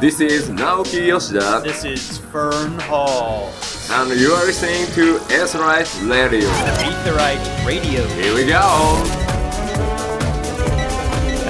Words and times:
This 0.00 0.20
is 0.20 0.48
Naoki 0.50 1.06
Yoshida, 1.08 1.60
This 1.64 1.84
is 1.84 2.18
Fern 2.18 2.78
Hall. 2.80 3.50
and 3.90 4.18
you 4.20 4.30
are 4.32 4.44
listening 4.44 4.86
to 4.94 5.16
S-Right 5.32 5.88
Radio. 6.02 6.48
Aetheryte 6.48 7.66
Radio. 7.66 8.06
Here 8.08 8.34
we 8.34 8.44
go! 8.46 8.60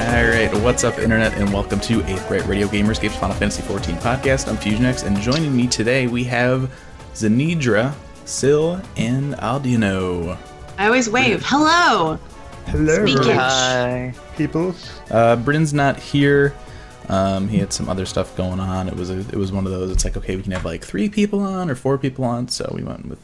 All 0.06 0.28
right, 0.28 0.50
what's 0.62 0.84
up, 0.84 0.98
internet, 0.98 1.34
and 1.34 1.52
welcome 1.52 1.80
to 1.80 2.04
Eighth 2.06 2.26
Grade 2.28 2.46
Radio 2.46 2.66
Gamerscape's 2.68 3.16
Final 3.16 3.34
Fantasy 3.36 3.62
XIV 3.62 3.98
podcast. 4.00 4.48
I'm 4.48 4.56
FusionX, 4.56 5.04
and 5.04 5.16
joining 5.20 5.54
me 5.56 5.66
today 5.66 6.06
we 6.06 6.22
have 6.24 6.70
Zanidra, 7.14 7.92
Sil, 8.24 8.80
and 8.96 9.34
Aldino. 9.36 10.38
I 10.78 10.86
always 10.86 11.10
wave. 11.10 11.42
Hello. 11.44 12.18
Hello, 12.66 13.06
Speaking. 13.06 13.32
Hi. 13.36 14.14
people. 14.36 14.74
Uh, 15.10 15.36
Bryn's 15.36 15.72
not 15.74 15.98
here. 15.98 16.54
Um, 17.08 17.48
he 17.48 17.58
had 17.58 17.72
some 17.72 17.88
other 17.88 18.06
stuff 18.06 18.36
going 18.36 18.60
on. 18.60 18.88
It 18.88 18.96
was 18.96 19.10
a, 19.10 19.20
it 19.20 19.36
was 19.36 19.52
one 19.52 19.66
of 19.66 19.72
those. 19.72 19.90
It's 19.90 20.04
like 20.04 20.16
okay, 20.16 20.36
we 20.36 20.42
can 20.42 20.52
have 20.52 20.64
like 20.64 20.84
three 20.84 21.08
people 21.08 21.40
on 21.40 21.70
or 21.70 21.74
four 21.74 21.98
people 21.98 22.24
on, 22.24 22.48
so 22.48 22.70
we 22.74 22.82
went 22.82 23.06
with 23.06 23.20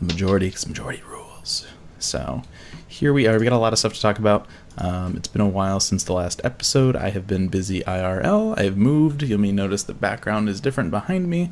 the 0.00 0.06
majority 0.06 0.46
because 0.46 0.66
majority 0.66 1.02
rules. 1.08 1.66
So 1.98 2.42
here 2.86 3.12
we 3.12 3.26
are. 3.26 3.38
We 3.38 3.44
got 3.44 3.52
a 3.52 3.58
lot 3.58 3.72
of 3.72 3.78
stuff 3.78 3.94
to 3.94 4.00
talk 4.00 4.18
about. 4.18 4.46
Um, 4.78 5.16
it's 5.16 5.28
been 5.28 5.42
a 5.42 5.48
while 5.48 5.80
since 5.80 6.04
the 6.04 6.12
last 6.12 6.40
episode. 6.44 6.96
I 6.96 7.10
have 7.10 7.26
been 7.26 7.48
busy 7.48 7.82
IRL. 7.82 8.58
I 8.58 8.62
have 8.64 8.76
moved. 8.76 9.22
You 9.22 9.36
may 9.38 9.52
notice 9.52 9.82
the 9.82 9.94
background 9.94 10.48
is 10.48 10.60
different 10.60 10.90
behind 10.90 11.28
me. 11.28 11.50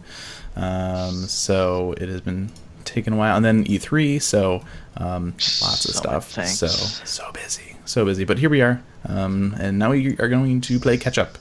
Um, 0.54 1.26
so 1.26 1.94
it 1.98 2.08
has 2.08 2.20
been 2.20 2.50
taking 2.84 3.12
a 3.12 3.16
while. 3.16 3.36
And 3.36 3.44
then 3.44 3.64
E3, 3.64 4.22
so 4.22 4.62
um, 4.96 5.32
lots 5.60 5.84
of 5.84 5.94
So 5.94 5.98
stuff. 5.98 6.30
So 6.46 6.68
so 6.68 7.30
busy, 7.32 7.76
so 7.84 8.04
busy. 8.04 8.24
But 8.24 8.38
here 8.38 8.48
we 8.48 8.62
are, 8.62 8.82
um, 9.06 9.54
and 9.58 9.78
now 9.78 9.90
we 9.90 10.16
are 10.18 10.28
going 10.28 10.60
to 10.62 10.80
play 10.80 10.96
catch 10.96 11.18
up. 11.18 11.38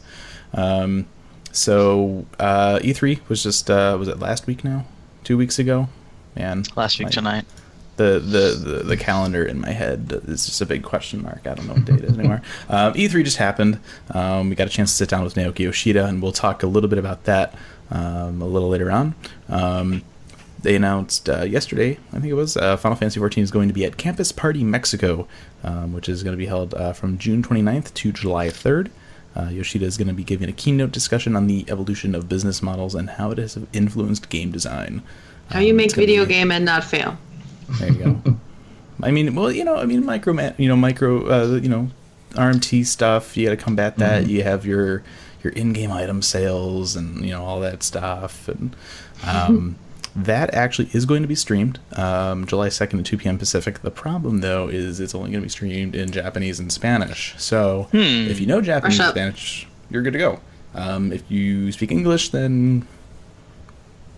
Um, 0.56 1.06
so 1.52 2.26
uh, 2.40 2.80
E3 2.80 3.20
was 3.30 3.44
just 3.44 3.70
uh, 3.70 3.96
was 4.00 4.08
it 4.08 4.20
last 4.20 4.48
week 4.48 4.64
now? 4.64 4.86
Two 5.24 5.38
weeks 5.38 5.60
ago, 5.60 5.90
man. 6.36 6.64
Last 6.76 6.98
week 7.00 7.08
my- 7.08 7.12
tonight. 7.12 7.46
the, 7.98 8.20
the, 8.20 8.72
the, 8.72 8.84
the 8.84 8.98
calendar 8.98 9.46
in 9.46 9.62
my 9.62 9.72
head 9.72 10.22
is 10.28 10.46
just 10.46 10.60
a 10.62 10.66
big 10.66 10.84
question 10.84 11.22
mark. 11.22 11.48
I 11.48 11.54
don't 11.54 11.68
know 11.68 11.74
what 11.74 11.86
date 11.86 12.00
it 12.00 12.06
is 12.06 12.18
anymore. 12.18 12.42
Um, 12.70 12.94
E3 12.94 13.24
just 13.24 13.38
happened. 13.38 13.80
Um, 14.12 14.50
we 14.50 14.56
got 14.56 14.68
a 14.68 14.70
chance 14.70 14.92
to 14.92 14.98
sit 14.98 15.10
down 15.10 15.24
with 15.24 15.36
Naoki 15.36 15.60
Yoshida, 15.60 16.06
and 16.06 16.22
we'll 16.22 16.32
talk 16.34 16.62
a 16.64 16.68
little 16.68 16.90
bit 16.90 17.00
about 17.00 17.24
that 17.24 17.54
um, 17.92 18.42
a 18.42 18.46
little 18.46 18.70
later 18.70 18.92
on. 18.92 19.16
Um, 19.50 20.02
they 20.62 20.76
announced 20.76 21.30
uh, 21.30 21.44
yesterday, 21.44 22.00
I 22.12 22.20
think 22.20 22.26
it 22.26 22.34
was, 22.34 22.58
uh, 22.58 22.76
Final 22.76 22.98
Fantasy 22.98 23.20
XIV 23.20 23.38
is 23.44 23.52
going 23.52 23.68
to 23.68 23.74
be 23.74 23.86
at 23.86 23.98
Campus 23.98 24.32
Party 24.32 24.64
Mexico, 24.64 25.28
um, 25.64 25.94
which 25.94 26.10
is 26.10 26.24
going 26.24 26.34
to 26.34 26.38
be 26.38 26.48
held 26.48 26.74
uh, 26.74 26.92
from 26.92 27.18
June 27.20 27.44
29th 27.44 27.94
to 27.94 28.12
July 28.12 28.48
3rd. 28.48 28.90
Uh, 29.36 29.50
Yoshida 29.50 29.86
is 29.86 29.98
going 29.98 30.08
to 30.08 30.14
be 30.14 30.24
giving 30.24 30.48
a 30.48 30.54
keynote 30.54 30.92
discussion 30.92 31.36
on 31.36 31.48
the 31.48 31.66
evolution 31.70 32.16
of 32.16 32.30
business 32.30 32.62
models 32.62 32.96
and 32.96 33.10
how 33.10 33.32
it 33.32 33.38
has 33.38 33.58
influenced 33.74 34.30
game 34.30 34.52
design. 34.52 35.04
How 35.50 35.60
you 35.60 35.72
Um, 35.72 35.78
make 35.78 35.94
video 35.94 36.26
be- 36.26 36.34
game 36.34 36.52
and 36.52 36.64
not 36.66 36.84
fail. 36.84 37.18
there 37.80 37.92
you 37.92 38.22
go. 38.24 38.38
I 39.04 39.12
mean, 39.12 39.36
well, 39.36 39.52
you 39.52 39.66
know, 39.66 39.76
I 39.76 39.86
mean, 39.86 40.06
micro, 40.06 40.34
you 40.58 40.70
know, 40.70 40.76
micro, 40.78 41.28
uh, 41.28 41.56
you 41.58 41.68
know, 41.68 41.90
RMT 42.34 42.86
stuff. 42.86 43.36
You 43.36 43.46
got 43.46 43.52
to 43.52 43.58
combat 43.64 43.98
that. 43.98 44.28
You 44.28 44.44
have 44.44 44.66
your 44.66 45.04
your 45.44 45.52
in-game 45.54 45.92
item 45.92 46.22
sales 46.22 46.96
and 46.96 47.24
you 47.24 47.32
know 47.32 47.44
all 47.44 47.60
that 47.60 47.84
stuff, 47.84 48.48
and 48.48 48.76
um, 49.28 49.76
that 50.16 50.54
actually 50.54 50.90
is 50.94 51.06
going 51.06 51.22
to 51.22 51.28
be 51.28 51.36
streamed 51.36 51.80
um, 51.98 52.46
July 52.46 52.70
second 52.70 53.00
at 53.00 53.06
two 53.06 53.18
p.m. 53.18 53.38
Pacific. 53.38 53.82
The 53.82 53.92
problem 53.92 54.42
though 54.42 54.68
is 54.68 55.00
it's 55.00 55.14
only 55.14 55.32
going 55.32 55.42
to 55.42 55.46
be 55.46 55.50
streamed 55.50 55.96
in 55.96 56.12
Japanese 56.12 56.60
and 56.60 56.72
Spanish. 56.72 57.36
So 57.38 57.90
if 57.92 58.40
you 58.40 58.46
know 58.46 58.62
Japanese 58.62 59.00
and. 59.00 59.12
Spanish, 59.12 59.68
you're 59.90 60.02
good 60.02 60.14
to 60.14 60.20
go. 60.20 60.40
Um, 60.74 61.12
if 61.12 61.30
you 61.30 61.72
speak 61.72 61.92
English, 61.92 62.30
then 62.30 62.88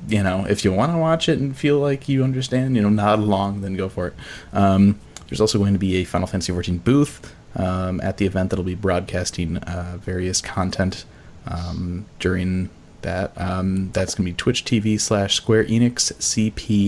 you 0.08 0.24
know, 0.24 0.46
if 0.48 0.64
you 0.64 0.72
want 0.72 0.92
to 0.92 0.98
watch 0.98 1.28
it 1.28 1.40
and 1.40 1.58
feel 1.58 1.80
like 1.80 2.08
you 2.08 2.24
understand, 2.24 2.76
you 2.76 2.82
know, 2.82 2.90
nod 2.90 3.20
along, 3.20 3.62
then 3.62 3.76
go 3.76 3.90
for 3.90 4.08
it. 4.08 4.14
Um, 4.54 5.00
there's 5.28 5.42
also 5.42 5.58
going 5.58 5.74
to 5.74 5.80
be 5.80 5.98
a 5.98 6.04
Final 6.04 6.28
Fantasy 6.28 6.54
XIV 6.54 6.84
booth 6.84 7.36
um, 7.56 8.00
at 8.02 8.18
the 8.18 8.26
event 8.26 8.50
that'll 8.50 8.64
be 8.64 8.76
broadcasting 8.76 9.58
uh, 9.58 9.98
various 10.00 10.40
content 10.42 11.06
um, 11.46 12.06
during 12.20 12.70
that. 13.02 13.32
Um, 13.40 13.92
that's 13.94 14.16
going 14.16 14.26
to 14.26 14.32
be 14.32 14.36
Twitch 14.36 14.64
TV 14.66 15.00
slash 15.00 15.36
Square 15.36 15.66
Enix 15.66 16.12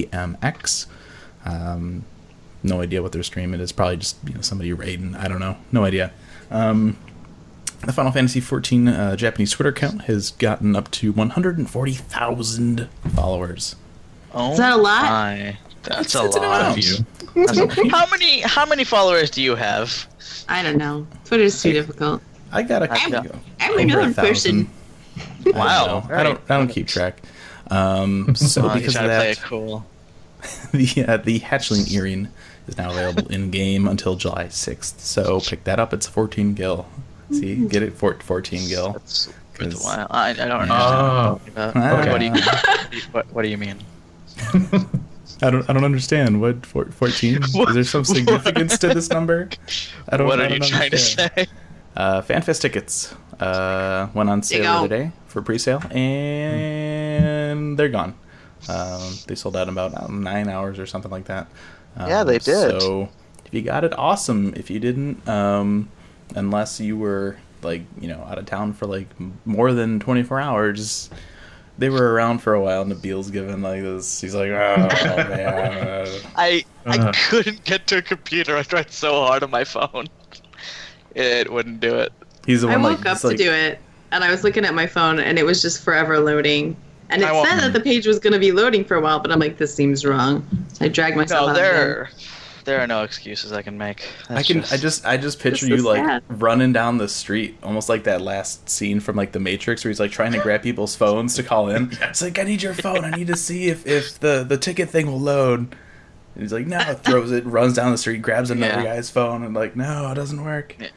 CPMX. 0.09 0.85
Um, 1.45 2.03
no 2.63 2.81
idea 2.81 3.01
what 3.01 3.11
their 3.13 3.23
stream 3.23 3.53
it 3.53 3.59
is. 3.61 3.71
Probably 3.71 3.97
just 3.97 4.17
you 4.27 4.33
know 4.33 4.41
somebody 4.41 4.73
raiding. 4.73 5.15
I 5.15 5.27
don't 5.27 5.39
know. 5.39 5.57
No 5.71 5.85
idea. 5.85 6.11
Um, 6.51 6.97
the 7.85 7.93
Final 7.93 8.11
Fantasy 8.11 8.41
XIV 8.41 8.89
uh, 8.97 9.15
Japanese 9.15 9.51
Twitter 9.51 9.69
account 9.69 10.01
has 10.03 10.31
gotten 10.31 10.75
up 10.75 10.91
to 10.91 11.13
140,000 11.13 12.89
followers. 13.15 13.75
Oh 14.33 14.51
Is 14.51 14.57
that 14.57 14.73
a 14.73 14.77
lot? 14.77 15.03
My. 15.03 15.57
That's 15.83 16.13
It's- 16.13 16.15
a 16.15 16.25
it's 16.25 16.35
an 16.35 16.41
lot. 16.43 16.61
amount. 16.77 17.05
That's- 17.55 17.91
how 17.91 18.05
many 18.11 18.41
how 18.41 18.65
many 18.65 18.83
followers 18.83 19.29
do 19.29 19.41
you 19.41 19.55
have? 19.55 20.07
I 20.49 20.61
don't 20.61 20.77
know. 20.77 21.07
Twitter's 21.25 21.61
too 21.61 21.71
difficult. 21.71 22.21
I 22.51 22.63
got 22.63 22.83
a 22.83 22.91
I'm- 22.91 23.39
I'm 23.61 23.77
a 23.79 23.81
another 23.81 24.11
thousand. 24.11 24.69
person. 25.43 25.55
I 25.61 25.85
don't 25.85 26.09
Wow. 26.09 26.09
I 26.09 26.23
don't. 26.23 26.41
I 26.49 26.57
don't 26.57 26.67
keep 26.69 26.87
track. 26.87 27.21
Um, 27.71 28.35
so 28.35 28.63
Oh, 28.69 28.73
because 28.73 28.93
try 28.93 29.03
of 29.05 29.09
to 29.11 29.17
play 29.17 29.27
that, 29.27 29.37
it 29.37 29.41
cool. 29.43 29.85
the 30.71 31.05
uh, 31.07 31.17
the 31.17 31.39
hatchling 31.41 31.91
earring 31.91 32.27
is 32.67 32.77
now 32.77 32.89
available 32.91 33.27
in 33.31 33.51
game 33.51 33.87
until 33.87 34.15
July 34.15 34.45
6th. 34.45 34.99
So 34.99 35.39
pick 35.41 35.63
that 35.65 35.79
up. 35.79 35.93
It's 35.93 36.07
14 36.07 36.53
gil. 36.53 36.87
See, 37.31 37.55
get 37.67 37.83
it 37.83 37.93
for 37.93 38.13
14 38.15 38.67
gil. 38.69 38.93
That's 38.93 39.29
for 39.53 39.65
the 39.65 39.71
'Cause- 39.75 39.85
I, 40.09 40.29
I 40.29 40.33
don't 40.33 40.51
understand. 40.51 40.71
Oh. 40.81 41.33
what, 41.33 41.45
you're 41.45 41.53
talking 41.53 41.53
about. 41.53 41.99
Okay. 41.99 42.11
what 42.11 42.19
do 42.19 42.25
you 42.95 43.01
what, 43.11 43.33
what 43.33 43.41
do 43.43 43.49
you 43.49 43.57
mean? 43.57 43.75
I 45.41 45.49
don't. 45.51 45.69
I 45.69 45.73
don't 45.73 45.83
understand. 45.85 46.41
What 46.41 46.65
four- 46.65 46.85
14? 46.85 47.43
Is 47.43 47.53
there 47.73 47.83
some 47.83 48.03
significance 48.03 48.77
to 48.79 48.87
this 48.89 49.09
number? 49.09 49.49
I 50.09 50.17
don't. 50.17 50.27
what 50.27 50.39
I 50.41 50.45
are 50.47 50.53
you 50.53 50.59
don't 50.59 50.69
trying 50.69 50.83
understand. 50.85 51.31
to 51.35 51.45
say? 51.45 51.51
Uh, 51.99 52.21
FanFest 52.21 52.61
tickets 52.61 53.13
uh, 53.41 54.07
went 54.13 54.29
on 54.29 54.41
sale 54.41 54.61
the 54.63 54.69
other 54.69 54.87
day 54.87 55.11
for 55.27 55.41
pre-sale, 55.41 55.81
and 55.91 57.77
they're 57.77 57.89
gone. 57.89 58.15
Um, 58.69 59.13
they 59.27 59.35
sold 59.35 59.55
out 59.57 59.63
in 59.67 59.73
about 59.73 59.93
uh, 59.95 60.07
nine 60.07 60.47
hours 60.47 60.79
or 60.79 60.85
something 60.85 61.11
like 61.11 61.25
that. 61.25 61.47
Um, 61.97 62.09
Yeah, 62.09 62.23
they 62.23 62.37
did. 62.39 62.81
So 62.81 63.09
if 63.45 63.53
you 63.53 63.61
got 63.61 63.83
it, 63.83 63.93
awesome. 63.97 64.53
If 64.55 64.69
you 64.69 64.79
didn't, 64.79 65.27
um, 65.27 65.89
unless 66.35 66.79
you 66.79 66.97
were 66.97 67.37
like 67.61 67.81
you 67.99 68.07
know 68.07 68.23
out 68.29 68.37
of 68.37 68.45
town 68.45 68.71
for 68.73 68.85
like 68.85 69.07
more 69.45 69.73
than 69.73 69.99
24 69.99 70.39
hours. 70.39 71.09
They 71.77 71.89
were 71.89 72.13
around 72.13 72.39
for 72.39 72.53
a 72.53 72.61
while, 72.61 72.81
and 72.81 72.91
Nabil's 72.91 73.31
given 73.31 73.61
like 73.61 73.81
this. 73.81 74.19
He's 74.19 74.35
like, 74.35 74.49
"Oh 74.49 74.77
man, 75.29 76.07
I 76.35 76.65
I 76.85 76.97
Uh. 76.97 77.11
couldn't 77.29 77.63
get 77.63 77.87
to 77.87 77.97
a 77.97 78.01
computer. 78.01 78.57
I 78.57 78.63
tried 78.63 78.91
so 78.91 79.13
hard 79.25 79.43
on 79.43 79.49
my 79.51 79.63
phone. 79.63 80.07
It 81.15 81.51
wouldn't 81.51 81.79
do 81.79 81.95
it. 81.95 82.11
he's 82.45 82.61
the 82.61 82.69
I 82.69 82.77
woke 82.77 82.99
like, 82.99 83.05
up 83.05 83.11
it's 83.13 83.21
to 83.21 83.27
like- 83.27 83.37
do 83.37 83.51
it, 83.51 83.79
and 84.11 84.23
I 84.23 84.31
was 84.31 84.43
looking 84.43 84.65
at 84.65 84.73
my 84.73 84.87
phone, 84.87 85.19
and 85.19 85.37
it 85.39 85.43
was 85.45 85.61
just 85.61 85.83
forever 85.83 86.19
loading. 86.19 86.75
And 87.09 87.21
it 87.23 87.27
I 87.27 87.31
won't- 87.31 87.47
said 87.49 87.59
that 87.61 87.73
the 87.73 87.79
page 87.79 88.05
was 88.05 88.19
going 88.19 88.33
to 88.33 88.39
be 88.39 88.51
loading 88.51 88.83
for 88.85 88.95
a 88.95 89.01
while, 89.01 89.19
but 89.19 89.31
I'm 89.31 89.39
like, 89.39 89.57
this 89.57 89.73
seems 89.73 90.05
wrong. 90.05 90.45
So 90.73 90.85
I 90.85 90.87
dragged 90.89 91.17
myself 91.17 91.41
No, 91.47 91.49
out 91.49 91.49
of 91.51 91.55
there 91.55 92.09
there 92.65 92.79
are 92.81 92.85
no 92.87 93.01
excuses 93.03 93.51
I 93.51 93.63
can 93.63 93.79
make. 93.79 94.03
I 94.29 94.35
That's 94.35 94.47
can. 94.47 94.59
I 94.71 94.77
just. 94.77 95.03
I 95.05 95.17
just 95.17 95.39
picture 95.39 95.65
you 95.65 95.73
is 95.75 95.83
like 95.83 96.05
sad. 96.05 96.21
running 96.29 96.71
down 96.71 96.99
the 96.99 97.07
street, 97.07 97.57
almost 97.63 97.89
like 97.89 98.03
that 98.03 98.21
last 98.21 98.69
scene 98.69 98.99
from 98.99 99.15
like 99.15 99.31
The 99.31 99.39
Matrix, 99.39 99.83
where 99.83 99.89
he's 99.89 99.99
like 99.99 100.11
trying 100.11 100.33
to 100.33 100.39
grab 100.39 100.61
people's 100.61 100.95
phones 100.95 101.33
to 101.35 101.41
call 101.43 101.69
in. 101.69 101.97
It's 102.03 102.21
like 102.21 102.37
I 102.37 102.43
need 102.43 102.61
your 102.61 102.75
phone. 102.75 103.05
I 103.05 103.09
need 103.11 103.25
to 103.27 103.35
see 103.37 103.69
if 103.69 103.87
if 103.87 104.19
the 104.19 104.45
the 104.47 104.57
ticket 104.57 104.89
thing 104.89 105.07
will 105.07 105.19
load. 105.19 105.73
And 106.35 106.43
he's 106.43 106.53
like, 106.53 106.67
no, 106.67 106.79
throws 106.95 107.31
it, 107.31 107.45
runs 107.45 107.73
down 107.73 107.91
the 107.91 107.97
street, 107.97 108.21
grabs 108.21 108.49
another 108.51 108.81
Yeah. 108.81 108.95
guy's 108.95 109.09
phone, 109.09 109.43
and 109.43 109.53
like, 109.53 109.75
no, 109.75 110.11
it 110.11 110.15
doesn't 110.15 110.43
work. 110.43 110.75
Yeah. 110.79 110.87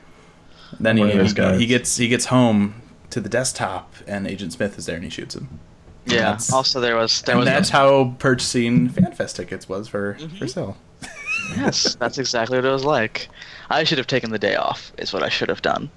Then 0.80 0.96
he, 0.96 1.02
One 1.04 1.10
of 1.18 1.36
he, 1.36 1.58
he 1.58 1.66
gets 1.66 1.96
he 1.96 2.08
gets 2.08 2.26
home 2.26 2.80
to 3.10 3.20
the 3.20 3.28
desktop, 3.28 3.94
and 4.06 4.26
Agent 4.26 4.52
Smith 4.52 4.78
is 4.78 4.86
there, 4.86 4.94
and 4.96 5.04
he 5.04 5.10
shoots 5.10 5.34
him. 5.34 5.58
Yeah. 6.06 6.16
that's- 6.20 6.52
Also, 6.52 6.80
there 6.80 6.96
was 6.96 7.22
there 7.22 7.34
and 7.34 7.40
was 7.40 7.46
that's 7.46 7.68
how 7.70 8.14
purchasing 8.18 8.88
FanFest 8.88 9.36
tickets 9.36 9.68
was 9.68 9.86
for 9.88 10.14
Mm-hmm. 10.14 10.36
for 10.38 10.46
sale. 10.48 10.76
yes, 11.56 11.94
that's 11.96 12.18
exactly 12.18 12.56
what 12.58 12.64
it 12.64 12.70
was 12.70 12.84
like. 12.84 13.28
I 13.70 13.84
should 13.84 13.98
have 13.98 14.06
taken 14.06 14.30
the 14.30 14.38
day 14.38 14.54
off. 14.56 14.92
Is 14.98 15.12
what 15.12 15.22
I 15.22 15.28
should 15.28 15.48
have 15.48 15.62
done. 15.62 15.90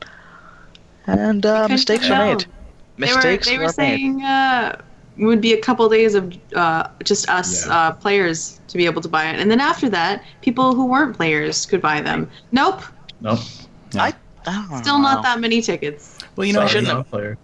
And 1.07 1.45
uh, 1.45 1.61
couldn't 1.63 1.71
mistakes 1.75 2.07
tell. 2.07 2.27
were 2.27 2.35
made. 2.35 2.45
They 2.97 3.07
were, 3.11 3.15
Mistakes 3.15 3.47
they 3.47 3.57
were 3.57 3.63
were 3.65 3.67
made. 3.67 3.73
saying 3.73 4.23
uh, 4.23 4.75
it 4.79 4.84
would 5.17 5.41
be 5.41 5.53
a 5.53 5.61
couple 5.61 5.87
days 5.89 6.15
of 6.15 6.33
uh, 6.55 6.87
just 7.03 7.29
us 7.29 7.65
Yeah. 7.65 7.73
uh, 7.77 7.91
players 7.93 8.59
to 8.67 8.77
be 8.77 8.85
able 8.85 9.01
to 9.01 9.07
buy 9.07 9.25
it, 9.29 9.39
and 9.39 9.49
then 9.49 9.59
after 9.61 9.89
that, 9.89 10.23
people 10.41 10.75
who 10.75 10.85
weren't 10.85 11.15
players 11.15 11.65
could 11.65 11.81
buy 11.81 12.01
them. 12.01 12.29
Nope, 12.51 12.81
Nope. 13.21 13.39
I, 13.95 14.13
I 14.45 14.65
don't 14.69 14.83
still 14.83 14.97
know. 14.97 15.03
not 15.13 15.23
that 15.23 15.39
many 15.39 15.61
tickets. 15.61 16.19
Well, 16.35 16.45
you 16.45 16.53
know, 16.53 16.61
I 16.61 16.67
shouldn't 16.67 16.87
have- 16.87 17.09
player. 17.09 17.37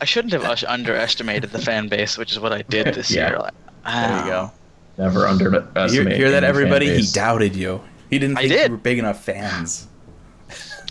I 0.00 0.04
shouldn't 0.04 0.32
have 0.32 0.64
underestimated 0.64 1.50
the 1.50 1.58
fan 1.58 1.88
base, 1.88 2.16
which 2.16 2.30
is 2.30 2.38
what 2.38 2.52
I 2.52 2.62
did 2.62 2.94
this 2.94 3.10
Yeah. 3.10 3.30
year. 3.30 3.38
Like, 3.40 3.54
there 3.84 4.18
you 4.20 4.30
go. 4.30 4.52
Never 4.96 5.20
Hear, 5.20 5.28
underestimate. 5.28 6.16
hear 6.16 6.30
that, 6.30 6.44
everybody? 6.44 6.96
He 7.00 7.06
doubted 7.12 7.56
you. 7.56 7.80
He 8.08 8.18
didn't 8.20 8.38
I 8.38 8.42
think 8.42 8.52
did. 8.52 8.66
you 8.70 8.76
were 8.76 8.76
big 8.82 8.98
enough 9.00 9.22
fans. 9.24 9.86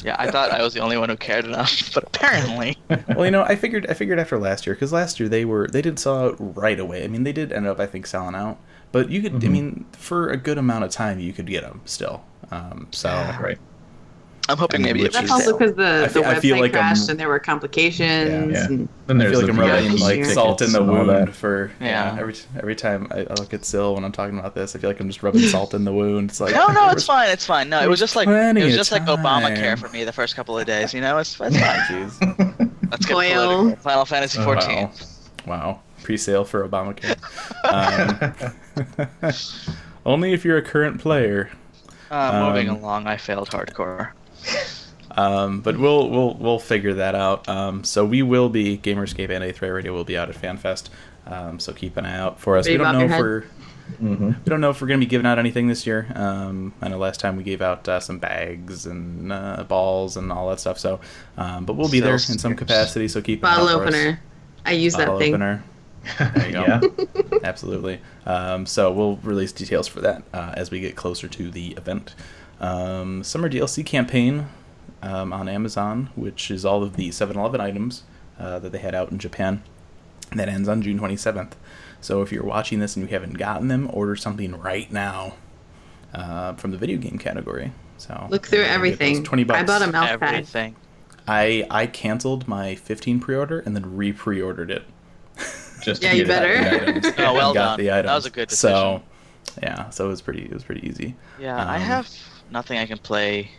Yeah, 0.03 0.15
I 0.19 0.29
thought 0.29 0.51
I 0.51 0.61
was 0.61 0.73
the 0.73 0.79
only 0.79 0.97
one 0.97 1.09
who 1.09 1.17
cared 1.17 1.45
enough, 1.45 1.91
but 1.93 2.03
apparently. 2.03 2.77
well, 3.15 3.25
you 3.25 3.31
know, 3.31 3.43
I 3.43 3.55
figured 3.55 3.87
I 3.89 3.93
figured 3.93 4.19
after 4.19 4.37
last 4.37 4.65
year 4.65 4.75
because 4.75 4.93
last 4.93 5.19
year 5.19 5.27
they 5.29 5.43
were 5.45 5.67
they 5.67 5.81
did 5.81 5.99
sell 5.99 6.17
out 6.17 6.35
right 6.39 6.79
away. 6.79 7.03
I 7.03 7.07
mean, 7.07 7.23
they 7.23 7.33
did 7.33 7.51
end 7.51 7.67
up 7.67 7.79
I 7.79 7.85
think 7.87 8.05
selling 8.07 8.35
out, 8.35 8.59
but 8.91 9.09
you 9.09 9.21
could 9.21 9.43
I 9.43 9.47
Mhm. 9.47 9.51
mean 9.51 9.85
for 9.93 10.29
a 10.29 10.37
good 10.37 10.57
amount 10.57 10.83
of 10.83 10.91
time 10.91 11.19
you 11.19 11.33
could 11.33 11.47
get 11.47 11.63
them 11.63 11.81
still. 11.85 12.23
Um, 12.51 12.87
so 12.91 13.35
Right. 13.39 13.57
I'm 14.49 14.57
hoping 14.57 14.81
maybe 14.81 15.01
which 15.01 15.09
it 15.09 15.13
That's 15.13 15.31
also 15.31 15.57
because 15.57 15.75
the, 15.75 15.83
I 15.85 15.99
the 16.01 16.09
feel- 16.09 16.23
I 16.23 16.35
website 16.35 16.39
feel 16.41 16.59
like 16.59 16.73
I'm- 16.73 16.83
crashed 16.95 17.09
and 17.09 17.19
there 17.19 17.27
were 17.27 17.39
complications. 17.39 18.53
Yeah. 18.53 18.65
And 18.65 18.87
Then 19.07 19.19
I 19.21 19.25
there's 19.25 19.31
feel 19.39 19.47
like 19.47 19.55
the 19.55 19.61
I'm 19.63 19.67
VIP 19.89 19.99
rubbing 20.01 20.23
like 20.23 20.33
salt 20.33 20.61
in 20.61 20.71
the 20.71 20.83
wound 20.83 21.09
that. 21.09 21.33
for 21.33 21.71
yeah. 21.81 22.13
Yeah. 22.15 22.19
every 22.21 22.35
every 22.57 22.75
time 22.75 23.07
I, 23.11 23.19
I 23.29 23.33
look 23.33 23.53
at 23.53 23.65
Sil 23.65 23.95
when 23.95 24.05
I'm 24.05 24.11
talking 24.11 24.39
about 24.39 24.55
this, 24.55 24.75
I 24.75 24.79
feel 24.79 24.89
like 24.89 24.99
I'm 24.99 25.07
just 25.07 25.21
rubbing 25.23 25.41
salt 25.47 25.73
in 25.73 25.83
the 25.83 25.91
wound. 25.93 26.29
It's 26.29 26.39
like 26.39 26.53
No, 26.53 26.67
no, 26.67 26.89
it's 26.89 27.03
fine. 27.05 27.29
It's 27.29 27.45
fine. 27.45 27.69
No, 27.69 27.79
it 27.79 27.87
was 27.89 27.97
was 27.97 27.99
just 27.99 28.15
like 28.15 28.27
plenty 28.27 28.61
it 28.61 28.65
was 28.65 28.75
just 28.75 28.91
like. 28.91 29.03
Obamacare 29.03 29.77
for 29.79 29.89
me 29.89 30.03
the 30.03 30.11
first 30.13 30.35
couple 30.35 30.57
of 30.57 30.65
days. 30.65 30.93
You 30.93 31.01
know, 31.01 31.17
it's, 31.17 31.39
it's 31.41 31.57
fine. 31.57 31.79
Jeez. 32.09 32.71
Let's 32.91 33.05
get 33.05 33.15
Oil. 33.15 33.33
political. 33.63 33.75
Final 33.83 34.05
Fantasy 34.05 34.39
Oh, 34.39 34.43
14. 34.43 34.75
wow. 34.77 34.91
Wow. 35.45 35.79
Pre-sale 36.03 36.45
for 36.45 36.67
Obamacare. 36.67 37.17
Um, 37.65 39.31
only 40.05 40.33
if 40.33 40.45
you're 40.45 40.57
a 40.57 40.61
current 40.61 40.99
player. 41.01 41.49
Uh, 42.11 42.47
moving 42.47 42.69
Um, 42.69 42.77
along, 42.77 43.07
I 43.07 43.17
failed 43.17 43.49
hardcore. 43.49 44.11
Um, 45.11 45.61
but 45.61 45.77
we'll 45.79 46.09
we'll 46.09 46.33
we'll 46.35 46.59
figure 46.59 46.93
that 46.95 47.15
out. 47.15 47.47
Um, 47.49 47.83
so 47.83 48.05
we 48.05 48.21
will 48.21 48.49
be 48.49 48.77
Gamerscape 48.77 49.29
and 49.29 49.43
A3 49.43 49.73
Radio 49.73 49.93
will 49.93 50.03
be 50.03 50.17
out 50.17 50.29
at 50.29 50.35
FanFest. 50.35 50.89
Um, 51.25 51.59
so 51.59 51.73
keep 51.73 51.97
an 51.97 52.05
eye 52.05 52.17
out 52.17 52.39
for 52.39 52.57
us. 52.57 52.67
Ready 52.67 52.77
we 52.77 52.83
don't 52.83 52.93
know 52.93 53.07
bob 53.07 53.11
if 53.11 53.19
we're 53.19 53.41
hmm 53.99 54.27
we 54.27 54.49
don't 54.49 54.59
know 54.59 54.69
if 54.69 54.81
we're 54.81 54.87
going 54.87 54.99
to 54.99 55.05
be 55.05 55.09
giving 55.09 55.25
out 55.25 55.39
anything 55.39 55.67
this 55.67 55.87
year. 55.87 56.07
Um, 56.13 56.73
I 56.81 56.89
know 56.89 56.97
last 56.97 57.19
time 57.19 57.37
we 57.37 57.43
gave 57.43 57.61
out 57.61 57.87
uh, 57.87 57.99
some 57.99 58.19
bags 58.19 58.85
and 58.85 59.31
uh, 59.31 59.63
balls 59.67 60.17
and 60.17 60.31
all 60.31 60.49
that 60.49 60.59
stuff. 60.59 60.77
So, 60.77 60.99
um, 61.37 61.65
but 61.65 61.73
we'll 61.77 61.89
be 61.89 61.99
there 62.01 62.13
in 62.13 62.19
some 62.19 62.55
capacity. 62.55 63.07
So 63.07 63.21
keep 63.21 63.43
an 63.43 63.49
eye 63.49 63.55
bottle 63.55 63.69
out 63.69 63.81
for 63.81 63.87
us. 63.87 63.95
opener. 63.95 64.19
I 64.65 64.71
use 64.73 64.95
that 64.97 65.17
thing. 65.17 65.33
opener. 65.33 65.63
There 66.19 66.47
you 66.47 66.51
go. 66.53 66.61
Yeah. 66.63 67.39
Absolutely. 67.43 67.99
Um, 68.25 68.65
so 68.65 68.91
we'll 68.91 69.17
release 69.17 69.51
details 69.51 69.87
for 69.87 70.01
that 70.01 70.23
uh, 70.33 70.53
as 70.55 70.69
we 70.71 70.79
get 70.79 70.95
closer 70.95 71.27
to 71.27 71.49
the 71.49 71.71
event. 71.73 72.13
Um, 72.59 73.23
summer 73.23 73.49
DLC 73.49 73.85
campaign 73.85 74.47
um, 75.01 75.31
on 75.33 75.47
Amazon, 75.47 76.09
which 76.15 76.49
is 76.49 76.65
all 76.65 76.83
of 76.83 76.95
the 76.95 77.09
7-Eleven 77.09 77.61
items 77.61 78.03
uh, 78.39 78.59
that 78.59 78.71
they 78.71 78.79
had 78.79 78.95
out 78.95 79.11
in 79.11 79.19
Japan. 79.19 79.63
That 80.35 80.49
ends 80.49 80.67
on 80.67 80.81
June 80.81 80.99
27th. 80.99 81.53
So 82.01 82.21
if 82.21 82.31
you're 82.31 82.43
watching 82.43 82.79
this 82.79 82.95
and 82.95 83.07
you 83.07 83.13
haven't 83.13 83.37
gotten 83.37 83.67
them, 83.69 83.89
order 83.93 84.15
something 84.15 84.59
right 84.59 84.91
now 84.91 85.35
uh, 86.13 86.53
from 86.55 86.71
the 86.71 86.77
video 86.77 86.97
game 86.97 87.17
category. 87.17 87.71
So 87.97 88.27
Look 88.29 88.47
through 88.47 88.59
you're 88.59 88.67
gonna 88.67 88.89
get 88.89 88.99
those 88.99 88.99
everything. 88.99 89.23
Twenty 89.23 89.43
bucks. 89.43 89.59
I 89.59 89.63
bought 89.63 89.81
a 89.81 89.91
mouse 89.91 90.09
pad. 90.17 90.21
Everything. 90.33 90.75
I 91.27 91.65
I 91.71 91.87
canceled 91.87 92.47
my 92.47 92.75
15 92.75 93.19
pre-order 93.19 93.59
and 93.61 93.75
then 93.75 93.95
re-pre-ordered 93.97 94.69
it. 94.71 94.83
Just 95.81 96.03
Yeah, 96.03 96.11
to 96.11 96.17
you 96.17 96.25
get 96.25 96.27
better. 96.27 96.53
the 96.63 96.83
items. 96.89 97.05
Oh, 97.17 97.33
well 97.33 97.53
got 97.53 97.77
done. 97.77 97.85
the 97.85 97.91
That 98.03 98.05
was 98.15 98.25
a 98.25 98.29
good 98.29 98.49
decision. 98.49 98.75
So, 98.75 99.03
yeah, 99.63 99.89
so 99.89 100.05
it 100.05 100.09
was 100.09 100.21
pretty. 100.21 100.43
It 100.43 100.53
was 100.53 100.63
pretty 100.63 100.87
easy. 100.87 101.15
Yeah, 101.39 101.55
I 101.57 101.75
Um, 101.77 101.81
have 101.81 102.09
nothing 102.51 102.77
I 102.77 102.85
can 102.85 102.97
play 102.97 103.49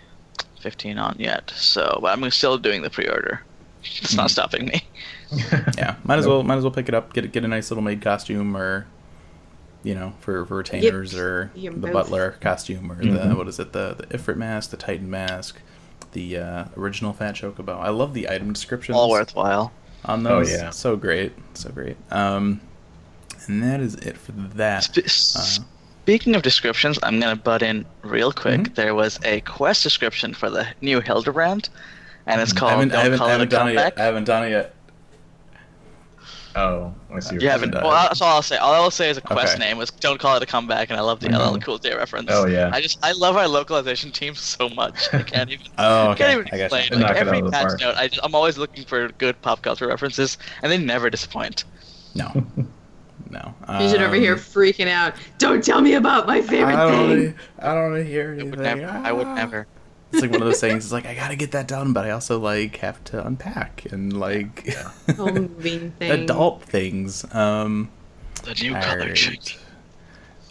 15 0.60 0.98
on 0.98 1.16
yet, 1.18 1.50
so 1.56 1.98
but 2.02 2.08
I'm 2.16 2.30
still 2.30 2.58
doing 2.58 2.82
the 2.82 2.90
pre-order. 2.90 3.42
It's 3.84 4.14
not 4.14 4.26
Mhm. 4.28 4.30
stopping 4.30 4.66
me. 4.66 4.82
Yeah, 5.78 5.96
might 6.04 6.18
as 6.18 6.26
well 6.26 6.42
might 6.42 6.56
as 6.56 6.64
well 6.64 6.70
pick 6.72 6.88
it 6.88 6.94
up. 6.94 7.12
Get 7.12 7.24
a- 7.24 7.28
get 7.28 7.44
a 7.44 7.48
nice 7.48 7.70
little 7.70 7.84
maid 7.84 8.00
costume, 8.02 8.56
or 8.56 8.86
you 9.84 9.94
know, 9.94 10.12
for, 10.20 10.44
for 10.46 10.56
retainers, 10.56 11.14
or 11.14 11.50
you 11.54 11.70
the 11.70 11.76
both. 11.78 11.92
butler 11.92 12.36
costume, 12.40 12.90
or 12.90 12.96
the 12.96 13.04
Mhm. 13.10 13.36
what 13.36 13.46
is 13.46 13.58
it? 13.60 13.72
The 13.72 13.94
the 13.98 14.06
Ifrit 14.18 14.36
mask, 14.36 14.70
the 14.70 14.76
Titan 14.76 15.08
mask, 15.10 15.60
the 16.12 16.38
uh, 16.38 16.64
original 16.76 17.12
Fat 17.12 17.34
Chocobo. 17.36 17.78
I 17.78 17.90
love 17.90 18.14
the 18.14 18.28
item 18.28 18.52
descriptions. 18.52 18.96
All 18.96 19.10
worthwhile. 19.10 19.70
on 20.04 20.22
those, 20.22 20.32
Oh, 20.32 20.38
those. 20.38 20.50
yeah. 20.52 20.70
so 20.70 20.96
great, 20.96 21.32
so 21.54 21.70
great. 21.70 21.96
Um, 22.10 22.60
and 23.46 23.62
that 23.62 23.80
is 23.80 23.94
it 23.96 24.16
for 24.16 24.32
that. 24.32 24.82
Sp- 24.86 25.04
Uh, 25.36 25.62
Speaking 26.08 26.34
of 26.34 26.40
descriptions, 26.40 26.98
I'm 27.02 27.20
gonna 27.20 27.36
butt 27.36 27.60
in 27.60 27.84
real 28.00 28.32
quick. 28.32 28.60
Mhm. 28.60 28.74
There 28.76 28.94
was 28.94 29.20
a 29.26 29.42
quest 29.42 29.82
description 29.82 30.32
for 30.32 30.48
the 30.48 30.66
new 30.80 31.02
Hildebrand, 31.02 31.68
and 32.26 32.40
it's 32.40 32.50
I 32.50 32.56
called 32.56 32.70
haven't, 32.70 32.92
I 32.92 32.94
"Don't 32.94 33.02
haven't, 33.04 33.18
Call 33.18 33.26
I 33.26 33.30
It 33.30 33.34
a 33.34 33.34
haven't 33.34 33.50
done 33.50 33.68
it 33.68 33.72
yet. 33.74 33.82
Comeback." 33.82 33.98
I 33.98 34.04
haven't 34.06 34.24
done 34.24 34.44
it 34.46 34.50
yet. 34.52 34.74
Oh, 36.56 36.94
I 37.14 37.20
see. 37.20 37.34
You 37.34 37.50
haven't. 37.50 37.72
done 37.72 37.84
Well, 37.84 37.92
that's 38.08 38.22
all 38.22 38.36
I'll 38.36 38.40
say. 38.42 38.56
All 38.56 38.72
I 38.72 38.80
will 38.80 38.90
say 38.90 39.10
is 39.10 39.18
a 39.18 39.20
quest 39.20 39.56
Okay. 39.56 39.62
name 39.68 39.76
was 39.76 39.90
"Don't 39.90 40.18
Call 40.18 40.34
It 40.38 40.42
a 40.42 40.46
Comeback," 40.46 40.88
and 40.88 40.98
I 40.98 41.02
love 41.02 41.20
the 41.20 41.28
Mhm. 41.28 41.34
LL 41.34 41.58
Cool 41.58 41.76
J 41.76 41.94
reference. 41.94 42.30
Oh, 42.32 42.46
yeah. 42.46 42.70
I 42.72 42.80
just 42.80 42.98
I 43.02 43.12
love 43.12 43.36
our 43.36 43.46
localization 43.46 44.10
team 44.10 44.34
so 44.54 44.70
much. 44.70 45.12
I 45.12 45.22
can't 45.24 45.50
even. 45.50 45.66
Oh, 45.76 46.06
I 46.06 46.10
okay. 46.12 46.24
can't 46.24 46.32
even 46.40 46.48
I 46.54 46.56
explain. 46.64 47.02
Like, 47.02 47.10
it 47.10 47.16
every 47.18 47.36
out 47.36 47.44
of 47.44 47.44
the 47.44 47.50
patch 47.50 47.80
note, 47.82 47.96
I, 47.98 48.08
I'm 48.22 48.34
always 48.34 48.56
looking 48.56 48.86
for 48.86 49.08
good 49.18 49.42
pop 49.42 49.60
culture 49.60 49.86
references, 49.86 50.38
and 50.62 50.72
they 50.72 50.78
never 50.78 51.10
disappoint. 51.10 51.64
No, 52.14 52.32
no. 53.30 53.54
You 53.80 53.88
should 53.88 54.02
over 54.02 54.14
here 54.16 54.34
Um, 54.34 54.38
freaking 54.38 54.88
out. 54.88 55.14
Don't 55.38 55.62
tell 55.64 55.80
me 55.80 55.94
about 55.94 56.26
my 56.26 56.40
favorite 56.40 56.74
I 56.76 56.90
don't 56.90 57.08
thing. 57.08 57.08
wanna- 57.18 57.34
I 57.58 57.74
don't 57.74 57.90
want 57.92 58.04
to 58.04 58.10
hear 58.10 58.36
I 58.40 58.42
would 58.44 58.58
never. 58.58 58.86
I 58.86 59.12
would 59.12 59.26
Ah. 59.26 59.34
never. 59.34 59.66
It's 60.12 60.22
like 60.22 60.30
one 60.30 60.40
of 60.40 60.46
those 60.48 60.60
things. 60.60 60.84
It's 60.84 60.92
like 60.92 61.04
I 61.06 61.14
gotta 61.14 61.36
get 61.36 61.50
that 61.52 61.68
done, 61.68 61.92
but 61.92 62.06
I 62.06 62.10
also 62.10 62.38
like 62.38 62.76
have 62.78 63.02
to 63.04 63.26
unpack 63.26 63.84
and 63.90 64.12
like 64.18 64.74
Moving 65.18 65.90
thing. 65.92 66.10
adult 66.10 66.62
things. 66.62 67.24
Um, 67.34 67.90
The 68.44 68.54
new 68.54 68.74
all 68.74 68.82
color 68.82 68.98
right. 69.00 69.14
change. 69.14 69.58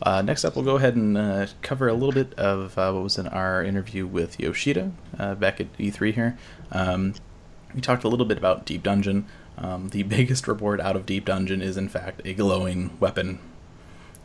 Uh, 0.03 0.21
next 0.21 0.45
up, 0.45 0.55
we'll 0.55 0.63
go 0.63 0.75
ahead 0.75 0.95
and 0.95 1.17
uh, 1.17 1.47
cover 1.63 1.87
a 1.87 1.93
little 1.95 2.11
bit 2.11 2.35
of 2.37 2.77
uh, 2.77 2.91
what 2.91 3.01
was 3.01 3.17
in 3.17 3.27
our 3.29 3.63
interview 3.63 4.05
with 4.05 4.39
Yoshida 4.39 4.91
uh, 5.17 5.33
back 5.33 5.59
at 5.59 5.75
E3 5.79 6.13
here. 6.13 6.37
Um, 6.71 7.15
we 7.73 7.81
talked 7.81 8.03
a 8.03 8.07
little 8.07 8.27
bit 8.27 8.37
about 8.37 8.63
Deep 8.63 8.83
Dungeon. 8.83 9.25
Um, 9.57 9.89
the 9.89 10.03
biggest 10.15 10.47
reward 10.47 10.79
out 10.81 10.95
of 10.95 11.05
Deep 11.05 11.25
Dungeon 11.25 11.61
is, 11.61 11.77
in 11.77 11.89
fact, 11.89 12.21
a 12.25 12.33
glowing 12.33 12.95
weapon. 12.99 13.39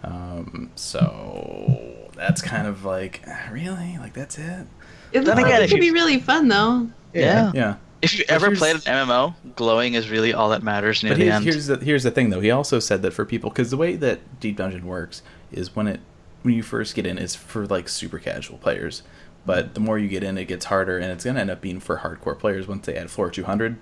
Um, 0.05 0.71
so 0.75 2.11
that's 2.15 2.43
kind 2.43 2.67
of 2.67 2.85
like, 2.85 3.25
really? 3.51 3.97
Like, 3.99 4.15
that's 4.15 4.39
it? 4.39 4.67
It 5.13 5.19
looks 5.19 5.27
Then 5.27 5.37
like 5.37 5.47
again, 5.47 5.63
it 5.63 5.71
could 5.71 5.81
be 5.81 5.91
really 5.91 6.19
fun 6.21 6.49
though. 6.49 6.89
Yeah. 7.13 7.23
Yeah. 7.23 7.53
yeah. 7.55 7.77
If 8.01 8.19
you 8.19 8.25
ever 8.29 8.57
played 8.57 8.75
an 8.77 8.81
MMO, 8.81 9.35
glowing 9.55 9.95
is 9.95 10.11
really 10.11 10.33
all 10.33 10.49
that 10.51 10.63
matters 10.63 11.05
near 11.05 11.13
But 11.13 11.19
the 11.19 11.25
here's, 11.27 11.35
end. 11.37 11.45
here's 11.45 11.67
the 11.69 11.77
here's 11.77 12.03
the 12.03 12.11
thing 12.11 12.31
though. 12.31 12.41
He 12.41 12.51
also 12.51 12.81
said 12.81 13.03
that 13.03 13.13
for 13.13 13.25
people 13.25 13.51
because 13.51 13.71
the 13.71 13.77
way 13.77 13.95
that 13.97 14.41
Deep 14.41 14.57
Dungeon 14.57 14.87
works 14.87 15.23
is 15.53 15.77
when 15.77 15.87
it 15.87 16.01
when 16.43 16.55
you 16.55 16.65
first 16.65 16.97
get 16.97 17.07
in 17.07 17.17
is 17.17 17.37
for 17.37 17.65
like 17.67 17.89
super 17.89 18.19
casual 18.19 18.59
players, 18.59 19.05
but 19.47 19.75
the 19.75 19.81
more 19.81 19.99
you 20.01 20.09
get 20.09 20.25
in, 20.25 20.37
it 20.37 20.47
gets 20.47 20.65
harder, 20.65 20.99
and 20.99 21.13
it's 21.13 21.25
gonna 21.25 21.39
end 21.39 21.51
up 21.51 21.61
being 21.61 21.79
for 21.79 21.99
hardcore 21.99 22.37
players 22.37 22.67
once 22.67 22.87
they 22.87 22.97
add 22.97 23.09
floor 23.09 23.31
200. 23.31 23.77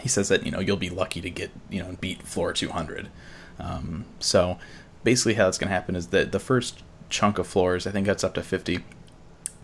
He 0.00 0.08
says 0.08 0.28
that 0.28 0.44
you 0.44 0.50
know 0.50 0.60
you'll 0.60 0.76
be 0.76 0.90
lucky 0.90 1.20
to 1.20 1.30
get 1.30 1.50
you 1.70 1.82
know 1.82 1.96
beat 2.00 2.22
floor 2.22 2.52
200. 2.52 3.08
Um, 3.58 4.04
so 4.18 4.58
basically, 5.04 5.34
how 5.34 5.44
that's 5.44 5.58
gonna 5.58 5.70
happen 5.72 5.94
is 5.96 6.08
that 6.08 6.32
the 6.32 6.40
first 6.40 6.82
chunk 7.10 7.38
of 7.38 7.46
floors, 7.46 7.86
I 7.86 7.90
think 7.90 8.06
that's 8.06 8.24
up 8.24 8.34
to 8.34 8.42
50, 8.42 8.80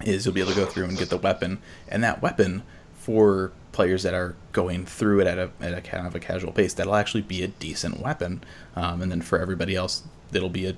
is 0.04 0.24
you'll 0.24 0.34
be 0.34 0.40
able 0.40 0.52
to 0.52 0.56
go 0.56 0.66
through 0.66 0.84
and 0.84 0.96
get 0.98 1.10
the 1.10 1.16
weapon, 1.18 1.58
and 1.88 2.02
that 2.04 2.22
weapon 2.22 2.62
for 2.94 3.52
players 3.72 4.02
that 4.02 4.14
are 4.14 4.34
going 4.52 4.84
through 4.84 5.20
it 5.20 5.26
at 5.26 5.38
a 5.38 5.50
at 5.60 5.74
a 5.74 5.80
kind 5.80 6.06
of 6.06 6.14
a 6.14 6.20
casual 6.20 6.52
pace, 6.52 6.74
that'll 6.74 6.94
actually 6.94 7.22
be 7.22 7.42
a 7.42 7.48
decent 7.48 8.00
weapon, 8.00 8.42
um, 8.76 9.02
and 9.02 9.10
then 9.10 9.20
for 9.22 9.38
everybody 9.40 9.74
else, 9.74 10.02
it'll 10.32 10.48
be 10.48 10.66
a 10.66 10.76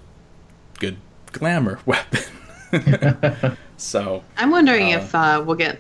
good 0.79 0.97
glamour 1.33 1.79
weapon. 1.87 2.21
so 3.77 4.25
I'm 4.37 4.51
wondering 4.51 4.95
Uh, 4.95 4.99
if 4.99 5.15
uh, 5.15 5.43
we'll 5.45 5.57
get 5.57 5.79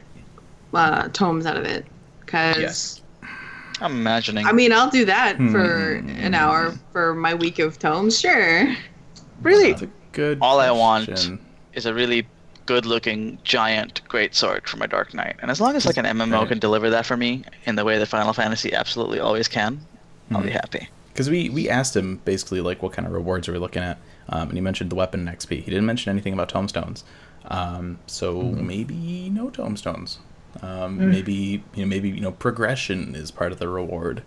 uh, 0.75 1.09
tomes 1.09 1.47
out 1.47 1.57
of 1.57 1.64
it. 1.64 1.87
Because, 2.21 3.01
I'm 3.83 3.93
imagining. 3.93 4.47
I 4.47 4.53
mean, 4.53 4.73
I'll 4.73 4.91
do 4.91 5.05
that 5.07 5.37
for 5.37 5.99
Hmm. 6.01 6.09
an 6.11 6.35
hour 6.35 6.75
for 6.93 7.15
my 7.15 7.35
week 7.35 7.59
of 7.59 7.79
tomes, 7.79 8.19
sure. 8.21 8.75
really, 9.43 9.71
that's 9.73 9.83
a 9.83 9.89
good. 10.12 10.39
All 10.41 10.61
I 10.61 10.71
want 10.71 11.09
is 11.75 11.87
a 11.87 11.93
really 11.95 12.27
good-looking 12.67 13.39
giant 13.43 14.01
great 14.09 14.35
sword 14.37 14.69
for 14.69 14.77
my 14.77 14.87
Dark 14.87 15.12
Knight, 15.15 15.35
and 15.43 15.51
as 15.51 15.61
long 15.61 15.75
as 15.75 15.85
like 15.85 15.97
an 15.97 16.07
MMO 16.07 16.39
Right. 16.41 16.49
can 16.49 16.59
deliver 16.61 16.91
that 16.91 17.05
for 17.07 17.17
me 17.17 17.43
in 17.67 17.75
the 17.75 17.85
way 17.85 17.99
that 17.99 18.07
Final 18.07 18.33
Fantasy 18.33 18.73
absolutely 18.73 19.19
always 19.19 19.49
can, 19.49 19.81
I'll 20.31 20.43
be 20.43 20.49
Mhm. 20.51 20.53
happy. 20.53 20.89
because 21.12 21.29
we 21.29 21.51
we 21.51 21.69
asked 21.69 21.95
him 21.97 22.21
basically 22.25 22.61
like 22.62 22.83
what 22.83 22.93
kind 22.93 23.07
of 23.07 23.12
rewards 23.12 23.47
are 23.49 23.53
we 23.53 23.59
looking 23.59 23.83
at, 23.83 23.99
um, 24.31 24.43
and 24.49 24.53
he 24.53 24.61
mentioned 24.61 24.89
the 24.91 24.95
weapon 24.95 25.27
and 25.27 25.29
XP. 25.37 25.57
He 25.57 25.71
didn't 25.71 25.85
mention 25.87 26.09
anything 26.11 26.33
about 26.33 26.49
tombstones, 26.49 27.05
um, 27.49 27.99
so 28.07 28.41
maybe 28.43 29.29
no 29.31 29.51
tomestones. 29.51 30.19
Um, 30.61 31.11
Maybe 31.11 31.62
you 31.75 31.85
know 31.85 31.87
maybe 31.88 32.11
you 32.11 32.21
know 32.21 32.32
progression 32.32 33.14
is 33.14 33.30
part 33.30 33.52
of 33.52 33.59
the 33.59 33.68
reward, 33.68 34.23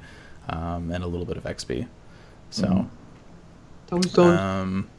um, 0.49 0.91
and 0.91 1.03
a 1.03 1.07
little 1.07 1.25
bit 1.25 1.37
of 1.37 1.43
XP. 1.43 1.87
So. 2.49 2.89
Tombstone. 3.87 4.37
Um, 4.37 4.89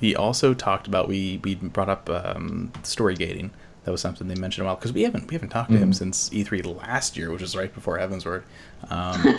he 0.00 0.14
also 0.16 0.54
talked 0.54 0.86
about 0.86 1.08
we 1.08 1.40
we 1.44 1.54
brought 1.56 1.88
up 1.90 2.08
um, 2.08 2.72
story 2.82 3.14
gating. 3.14 3.50
That 3.84 3.90
was 3.90 4.00
something 4.00 4.28
they 4.28 4.34
mentioned 4.34 4.62
a 4.62 4.66
while 4.66 4.76
because 4.76 4.92
we 4.94 5.02
haven't 5.02 5.28
we 5.28 5.34
haven't 5.34 5.50
talked 5.50 5.70
to 5.72 5.76
him 5.76 5.90
Mhm. 5.90 5.94
since 5.94 6.30
E3 6.30 6.64
last 6.80 7.16
year, 7.18 7.30
which 7.30 7.42
was 7.42 7.54
right 7.54 7.72
before 7.74 7.98
Heavensward. 7.98 8.44
Um, 8.88 9.36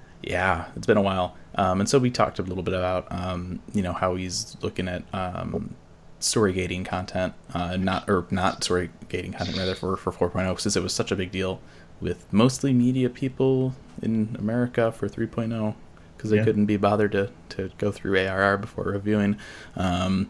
yeah, 0.22 0.64
it's 0.74 0.86
been 0.86 0.96
a 0.96 1.02
while, 1.02 1.36
um, 1.54 1.78
and 1.80 1.88
so 1.88 1.98
we 2.00 2.10
talked 2.10 2.40
a 2.40 2.42
little 2.42 2.64
bit 2.64 2.74
about 2.74 3.06
um, 3.12 3.60
you 3.72 3.82
know 3.82 3.92
how 3.92 4.16
he's 4.16 4.56
looking 4.62 4.88
at 4.88 5.04
um, 5.14 5.76
story 6.24 6.52
gating 6.52 6.84
content, 6.84 7.34
uh, 7.52 7.76
not 7.76 8.08
or 8.08 8.26
not 8.30 8.64
story 8.64 8.90
gating 9.08 9.32
content 9.32 9.56
rather 9.56 9.74
for 9.74 9.96
for 9.96 10.12
4.0 10.12 10.58
since 10.60 10.76
it 10.76 10.82
was 10.82 10.92
such 10.92 11.12
a 11.12 11.16
big 11.16 11.30
deal 11.30 11.60
with 12.00 12.30
mostly 12.32 12.72
media 12.72 13.08
people 13.08 13.74
in 14.02 14.34
America 14.38 14.90
for 14.92 15.08
3.0 15.08 15.74
because 16.16 16.30
they 16.30 16.36
Yeah. 16.38 16.44
couldn't 16.44 16.66
be 16.66 16.76
bothered 16.76 17.12
to 17.12 17.30
to 17.50 17.70
go 17.78 17.92
through 17.92 18.18
ARR 18.18 18.58
before 18.58 18.84
reviewing. 18.84 19.36
Um, 19.76 20.28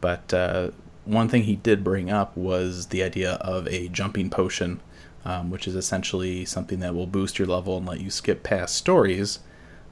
but 0.00 0.32
uh, 0.34 0.70
one 1.04 1.28
thing 1.28 1.44
he 1.44 1.56
did 1.56 1.84
bring 1.84 2.10
up 2.10 2.36
was 2.36 2.86
the 2.86 3.02
idea 3.02 3.34
of 3.34 3.68
a 3.68 3.88
jumping 3.88 4.30
potion, 4.30 4.80
um, 5.24 5.50
which 5.50 5.68
is 5.68 5.76
essentially 5.76 6.44
something 6.44 6.80
that 6.80 6.94
will 6.94 7.06
boost 7.06 7.38
your 7.38 7.46
level 7.46 7.76
and 7.76 7.86
let 7.86 8.00
you 8.00 8.10
skip 8.10 8.42
past 8.42 8.74
stories. 8.74 9.38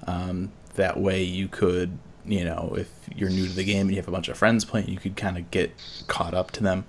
Um, 0.06 0.50
that 0.74 0.98
way, 0.98 1.22
you 1.22 1.46
could, 1.46 1.98
you 2.26 2.44
know, 2.44 2.74
if 2.78 2.88
you're 3.14 3.30
new 3.30 3.46
to 3.46 3.52
the 3.52 3.64
game 3.64 3.82
and 3.82 3.90
you 3.90 3.96
have 3.96 4.08
a 4.08 4.10
bunch 4.12 4.28
of 4.28 4.36
friends 4.38 4.64
playing, 4.64 4.88
you 4.88 4.98
could 4.98 5.16
kind 5.16 5.36
of 5.38 5.50
get 5.50 5.72
caught 6.06 6.34
up 6.34 6.50
to 6.52 6.62
them. 6.62 6.84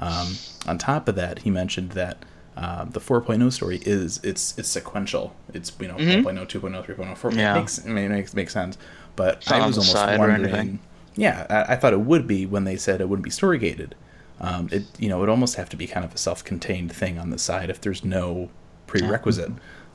Um, 0.00 0.34
on 0.66 0.78
top 0.78 1.08
of 1.08 1.14
that, 1.16 1.40
he 1.40 1.50
mentioned 1.50 1.90
that 1.92 2.24
uh, 2.56 2.84
the 2.84 3.00
4.0 3.00 3.52
story 3.52 3.80
is 3.84 4.18
it's 4.24 4.56
it's 4.58 4.68
sequential. 4.68 5.34
It's 5.54 5.72
you 5.80 5.88
know 5.88 5.94
Mhm. 5.96 6.24
1.0, 6.24 6.46
2.0, 6.48 6.84
3.0, 6.86 7.16
4. 7.16 7.32
Yeah. 7.32 7.52
It 7.56 7.60
makes 7.60 7.84
I 7.86 7.88
mean, 7.90 8.04
it 8.06 8.08
makes 8.10 8.34
makes 8.34 8.52
sense. 8.52 8.78
But 9.16 9.36
It's 9.38 9.50
I 9.50 9.64
was 9.66 9.76
almost 9.78 10.18
wondering. 10.18 10.78
Yeah, 11.16 11.46
I, 11.50 11.72
I 11.72 11.76
thought 11.76 11.92
it 11.92 12.00
would 12.00 12.26
be 12.28 12.46
when 12.46 12.64
they 12.64 12.76
said 12.76 13.00
it 13.00 13.08
wouldn't 13.08 13.24
be 13.24 13.30
story 13.30 13.58
gated. 13.58 13.94
Um, 14.40 14.68
it 14.70 14.84
you 14.98 15.08
know 15.08 15.16
it 15.18 15.20
would 15.20 15.28
almost 15.28 15.56
have 15.56 15.68
to 15.70 15.76
be 15.76 15.86
kind 15.88 16.04
of 16.04 16.14
a 16.14 16.18
self-contained 16.18 16.92
thing 16.92 17.18
on 17.18 17.30
the 17.30 17.38
side 17.38 17.70
if 17.70 17.80
there's 17.80 18.04
no 18.04 18.50
prerequisite. 18.86 19.50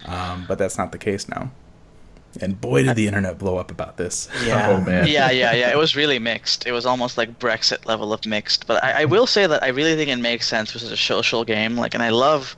Um, 0.05 0.45
but 0.47 0.57
that's 0.57 0.77
not 0.77 0.91
the 0.91 0.97
case 0.97 1.29
now. 1.29 1.51
And 2.41 2.59
boy, 2.59 2.83
did 2.83 2.95
the 2.95 3.07
internet 3.07 3.37
blow 3.37 3.57
up 3.57 3.71
about 3.71 3.97
this. 3.97 4.27
Yeah. 4.45 4.63
Oh, 4.73 4.81
man. 4.81 5.07
Yeah, 5.07 5.29
yeah, 5.29 5.53
yeah. 5.53 5.71
It 5.71 5.77
was 5.77 5.95
really 5.95 6.19
mixed. 6.19 6.65
It 6.65 6.71
was 6.71 6.85
almost 6.85 7.17
like 7.17 7.37
Brexit 7.37 7.85
level 7.85 8.13
of 8.13 8.25
mixed. 8.25 8.65
But 8.65 8.83
I, 8.83 9.01
I 9.01 9.05
will 9.05 9.27
say 9.27 9.45
that 9.45 9.61
I 9.61 9.67
really 9.67 9.95
think 9.95 10.09
it 10.09 10.15
makes 10.17 10.47
sense 10.47 10.71
for 10.71 10.79
such 10.79 10.91
a 10.91 10.97
social 10.97 11.43
game. 11.43 11.75
Like, 11.75 11.93
and 11.93 12.01
I 12.01 12.09
love 12.09 12.55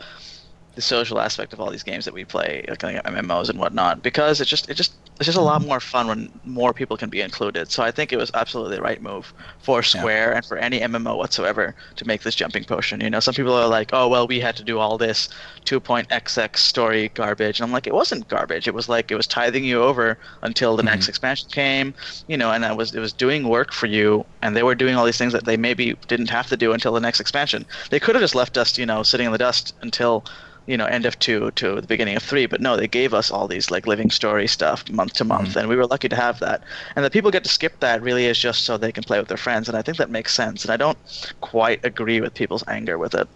the 0.75 0.81
social 0.81 1.19
aspect 1.19 1.53
of 1.53 1.59
all 1.59 1.71
these 1.71 1.83
games 1.83 2.05
that 2.05 2.13
we 2.13 2.25
play, 2.25 2.65
like, 2.67 2.79
MMOs 2.79 3.49
and 3.49 3.57
whatnot, 3.59 4.03
because 4.03 4.41
it 4.41 4.45
just 4.45 4.69
it 4.69 4.75
just 4.75 4.93
it's 5.17 5.25
just 5.25 5.37
a 5.37 5.41
lot 5.41 5.61
more 5.65 5.79
fun 5.79 6.07
when 6.07 6.29
more 6.43 6.73
people 6.73 6.97
can 6.97 7.09
be 7.09 7.21
included. 7.21 7.71
So 7.71 7.81
I 7.81 7.91
think 7.91 8.11
it 8.11 8.17
was 8.17 8.29
absolutely 8.33 8.75
the 8.75 8.81
right 8.81 9.01
move 9.01 9.33
for 9.59 9.81
Square 9.81 10.33
and 10.33 10.45
for 10.45 10.57
any 10.57 10.81
MMO 10.81 11.17
whatsoever 11.17 11.73
to 11.95 12.05
make 12.05 12.23
this 12.23 12.35
jumping 12.35 12.65
potion. 12.65 12.99
You 12.99 13.09
know, 13.09 13.21
some 13.21 13.33
people 13.33 13.53
are 13.53 13.67
like, 13.67 13.91
oh 13.93 14.09
well, 14.09 14.27
we 14.27 14.41
had 14.41 14.57
to 14.57 14.63
do 14.63 14.77
all 14.77 14.97
this 14.97 15.29
2.xx 15.65 16.57
story 16.57 17.09
garbage, 17.13 17.59
and 17.59 17.65
I'm 17.65 17.71
like, 17.71 17.87
it 17.87 17.93
wasn't 17.93 18.27
garbage. 18.27 18.67
It 18.67 18.73
was 18.73 18.89
like 18.89 19.09
it 19.09 19.15
was 19.15 19.27
tithing 19.27 19.63
you 19.63 19.81
over 19.81 20.17
until 20.41 20.75
the 20.75 20.83
next 20.83 21.05
mm-hmm. 21.05 21.11
expansion 21.11 21.49
came. 21.49 21.93
You 22.27 22.35
know, 22.35 22.51
and 22.51 22.65
I 22.65 22.73
was 22.73 22.93
it 22.93 22.99
was 22.99 23.13
doing 23.13 23.47
work 23.47 23.71
for 23.71 23.87
you, 23.87 24.25
and 24.41 24.55
they 24.55 24.63
were 24.63 24.75
doing 24.75 24.95
all 24.95 25.05
these 25.05 25.17
things 25.17 25.31
that 25.31 25.45
they 25.45 25.55
maybe 25.55 25.95
didn't 26.07 26.29
have 26.29 26.47
to 26.47 26.57
do 26.57 26.73
until 26.73 26.91
the 26.91 26.99
next 26.99 27.21
expansion. 27.21 27.65
They 27.89 28.01
could 28.01 28.15
have 28.15 28.21
just 28.21 28.35
left 28.35 28.57
us, 28.57 28.77
you 28.77 28.85
know, 28.85 29.01
sitting 29.03 29.27
in 29.27 29.31
the 29.31 29.37
dust 29.37 29.73
until 29.81 30.25
you 30.67 30.77
know 30.77 30.85
end 30.85 31.05
of 31.05 31.17
two 31.19 31.51
to 31.51 31.79
the 31.79 31.87
beginning 31.87 32.15
of 32.15 32.23
three 32.23 32.45
but 32.45 32.59
no 32.59 32.75
they 32.75 32.87
gave 32.87 33.13
us 33.13 33.29
all 33.29 33.47
these 33.47 33.69
like 33.69 33.85
living 33.85 34.09
story 34.09 34.47
stuff 34.47 34.89
month 34.89 35.13
to 35.13 35.23
month 35.23 35.55
and 35.55 35.69
we 35.69 35.75
were 35.75 35.85
lucky 35.85 36.09
to 36.09 36.15
have 36.15 36.39
that. 36.39 36.63
And 36.95 37.05
that 37.05 37.11
people 37.11 37.31
get 37.31 37.43
to 37.43 37.49
skip 37.49 37.79
that 37.81 38.01
really 38.01 38.25
is 38.25 38.39
just 38.39 38.63
so 38.65 38.77
they 38.77 38.91
can 38.91 39.03
play 39.03 39.19
with 39.19 39.27
their 39.27 39.37
friends 39.37 39.67
and 39.67 39.77
i 39.77 39.81
think 39.81 39.97
that 39.97 40.09
makes 40.09 40.33
sense 40.33 40.63
and 40.63 40.71
i 40.71 40.77
don't 40.77 40.97
quite 41.41 41.83
agree 41.85 42.21
with 42.21 42.33
people's 42.33 42.63
anger 42.67 42.97
with 42.97 43.13
it. 43.13 43.27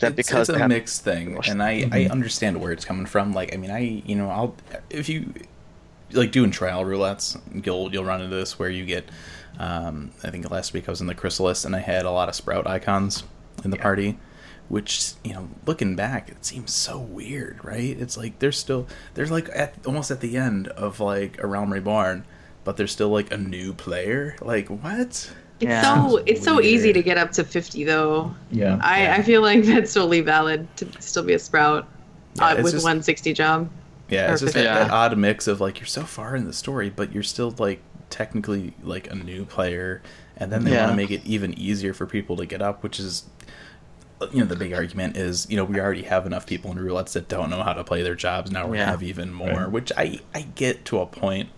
That 0.00 0.18
it's, 0.18 0.28
because 0.28 0.48
it's 0.48 0.58
a 0.58 0.68
mixed 0.68 1.04
thing, 1.04 1.38
and 1.46 1.62
I, 1.62 1.86
I 1.92 2.06
understand 2.06 2.58
where 2.60 2.72
it's 2.72 2.86
coming 2.86 3.04
from. 3.04 3.34
Like, 3.34 3.52
I 3.52 3.58
mean, 3.58 3.70
I 3.70 4.02
you 4.06 4.16
know, 4.16 4.30
I'll 4.30 4.56
if 4.88 5.10
you 5.10 5.34
like 6.12 6.32
doing 6.32 6.50
trial 6.50 6.84
roulettes, 6.84 7.38
you'll 7.64 7.92
you'll 7.92 8.04
run 8.04 8.22
into 8.22 8.34
this 8.34 8.58
where 8.58 8.70
you 8.70 8.84
get. 8.86 9.08
Um, 9.58 10.10
I 10.24 10.30
think 10.30 10.50
last 10.50 10.72
week 10.72 10.88
I 10.88 10.90
was 10.90 11.02
in 11.02 11.06
the 11.06 11.14
Chrysalis 11.14 11.66
and 11.66 11.76
I 11.76 11.80
had 11.80 12.06
a 12.06 12.10
lot 12.10 12.30
of 12.30 12.34
Sprout 12.34 12.66
icons 12.66 13.24
in 13.62 13.70
the 13.70 13.76
party, 13.76 14.18
which 14.70 15.12
you 15.24 15.34
know, 15.34 15.48
looking 15.66 15.96
back, 15.96 16.30
it 16.30 16.42
seems 16.46 16.72
so 16.72 16.98
weird, 16.98 17.62
right? 17.62 18.00
It's 18.00 18.16
like 18.16 18.38
they're 18.38 18.52
still 18.52 18.86
they're 19.14 19.26
like 19.26 19.50
at 19.54 19.74
almost 19.86 20.10
at 20.10 20.20
the 20.20 20.36
end 20.38 20.68
of 20.68 21.00
like 21.00 21.42
a 21.42 21.46
Realm 21.46 21.70
Reborn, 21.72 22.24
but 22.64 22.76
they're 22.78 22.86
still 22.86 23.10
like 23.10 23.30
a 23.32 23.36
new 23.36 23.74
player. 23.74 24.36
Like 24.40 24.68
what? 24.68 25.00
It's 25.00 25.32
Yeah. 25.58 25.82
so 26.08 26.16
it's 26.24 26.42
so 26.42 26.60
easy 26.62 26.92
to 26.92 27.02
get 27.02 27.18
up 27.18 27.32
to 27.32 27.44
50 27.44 27.84
though. 27.84 28.34
Yeah. 28.50 28.78
I, 28.80 29.02
Yeah. 29.02 29.14
I 29.18 29.22
feel 29.22 29.42
like 29.42 29.64
that's 29.64 29.92
totally 29.92 30.20
valid 30.22 30.66
to 30.76 30.86
still 31.02 31.24
be 31.24 31.34
a 31.34 31.38
sprout 31.38 31.86
Yeah, 32.36 32.44
uh, 32.46 32.62
with 32.62 32.72
just- 32.72 32.84
160 32.84 33.32
job. 33.34 33.68
Yeah, 34.08 34.32
it's 34.32 34.40
just 34.40 34.54
Perfect. 34.54 34.72
that, 34.72 34.84
that 34.88 34.90
odd 34.92 35.18
mix 35.18 35.46
of 35.48 35.60
like 35.60 35.78
you're 35.80 35.86
so 35.86 36.02
far 36.04 36.34
in 36.36 36.44
the 36.44 36.52
story, 36.52 36.90
but 36.90 37.12
you're 37.12 37.22
still 37.22 37.54
like 37.58 37.80
technically 38.08 38.74
like 38.82 39.10
a 39.10 39.14
new 39.16 39.44
player, 39.44 40.00
and 40.36 40.50
then 40.52 40.64
they 40.64 40.76
want 40.76 40.90
to 40.90 40.96
make 40.96 41.10
it 41.10 41.24
even 41.24 41.56
easier 41.58 41.92
for 41.94 42.06
people 42.06 42.36
to 42.36 42.46
get 42.46 42.60
up, 42.62 42.82
which 42.82 42.98
is 42.98 43.24
you 44.32 44.40
know 44.40 44.46
the 44.46 44.56
big 44.56 44.72
argument 44.72 45.16
is 45.16 45.48
you 45.50 45.56
know 45.56 45.64
we 45.64 45.80
already 45.80 46.02
have 46.02 46.26
enough 46.26 46.46
people 46.46 46.70
in 46.70 46.78
roulettes 46.78 47.12
that 47.12 47.28
don't 47.28 47.50
know 47.50 47.62
how 47.62 47.72
to 47.72 47.84
play 47.84 48.02
their 48.02 48.14
jobs. 48.14 48.50
Now 48.50 48.66
we're 48.66 48.76
Yeah. 48.76 48.80
gonna 48.80 48.90
have 48.92 49.02
even 49.02 49.32
more 49.32 49.64
Right. 49.64 49.70
which 49.70 49.92
i 49.96 50.18
i 50.34 50.42
get 50.42 50.84
to 50.86 51.00
a 51.00 51.06
point 51.06 51.48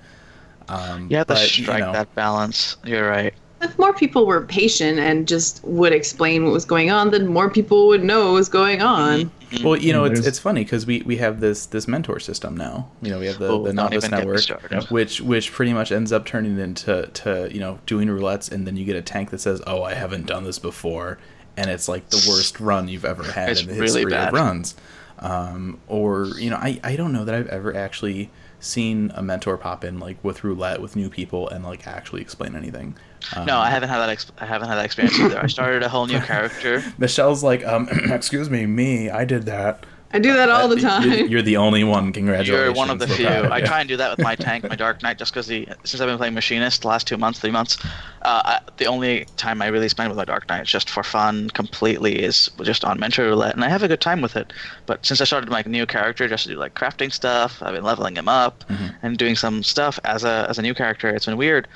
um 0.69 1.09
you 1.11 1.17
have 1.17 1.27
to 1.27 1.35
but, 1.35 1.59
you 1.59 1.65
strike 1.65 1.81
know, 1.81 1.93
that 1.93 2.15
balance. 2.15 2.77
You're 2.85 3.09
right. 3.09 3.35
If 3.61 3.79
more 3.79 3.93
people 3.95 4.27
were 4.27 4.45
patient 4.47 4.99
and 4.99 5.27
just 5.29 5.63
would 5.65 5.93
explain 5.93 6.45
what 6.45 6.53
was 6.53 6.65
going 6.65 6.91
on, 6.91 7.11
then 7.13 7.29
more 7.29 7.49
people 7.49 7.87
would 7.89 8.03
know 8.03 8.27
what 8.27 8.33
was 8.35 8.49
going 8.49 8.83
on. 8.83 9.31
well 9.63 9.77
you 9.77 9.93
know 9.93 10.05
it's 10.05 10.21
it's 10.21 10.39
funny 10.39 10.65
because 10.65 10.87
we 10.87 11.03
we 11.03 11.17
have 11.19 11.41
this 11.41 11.67
this 11.67 11.87
mentor 11.87 12.19
system 12.21 12.57
now. 12.57 12.91
You 13.03 13.11
know 13.11 13.19
we 13.19 13.27
have 13.27 13.39
the, 13.39 13.47
Oh, 13.49 13.63
the 13.65 13.73
novice 13.73 14.05
even 14.05 14.11
get 14.11 14.29
me 14.33 14.41
network 14.41 14.91
which 14.91 15.21
which 15.21 15.53
pretty 15.53 15.73
much 15.73 15.93
ends 15.93 16.13
up 16.13 16.25
turning 16.25 16.59
into 16.59 17.07
to 17.15 17.49
you 17.53 17.61
know 17.61 17.79
doing 17.87 18.09
roulettes 18.09 18.51
and 18.51 18.67
then 18.67 18.77
you 18.77 18.85
get 18.85 18.97
a 18.97 19.03
tank 19.03 19.31
that 19.31 19.41
says 19.41 19.63
oh 19.67 19.83
i 19.83 19.95
haven't 19.95 20.27
done 20.27 20.45
this 20.45 20.59
before 20.59 21.19
and 21.57 21.69
it's 21.71 21.89
like 21.89 22.09
the 22.11 22.25
worst 22.29 22.61
run 22.61 22.89
you've 22.89 23.05
ever 23.05 23.25
had 23.25 23.51
It's 23.51 23.61
in 23.63 23.67
the 23.69 23.73
really 23.75 23.85
history 23.87 24.11
bad. 24.11 24.29
of 24.29 24.35
runs. 24.35 24.75
Um, 25.19 25.79
or 25.87 26.27
you 26.39 26.51
know 26.51 26.57
I, 26.57 26.81
I 26.83 26.97
don't 26.97 27.13
know 27.13 27.25
that 27.25 27.35
i've 27.35 27.47
ever 27.47 27.77
actually 27.77 28.29
seen 28.59 29.13
a 29.15 29.23
mentor 29.23 29.57
pop 29.57 29.85
in 29.85 30.01
like 30.01 30.23
with 30.25 30.43
roulette 30.43 30.81
with 30.81 30.97
new 30.97 31.09
people 31.11 31.49
and 31.49 31.65
like 31.65 31.87
actually 31.87 32.23
explain 32.23 32.57
anything. 32.57 32.97
Um, 33.37 33.47
no 33.47 33.59
i 33.59 33.71
haven't 33.71 33.89
had 33.89 33.99
that 33.99 34.09
ex- 34.09 34.33
i 34.39 34.47
haven't 34.47 34.69
had 34.69 34.77
that 34.77 34.85
experience 34.85 35.19
either. 35.21 35.39
I 35.41 35.47
started 35.47 35.83
a 35.85 35.89
whole 35.89 36.07
new 36.07 36.19
character. 36.21 36.83
Michelle's 36.99 37.45
like 37.45 37.65
um 37.65 37.89
excuse 38.11 38.51
me 38.51 38.67
me 38.67 39.11
i 39.11 39.25
did 39.25 39.45
that 39.47 39.85
I 40.15 40.19
do 40.19 40.33
that 40.35 40.51
all 40.51 40.69
the 40.69 40.77
Uh, 40.77 40.81
time. 41.01 41.09
you're, 41.11 41.27
you're 41.27 41.43
the 41.43 41.57
only 41.57 41.85
one 41.85 42.13
congratulations 42.13 42.49
You're 42.67 42.73
one 42.73 42.91
of 42.91 42.99
the 42.99 43.07
few. 43.09 43.25
proud 43.27 43.45
of 43.47 43.53
I 43.53 43.61
try 43.63 43.81
and 43.81 43.89
do 43.89 43.97
that 43.97 44.11
with 44.17 44.23
my 44.25 44.35
tank, 44.35 44.65
my 44.69 44.77
Dark 44.77 45.03
Knight, 45.03 45.19
just 45.19 45.33
because 45.33 45.47
the 45.47 45.67
since 45.85 46.01
I've 46.01 46.09
been 46.09 46.19
playing 46.19 46.35
Machinist 46.35 46.83
the 46.83 46.89
last 46.89 47.07
two 47.07 47.17
months, 47.17 47.39
three 47.41 47.51
months, 47.51 47.79
uh, 48.23 48.43
I, 48.45 48.61
the 48.77 48.87
only 48.87 49.27
time 49.37 49.63
I 49.63 49.69
really 49.69 49.89
spend 49.89 50.11
with 50.11 50.19
my 50.19 50.25
Dark 50.25 50.49
Knight 50.49 50.67
just 50.67 50.91
for 50.91 51.03
fun 51.03 51.49
completely 51.51 52.23
is 52.23 52.51
just 52.63 52.85
on 52.85 53.01
Mentor 53.01 53.25
Roulette, 53.25 53.55
and 53.55 53.65
I 53.65 53.69
have 53.69 53.83
a 53.83 53.89
good 53.89 54.01
time 54.03 54.21
with 54.21 54.37
it. 54.37 54.53
But 54.87 55.05
since 55.07 55.21
I 55.21 55.25
started 55.25 55.49
my 55.51 55.63
new 55.67 55.87
character, 55.87 56.29
just 56.29 56.45
to 56.45 56.51
do 56.51 56.57
like 56.57 56.75
crafting 56.75 57.13
stuff, 57.13 57.63
I've 57.63 57.75
been 57.75 57.85
leveling 57.85 58.17
him 58.17 58.29
up 58.29 58.65
Mm-hmm. 58.69 58.87
and 59.07 59.17
doing 59.19 59.35
some 59.37 59.63
stuff 59.63 59.99
as 60.05 60.25
a 60.25 60.47
as 60.49 60.59
a 60.59 60.63
new 60.63 60.75
character. 60.75 61.09
It's 61.09 61.27
been 61.27 61.37
weird. 61.37 61.69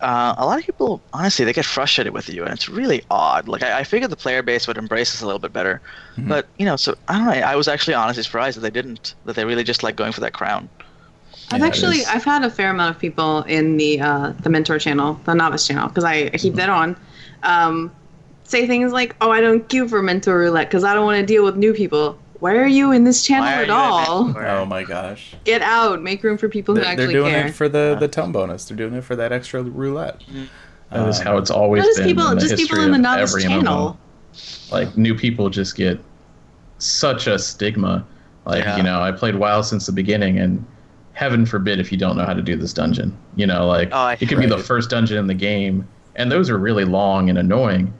Uh, 0.00 0.34
a 0.36 0.44
lot 0.46 0.58
of 0.58 0.66
people, 0.66 1.02
honestly, 1.12 1.44
they 1.44 1.52
get 1.52 1.64
frustrated 1.64 2.12
with 2.12 2.28
you, 2.28 2.44
and 2.44 2.52
it's 2.52 2.68
really 2.68 3.02
odd. 3.10 3.48
Like 3.48 3.62
I, 3.62 3.80
I 3.80 3.84
figured 3.84 4.10
the 4.10 4.16
player 4.16 4.42
base 4.42 4.66
would 4.66 4.76
embrace 4.78 5.12
this 5.12 5.22
a 5.22 5.26
little 5.26 5.38
bit 5.38 5.52
better, 5.52 5.82
Mm-hmm. 6.16 6.28
but 6.28 6.48
you 6.58 6.64
know, 6.66 6.76
so 6.76 6.94
I 7.08 7.16
don't 7.18 7.26
know. 7.26 7.32
I 7.32 7.56
was 7.56 7.68
actually 7.68 7.94
honestly 7.94 8.22
surprised 8.22 8.56
that 8.56 8.60
they 8.62 8.70
didn't. 8.70 9.14
That 9.24 9.36
they 9.36 9.44
really 9.44 9.64
just 9.64 9.82
like 9.82 9.96
going 9.96 10.12
for 10.12 10.20
that 10.20 10.32
crown. 10.34 10.70
I've 11.50 11.60
Yeah, 11.60 11.66
actually. 11.66 12.04
I've 12.06 12.24
had 12.24 12.44
a 12.44 12.50
fair 12.50 12.70
amount 12.70 12.94
of 12.94 13.00
people 13.00 13.42
in 13.44 13.76
the 13.76 14.00
uh, 14.00 14.32
the 14.40 14.50
mentor 14.50 14.78
channel, 14.78 15.14
the 15.24 15.34
novice 15.34 15.66
channel, 15.66 15.88
because 15.88 16.04
I, 16.04 16.30
I 16.32 16.38
keep 16.38 16.54
that 16.54 16.68
on. 16.70 16.96
Um, 17.42 17.92
say 18.44 18.66
things 18.66 18.92
like, 18.92 19.16
"Oh, 19.20 19.30
I 19.30 19.40
don't 19.40 19.68
queue 19.68 19.88
for 19.88 20.02
mentor 20.02 20.38
roulette 20.38 20.68
because 20.68 20.84
I 20.84 20.94
don't 20.94 21.04
want 21.06 21.20
to 21.20 21.26
deal 21.26 21.44
with 21.44 21.56
new 21.56 21.72
people." 21.74 22.18
Why 22.40 22.56
are 22.56 22.66
you 22.66 22.92
in 22.92 23.04
this 23.04 23.24
channel 23.24 23.46
at 23.48 23.70
all? 23.70 24.36
Oh 24.36 24.64
my 24.66 24.84
gosh 24.84 25.34
Get 25.44 25.62
out! 25.62 26.02
Make 26.02 26.22
room 26.22 26.36
for 26.38 26.48
people 26.48 26.74
who 26.74 26.82
they're, 26.82 26.96
they're 26.96 27.06
doing 27.12 27.32
care. 27.32 27.46
it 27.48 27.54
for 27.54 27.68
the 27.68 27.96
the 27.98 28.08
tome 28.08 28.32
bonus 28.32 28.64
they're 28.66 28.76
doing 28.76 28.94
it 28.94 29.04
for 29.04 29.16
that 29.16 29.32
extra 29.32 29.62
roulette 29.62 30.20
That 30.90 31.08
is 31.08 31.18
Um, 31.20 31.24
how 31.26 31.38
it's 31.38 31.50
always 31.50 31.82
No, 31.82 31.88
just 31.88 31.98
been 31.98 32.06
people- 32.08 32.26
in 32.28 32.34
the 32.38 32.40
just 32.46 32.56
people 32.56 32.80
in 32.80 32.90
the 32.92 32.98
novice 32.98 33.30
every 33.30 33.42
channel. 33.42 33.98
MMO. 34.34 34.72
Like 34.72 34.96
new 34.96 35.14
people 35.14 35.48
just 35.50 35.76
get 35.76 35.98
such 36.78 37.26
a 37.26 37.38
stigma. 37.38 38.04
Like 38.44 38.64
Yeah. 38.64 38.76
you 38.76 38.82
know, 38.82 39.00
I 39.00 39.10
played 39.12 39.34
WoW 39.36 39.62
since 39.62 39.86
the 39.86 39.92
beginning, 39.92 40.38
and 40.38 40.64
heaven 41.14 41.46
forbid 41.46 41.80
if 41.80 41.90
you 41.90 41.96
don't 41.98 42.16
know 42.16 42.24
how 42.24 42.34
to 42.34 42.42
do 42.42 42.54
this 42.56 42.72
dungeon. 42.72 43.16
You 43.34 43.46
know, 43.46 43.66
like 43.66 43.88
Oh, 43.92 44.08
it 44.08 44.28
could 44.28 44.38
be 44.38 44.46
the 44.46 44.58
first 44.58 44.90
dungeon 44.90 45.16
in 45.18 45.26
the 45.26 45.34
game, 45.34 45.88
and 46.16 46.30
those 46.30 46.50
are 46.50 46.58
really 46.58 46.84
long 46.84 47.28
and 47.30 47.38
annoying. 47.38 47.92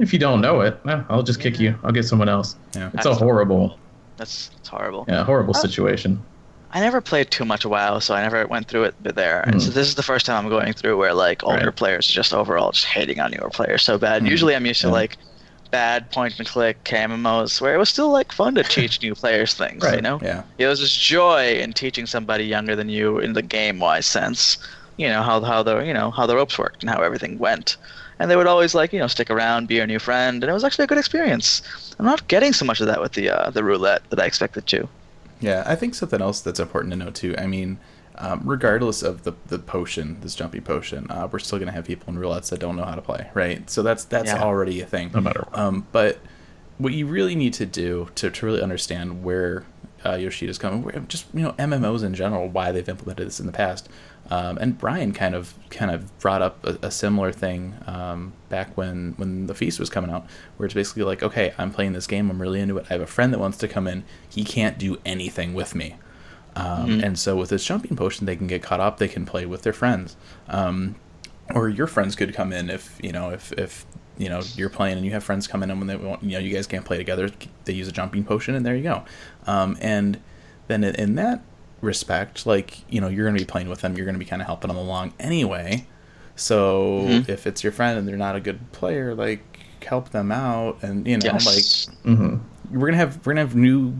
If 0.00 0.12
you 0.12 0.18
don't 0.18 0.40
know 0.40 0.60
it, 0.62 0.78
eh, 0.88 1.00
I'll 1.08 1.22
just 1.22 1.38
kick 1.40 1.60
you. 1.60 1.76
I'll 1.84 1.92
get 1.92 2.04
someone 2.04 2.28
else. 2.28 2.56
Yeah. 2.74 2.90
It's 2.94 3.06
a 3.06 3.14
horrible, 3.14 3.78
That's 4.16 4.50
it's 4.58 4.68
horrible. 4.68 5.08
yeah, 5.08 5.24
horrible 5.24 5.54
Oh. 5.54 5.58
situation. 5.60 6.26
I 6.70 6.80
never 6.80 7.00
played 7.00 7.30
too 7.30 7.44
much 7.44 7.64
WoW, 7.64 8.00
so 8.00 8.14
I 8.14 8.22
never 8.22 8.46
went 8.46 8.68
through 8.68 8.84
it 8.84 8.94
there. 9.00 9.42
And 9.52 9.62
so 9.62 9.70
Hmm. 9.70 9.74
this 9.74 9.86
is 9.88 9.94
the 9.94 10.02
first 10.02 10.26
time 10.26 10.44
I'm 10.44 10.50
going 10.50 10.72
through 10.72 10.96
where 10.98 11.14
like 11.14 11.44
older 11.44 11.66
Right. 11.66 11.76
players 11.76 12.06
just 12.06 12.34
overall 12.34 12.72
just 12.72 12.86
hating 12.86 13.20
on 13.20 13.30
newer 13.30 13.50
players 13.50 13.82
so 13.84 13.98
bad. 13.98 14.26
Usually 14.26 14.56
I'm 14.56 14.66
used 14.66 14.80
to 14.82 14.90
like 14.90 15.16
bad 15.70 16.10
point 16.10 16.34
and 16.38 16.48
click 16.48 16.84
KMMOs 16.84 17.60
where 17.60 17.74
it 17.74 17.78
was 17.78 17.90
still 17.90 18.10
like 18.12 18.32
fun 18.32 18.54
to 18.56 18.64
teach 18.64 19.02
new 19.02 19.14
players 19.14 19.54
things, 19.54 19.92
you 19.92 20.00
know? 20.00 20.22
yeah 20.22 20.44
It 20.58 20.66
was 20.66 20.80
just 20.80 21.00
joy 21.00 21.54
in 21.54 21.72
teaching 21.74 22.06
somebody 22.06 22.44
younger 22.44 22.76
than 22.76 22.88
you 22.88 23.18
in 23.18 23.32
the 23.34 23.42
game 23.42 23.78
wise 23.80 24.06
sense, 24.06 24.58
you 24.96 25.08
know, 25.08 25.22
how 25.22 25.40
how 25.42 25.62
the 25.62 25.80
you 25.80 25.94
know, 25.94 26.10
how 26.10 26.26
the 26.26 26.36
ropes 26.36 26.58
worked 26.58 26.82
and 26.82 26.90
how 26.90 27.02
everything 27.02 27.38
went. 27.38 27.76
And 28.24 28.30
they 28.30 28.36
would 28.36 28.46
always 28.46 28.74
like 28.74 28.90
you 28.94 28.98
know 28.98 29.06
stick 29.06 29.28
around, 29.30 29.68
be 29.68 29.74
your 29.74 29.86
new 29.86 29.98
friend, 29.98 30.42
and 30.42 30.48
it 30.50 30.54
was 30.54 30.64
actually 30.64 30.84
a 30.84 30.86
good 30.88 30.96
experience. 30.98 31.60
I'm 31.98 32.06
not 32.06 32.26
getting 32.28 32.54
so 32.54 32.64
much 32.64 32.80
of 32.80 32.86
that 32.86 33.00
with 33.02 33.12
the 33.12 33.28
uh, 33.28 33.50
the 33.50 33.62
roulette 33.62 34.02
that 34.08 34.18
I 34.18 34.24
expected 34.24 34.66
to. 34.68 34.88
Yeah, 35.40 35.62
I 35.66 35.74
think 35.76 35.94
something 35.94 36.22
else 36.22 36.40
that's 36.40 36.58
important 36.58 36.92
to 36.92 36.96
note 36.98 37.14
too. 37.14 37.34
I 37.36 37.46
mean, 37.46 37.78
um, 38.16 38.40
regardless 38.44 39.02
of 39.02 39.24
the 39.24 39.34
the 39.48 39.58
potion, 39.58 40.16
this 40.22 40.34
jumpy 40.34 40.60
potion, 40.60 41.10
uh, 41.10 41.28
we're 41.30 41.38
still 41.38 41.58
gonna 41.58 41.72
have 41.72 41.84
people 41.84 42.12
in 42.14 42.18
roulettes 42.18 42.48
that 42.48 42.60
don't 42.60 42.76
know 42.76 42.84
how 42.84 42.94
to 42.94 43.02
play, 43.02 43.28
right? 43.34 43.68
So 43.68 43.82
that's 43.82 44.04
that's 44.04 44.32
Yeah. 44.32 44.42
already 44.42 44.80
a 44.80 44.86
thing. 44.86 45.10
No 45.14 45.20
matter 45.20 45.44
what. 45.50 45.58
Um, 45.58 45.86
but 45.92 46.18
what 46.78 46.94
you 46.94 47.06
really 47.06 47.34
need 47.34 47.52
to 47.54 47.66
do 47.66 48.08
to, 48.16 48.30
to 48.30 48.46
really 48.46 48.62
understand 48.62 49.22
where 49.22 49.64
uh, 50.04 50.12
Yoshida's 50.16 50.58
coming, 50.58 50.82
where, 50.82 50.98
just 51.00 51.26
you 51.34 51.42
know 51.42 51.52
MMOs 51.58 52.02
in 52.02 52.14
general, 52.14 52.48
why 52.48 52.72
they've 52.72 52.88
implemented 52.88 53.26
this 53.26 53.38
in 53.40 53.46
the 53.46 53.52
past, 53.52 53.88
um, 54.30 54.56
and 54.58 54.78
Brian 54.78 55.12
kind 55.12 55.34
of 55.34 55.54
kind 55.70 55.90
of 55.90 56.18
brought 56.18 56.42
up 56.42 56.64
a, 56.64 56.78
a 56.86 56.90
similar 56.90 57.32
thing 57.32 57.74
um, 57.86 58.32
back 58.48 58.76
when 58.76 59.14
when 59.16 59.46
the 59.46 59.54
feast 59.54 59.78
was 59.78 59.90
coming 59.90 60.10
out, 60.10 60.26
where 60.56 60.64
it's 60.64 60.74
basically 60.74 61.02
like, 61.02 61.22
okay, 61.22 61.52
I'm 61.58 61.70
playing 61.70 61.92
this 61.92 62.06
game, 62.06 62.30
I'm 62.30 62.40
really 62.40 62.60
into 62.60 62.78
it. 62.78 62.86
I 62.88 62.94
have 62.94 63.02
a 63.02 63.06
friend 63.06 63.32
that 63.32 63.38
wants 63.38 63.58
to 63.58 63.68
come 63.68 63.86
in, 63.86 64.04
he 64.28 64.44
can't 64.44 64.78
do 64.78 64.98
anything 65.04 65.54
with 65.54 65.74
me. 65.74 65.96
Um, 66.56 67.00
And 67.04 67.18
so 67.18 67.36
with 67.36 67.50
this 67.50 67.64
jumping 67.64 67.96
potion, 67.96 68.26
they 68.26 68.36
can 68.36 68.46
get 68.46 68.62
caught 68.62 68.80
up. 68.80 68.98
They 68.98 69.08
can 69.08 69.26
play 69.26 69.44
with 69.44 69.62
their 69.62 69.72
friends, 69.72 70.16
um, 70.48 70.94
or 71.54 71.68
your 71.68 71.86
friends 71.86 72.14
could 72.14 72.32
come 72.32 72.52
in 72.52 72.70
if 72.70 72.98
you 73.02 73.12
know 73.12 73.30
if 73.30 73.52
if 73.52 73.84
you 74.16 74.28
know 74.28 74.40
you're 74.54 74.70
playing 74.70 74.96
and 74.96 75.04
you 75.04 75.10
have 75.12 75.24
friends 75.24 75.46
come 75.46 75.62
in 75.64 75.70
and 75.70 75.80
when 75.80 75.88
they 75.88 75.96
want 75.96 76.22
you 76.22 76.30
know 76.30 76.38
you 76.38 76.54
guys 76.54 76.66
can't 76.66 76.84
play 76.84 76.96
together, 76.96 77.28
they 77.64 77.72
use 77.72 77.88
a 77.88 77.92
jumping 77.92 78.24
potion 78.24 78.54
and 78.54 78.64
there 78.64 78.76
you 78.76 78.84
go. 78.84 79.04
Um, 79.46 79.76
and 79.80 80.20
then 80.68 80.84
in 80.84 81.16
that 81.16 81.42
respect, 81.80 82.46
like 82.46 82.78
you 82.90 83.00
know 83.00 83.08
you're 83.08 83.24
going 83.26 83.36
to 83.36 83.40
be 83.44 83.46
playing 83.50 83.68
with 83.68 83.80
them, 83.80 83.96
you're 83.96 84.06
going 84.06 84.14
to 84.14 84.18
be 84.18 84.24
kind 84.24 84.42
of 84.42 84.46
helping 84.46 84.68
them 84.68 84.76
along 84.76 85.12
anyway. 85.20 85.86
So 86.36 87.04
Mhm. 87.06 87.28
if 87.28 87.46
it's 87.46 87.62
your 87.62 87.72
friend 87.72 87.98
and 87.98 88.08
they're 88.08 88.16
not 88.16 88.36
a 88.36 88.40
good 88.40 88.72
player, 88.72 89.14
like 89.14 89.42
help 89.84 90.10
them 90.10 90.32
out 90.32 90.78
and 90.82 91.06
you 91.06 91.18
know 91.18 91.24
Yes. 91.26 91.94
like 92.04 92.16
hmm 92.16 92.36
we're 92.70 92.86
gonna 92.86 92.96
have 92.96 93.18
we're 93.26 93.34
gonna 93.34 93.42
have 93.42 93.54
new 93.54 93.94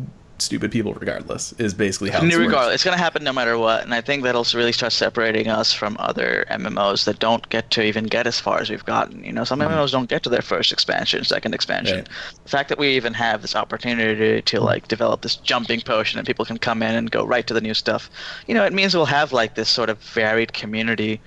stupid 0.45 0.71
people 0.71 0.95
regardless 0.95 1.53
is 1.55 1.75
basically 1.75 2.11
how 2.11 2.21
works. 2.23 2.75
It's 2.75 2.85
going 2.85 2.97
to 2.97 3.03
happen 3.03 3.25
no 3.25 3.33
matter 3.33 3.59
what, 3.59 3.83
and 3.83 3.95
I 3.95 4.01
think 4.01 4.23
that'll 4.23 4.47
really 4.55 4.73
start 4.73 4.93
separating 4.93 5.49
us 5.49 5.73
from 5.73 5.97
other 5.99 6.45
MMOs 6.51 7.05
that 7.05 7.19
don't 7.19 7.49
get 7.49 7.71
to 7.73 7.83
even 7.83 8.05
get 8.05 8.27
as 8.27 8.39
far 8.39 8.61
as 8.61 8.71
we've 8.71 8.85
gotten. 8.85 9.25
You 9.25 9.33
know, 9.33 9.45
some 9.45 9.61
MMOs 9.61 9.93
don't 9.93 10.09
get 10.09 10.23
to 10.25 10.29
their 10.29 10.43
first 10.43 10.73
expansion, 10.73 11.25
second 11.25 11.55
expansion. 11.55 12.05
Mm-hmm. 12.05 12.13
Right. 12.13 12.43
The 12.45 12.51
fact 12.51 12.69
that 12.69 12.79
we 12.79 12.89
even 12.97 13.15
have 13.15 13.43
this 13.43 13.57
opportunity 13.57 14.43
to 14.43 14.61
like 14.61 14.89
develop 14.89 15.23
this 15.23 15.37
jumping 15.37 15.81
potion 15.81 16.19
and 16.19 16.27
people 16.27 16.45
can 16.45 16.59
come 16.59 16.83
in 16.83 16.95
and 16.95 17.11
go 17.11 17.25
right 17.25 17.47
to 17.47 17.55
the 17.55 17.61
new 17.61 17.75
stuff, 17.75 18.11
you 18.47 18.55
know, 18.55 18.65
it 18.65 18.73
means 18.73 18.95
we'll 18.95 19.07
have 19.07 19.33
like 19.33 19.55
this 19.55 19.69
sort 19.69 19.91
of 19.91 19.99
varied 20.01 20.53
community 20.53 21.21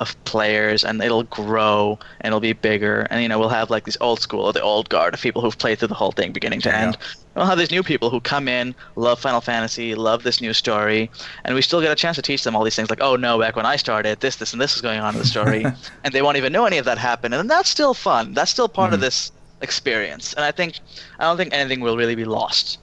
of 0.00 0.16
players 0.24 0.84
and 0.84 1.00
it'll 1.02 1.22
grow 1.24 1.98
and 2.20 2.28
it'll 2.28 2.40
be 2.40 2.52
bigger 2.52 3.06
and 3.10 3.22
you 3.22 3.28
know 3.28 3.38
we'll 3.38 3.48
have 3.48 3.70
like 3.70 3.84
these 3.84 3.96
old 4.00 4.18
school 4.20 4.40
or 4.40 4.52
the 4.52 4.60
old 4.62 4.88
guard 4.88 5.14
of 5.14 5.20
people 5.20 5.40
who've 5.40 5.56
played 5.58 5.78
through 5.78 5.88
the 5.88 5.94
whole 5.94 6.10
thing 6.12 6.32
beginning 6.32 6.60
to 6.60 6.68
Yeah. 6.68 6.80
end 6.86 6.96
we'll 7.36 7.46
have 7.46 7.58
these 7.58 7.70
new 7.70 7.82
people 7.82 8.10
who 8.10 8.20
come 8.20 8.48
in 8.48 8.74
love 8.96 9.20
final 9.20 9.40
fantasy 9.40 9.94
love 9.94 10.22
this 10.24 10.40
new 10.40 10.52
story 10.52 11.10
and 11.44 11.54
we 11.54 11.62
still 11.62 11.80
get 11.80 11.92
a 11.92 11.94
chance 11.94 12.16
to 12.16 12.22
teach 12.22 12.42
them 12.42 12.56
all 12.56 12.64
these 12.64 12.74
things 12.74 12.90
like 12.90 13.00
oh 13.02 13.14
no 13.14 13.38
back 13.38 13.54
when 13.54 13.66
i 13.66 13.76
started 13.76 14.18
this 14.20 14.36
this 14.36 14.52
and 14.52 14.60
this 14.60 14.74
is 14.74 14.82
going 14.82 14.98
on 15.00 15.14
in 15.14 15.18
the 15.20 15.24
story 15.26 15.64
and 16.04 16.12
they 16.12 16.22
won't 16.22 16.36
even 16.36 16.52
know 16.52 16.64
any 16.66 16.78
of 16.78 16.84
that 16.84 16.98
happened 16.98 17.32
and 17.34 17.48
that's 17.48 17.68
still 17.70 17.94
fun 17.94 18.34
that's 18.34 18.50
still 18.50 18.68
part 18.68 18.92
of 18.92 18.98
Mm-hmm. 18.98 19.04
this 19.04 19.30
experience 19.62 20.32
and 20.34 20.44
i 20.44 20.50
think 20.50 20.80
i 21.18 21.24
don't 21.24 21.36
think 21.36 21.52
anything 21.54 21.80
will 21.80 21.96
really 21.96 22.14
be 22.16 22.24
lost 22.24 22.78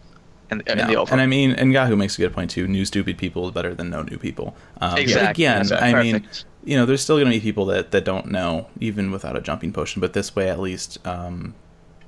in, 0.50 0.62
in 0.68 0.78
No. 0.80 1.06
And 1.10 1.22
I 1.22 1.28
mean, 1.28 1.52
and 1.52 1.72
Yahoo 1.72 1.96
makes 1.96 2.18
a 2.18 2.22
good 2.22 2.34
point 2.34 2.52
too. 2.52 2.68
New 2.68 2.84
stupid 2.84 3.18
people 3.18 3.48
is 3.48 3.54
better 3.54 3.74
than 3.74 3.90
no 3.90 4.02
new 4.02 4.18
people. 4.18 4.54
Um, 4.82 4.98
Exactly. 4.98 5.46
Again, 5.46 5.66
That's 5.66 5.82
I 5.82 5.94
mean, 6.04 6.20
perfect. 6.20 6.44
You 6.64 6.78
know, 6.78 6.86
there's 6.86 7.02
still 7.02 7.18
going 7.18 7.26
to 7.26 7.32
be 7.32 7.40
people 7.40 7.66
that, 7.68 7.92
that 7.92 8.06
don't 8.06 8.28
know 8.28 8.68
even 8.80 9.12
without 9.12 9.36
a 9.36 9.42
jumping 9.42 9.74
potion. 9.74 10.00
But 10.00 10.14
this 10.14 10.36
way, 10.36 10.50
at 10.50 10.60
least, 10.60 11.06
um, 11.06 11.56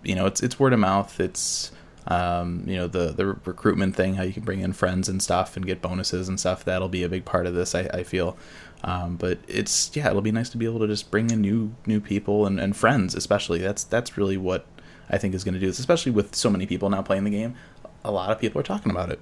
you 0.03 0.15
know, 0.15 0.25
it's 0.25 0.43
it's 0.43 0.59
word 0.59 0.73
of 0.73 0.79
mouth. 0.79 1.19
It's 1.19 1.71
um, 2.07 2.63
you 2.67 2.75
know 2.75 2.87
the 2.87 3.11
the 3.11 3.25
recruitment 3.25 3.95
thing, 3.95 4.15
how 4.15 4.23
you 4.23 4.33
can 4.33 4.43
bring 4.43 4.59
in 4.59 4.73
friends 4.73 5.09
and 5.09 5.21
stuff 5.21 5.55
and 5.55 5.65
get 5.65 5.81
bonuses 5.81 6.27
and 6.27 6.39
stuff. 6.39 6.63
That'll 6.63 6.89
be 6.89 7.03
a 7.03 7.09
big 7.09 7.25
part 7.25 7.45
of 7.45 7.55
this. 7.55 7.73
I, 7.73 7.81
I 7.93 8.03
feel. 8.03 8.37
Um, 8.83 9.15
but 9.15 9.39
it's 9.47 9.95
yeah, 9.95 10.09
it'll 10.09 10.21
be 10.21 10.31
nice 10.31 10.49
to 10.49 10.57
be 10.57 10.65
able 10.65 10.79
to 10.79 10.87
just 10.87 11.09
bring 11.09 11.29
in 11.29 11.41
new 11.41 11.73
new 11.85 12.01
people 12.01 12.45
and, 12.45 12.59
and 12.59 12.75
friends, 12.75 13.15
especially. 13.15 13.59
That's 13.59 13.83
that's 13.85 14.17
really 14.17 14.37
what 14.37 14.65
I 15.09 15.17
think 15.17 15.33
is 15.33 15.43
going 15.43 15.53
to 15.53 15.59
do 15.59 15.67
this, 15.67 15.79
especially 15.79 16.11
with 16.11 16.35
so 16.35 16.49
many 16.49 16.65
people 16.65 16.89
now 16.89 17.01
playing 17.01 17.23
the 17.23 17.29
game. 17.29 17.55
A 18.03 18.11
lot 18.11 18.29
of 18.31 18.39
people 18.39 18.59
are 18.59 18.63
talking 18.63 18.91
about 18.91 19.09
it. 19.09 19.19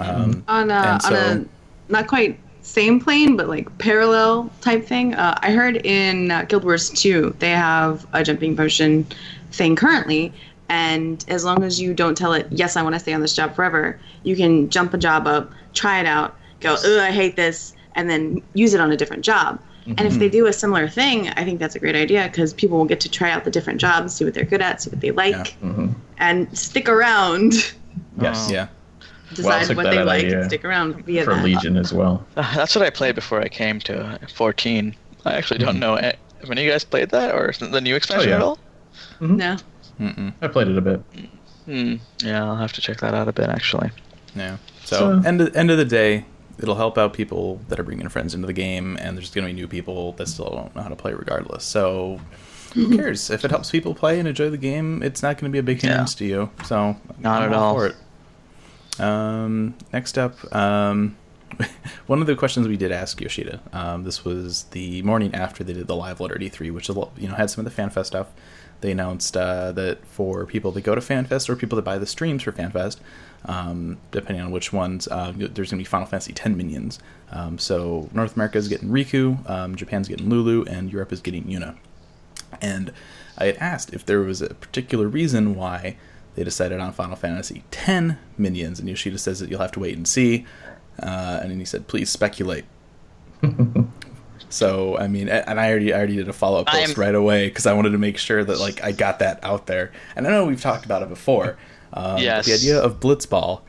Um, 0.00 0.44
on 0.48 0.70
a, 0.70 0.74
And 0.74 1.04
on 1.04 1.14
a 1.14 1.44
not 1.88 2.08
quite 2.08 2.40
same 2.66 3.00
plane 3.00 3.36
but 3.36 3.48
like 3.48 3.66
parallel 3.78 4.50
type 4.60 4.84
thing. 4.84 5.14
Uh, 5.14 5.38
i 5.42 5.50
heard 5.50 5.76
in 5.86 6.30
uh, 6.30 6.42
guild 6.42 6.64
wars 6.64 6.90
2 6.90 7.36
they 7.38 7.50
have 7.50 8.06
a 8.12 8.22
jumping 8.22 8.56
potion 8.56 9.06
thing 9.52 9.76
currently 9.76 10.32
and 10.68 11.24
as 11.28 11.44
long 11.44 11.62
as 11.62 11.80
you 11.80 11.94
don't 11.94 12.16
tell 12.16 12.32
it 12.32 12.46
yes 12.50 12.76
i 12.76 12.82
want 12.82 12.94
to 12.94 12.98
stay 12.98 13.12
on 13.12 13.20
this 13.20 13.34
job 13.34 13.54
forever 13.54 13.98
you 14.24 14.34
can 14.34 14.68
jump 14.68 14.92
a 14.94 14.98
job 14.98 15.26
up 15.26 15.50
try 15.74 16.00
it 16.00 16.06
out 16.06 16.36
go 16.60 16.74
ugh 16.74 16.98
i 16.98 17.10
hate 17.10 17.36
this 17.36 17.74
and 17.94 18.10
then 18.10 18.42
use 18.54 18.74
it 18.74 18.80
on 18.80 18.92
a 18.92 18.96
different 18.96 19.24
job. 19.24 19.58
And 19.86 20.00
if 20.00 20.18
they 20.18 20.28
do 20.28 20.46
a 20.46 20.52
similar 20.52 20.88
thing 20.88 21.28
i 21.30 21.44
think 21.44 21.60
that's 21.60 21.76
a 21.76 21.78
great 21.78 21.94
idea 21.94 22.24
because 22.24 22.52
people 22.52 22.76
will 22.76 22.84
get 22.86 22.98
to 23.00 23.08
try 23.08 23.30
out 23.30 23.44
the 23.44 23.52
different 23.52 23.80
jobs 23.80 24.14
see 24.14 24.24
what 24.24 24.34
they're 24.34 24.44
good 24.44 24.60
at 24.60 24.82
see 24.82 24.90
what 24.90 25.00
they 25.00 25.12
like 25.12 25.52
hmm 25.60 25.86
and 26.18 26.56
stick 26.56 26.88
around. 26.88 27.74
Yes. 28.20 28.50
yeah. 28.50 28.68
Decide 29.34 29.66
took 29.66 29.76
what 29.76 29.84
that 29.84 29.90
they 29.90 30.02
like 30.02 30.24
idea 30.24 30.40
and 30.40 30.46
stick 30.50 30.64
around 30.64 31.04
via 31.04 31.24
For 31.24 31.34
that. 31.34 31.44
Legion 31.44 31.76
as 31.76 31.92
well. 31.92 32.24
Uh, 32.36 32.54
that's 32.54 32.74
what 32.74 32.84
I 32.84 32.90
played 32.90 33.14
before 33.14 33.40
I 33.40 33.48
came 33.48 33.80
to 33.80 34.18
14. 34.34 34.94
I 35.24 35.34
actually 35.34 35.58
Mm-hmm. 35.58 35.66
don't 35.66 35.80
know. 35.80 35.94
eh, 35.96 36.12
Have 36.40 36.50
any 36.50 36.62
of 36.62 36.66
you 36.66 36.70
guys 36.72 36.84
played 36.84 37.10
that 37.10 37.34
or 37.34 37.52
the 37.58 37.80
new 37.80 37.96
expansion 37.96 38.28
yeah. 38.30 38.36
at 38.36 38.42
all? 38.42 38.58
No. 39.20 39.56
Mm-mm. 40.00 40.32
I 40.42 40.48
played 40.48 40.68
it 40.68 40.76
a 40.78 40.80
bit. 40.80 41.00
Hmm. 41.64 41.94
Yeah, 42.22 42.44
I'll 42.44 42.56
have 42.56 42.72
to 42.74 42.80
check 42.80 43.00
that 43.00 43.14
out 43.14 43.26
a 43.28 43.32
bit 43.32 43.48
actually. 43.48 43.90
Yeah. 44.34 44.58
So, 44.84 45.20
So- 45.20 45.28
end 45.28 45.40
of, 45.40 45.56
end 45.56 45.70
of 45.70 45.78
the 45.78 45.84
day, 45.84 46.24
it'll 46.58 46.74
help 46.76 46.96
out 46.96 47.12
people 47.12 47.60
that 47.68 47.80
are 47.80 47.82
bringing 47.82 48.08
friends 48.08 48.34
into 48.34 48.46
the 48.46 48.52
game, 48.52 48.96
and 49.00 49.16
there's 49.16 49.30
going 49.30 49.46
to 49.46 49.52
be 49.52 49.58
new 49.58 49.66
people 49.68 50.12
that 50.12 50.28
still 50.28 50.48
don't 50.50 50.74
know 50.76 50.82
how 50.82 50.88
to 50.88 50.96
play 50.96 51.12
regardless. 51.12 51.64
So, 51.64 52.20
who 52.74 52.96
cares 52.96 53.28
if 53.30 53.44
it 53.44 53.50
helps 53.50 53.70
people 53.70 53.94
play 53.94 54.18
and 54.18 54.28
enjoy 54.28 54.48
the 54.50 54.56
game? 54.58 55.02
It's 55.02 55.22
not 55.22 55.38
going 55.38 55.50
to 55.50 55.52
be 55.52 55.58
a 55.58 55.62
big 55.62 55.82
Yeah. 55.82 55.88
hindrance 55.90 56.14
to 56.16 56.24
you. 56.24 56.50
So, 56.64 56.96
Not 57.18 57.42
I'm 57.42 57.52
at 57.52 57.56
all. 57.56 57.74
For 57.74 57.86
it. 57.88 57.96
Um, 58.98 59.74
next 59.92 60.18
up, 60.18 60.54
um, 60.54 61.16
one 62.06 62.20
of 62.20 62.26
the 62.26 62.36
questions 62.36 62.68
we 62.68 62.76
did 62.76 62.92
ask 62.92 63.20
Yoshida. 63.20 63.60
Um, 63.72 64.04
this 64.04 64.24
was 64.24 64.64
the 64.64 65.02
morning 65.02 65.34
after 65.34 65.64
they 65.64 65.72
did 65.72 65.86
the 65.86 65.96
live 65.96 66.20
letter 66.20 66.36
D3, 66.36 66.72
which 66.72 66.88
you 66.88 67.28
know 67.28 67.34
had 67.34 67.50
some 67.50 67.66
of 67.66 67.74
the 67.74 67.82
FanFest 67.82 68.06
stuff. 68.06 68.28
They 68.82 68.90
announced 68.90 69.36
uh, 69.36 69.72
that 69.72 70.06
for 70.06 70.44
people 70.44 70.70
that 70.72 70.82
go 70.82 70.94
to 70.94 71.00
FanFest 71.00 71.48
or 71.48 71.56
people 71.56 71.76
that 71.76 71.82
buy 71.82 71.96
the 71.98 72.06
streams 72.06 72.42
for 72.42 72.52
FanFest, 72.52 72.98
um, 73.46 73.96
depending 74.10 74.44
on 74.44 74.50
which 74.50 74.72
ones, 74.72 75.08
uh, 75.08 75.32
there's 75.34 75.54
going 75.54 75.66
to 75.70 75.76
be 75.76 75.84
Final 75.84 76.06
Fantasy 76.06 76.32
X 76.32 76.46
minions. 76.46 76.98
Um, 77.30 77.58
so 77.58 78.10
North 78.12 78.34
America 78.36 78.58
is 78.58 78.68
getting 78.68 78.90
Rikku, 78.90 79.48
um, 79.48 79.76
Japan's 79.76 80.08
getting 80.08 80.28
Lulu, 80.28 80.64
and 80.64 80.92
Europe 80.92 81.12
is 81.12 81.20
getting 81.20 81.44
Yuna. 81.44 81.76
And 82.60 82.92
I 83.38 83.46
had 83.46 83.56
asked 83.56 83.94
if 83.94 84.04
there 84.04 84.20
was 84.20 84.42
a 84.42 84.54
particular 84.54 85.08
reason 85.08 85.54
why 85.54 85.96
they 86.36 86.44
decided 86.44 86.78
on 86.80 86.92
Final 86.92 87.16
Fantasy 87.16 87.64
X 87.72 88.16
minions, 88.38 88.78
and 88.78 88.88
Yoshida 88.88 89.18
says 89.18 89.40
that 89.40 89.50
you'll 89.50 89.60
have 89.60 89.72
to 89.72 89.80
wait 89.80 89.96
and 89.96 90.06
see. 90.06 90.46
Uh, 91.02 91.40
and 91.42 91.50
then 91.50 91.58
he 91.58 91.64
said, 91.64 91.88
"Please 91.88 92.08
speculate." 92.10 92.64
so 94.48 94.96
I 94.98 95.08
mean, 95.08 95.28
and 95.28 95.58
I 95.58 95.70
already 95.70 95.92
I 95.92 95.96
already 95.98 96.16
did 96.16 96.28
a 96.28 96.32
follow 96.32 96.60
up 96.60 96.66
post 96.68 96.90
I'm- 96.90 97.00
right 97.00 97.14
away 97.14 97.48
because 97.48 97.66
I 97.66 97.72
wanted 97.72 97.90
to 97.90 97.98
make 97.98 98.18
sure 98.18 98.44
that 98.44 98.58
like 98.60 98.82
I 98.84 98.92
got 98.92 99.18
that 99.18 99.42
out 99.42 99.66
there. 99.66 99.92
And 100.14 100.26
I 100.26 100.30
know 100.30 100.44
we've 100.46 100.60
talked 100.60 100.84
about 100.84 101.02
it 101.02 101.08
before. 101.08 101.56
Um, 101.92 102.18
Yes. 102.18 102.46
The 102.46 102.54
idea 102.54 102.80
of 102.80 103.00
Blitzball 103.00 103.62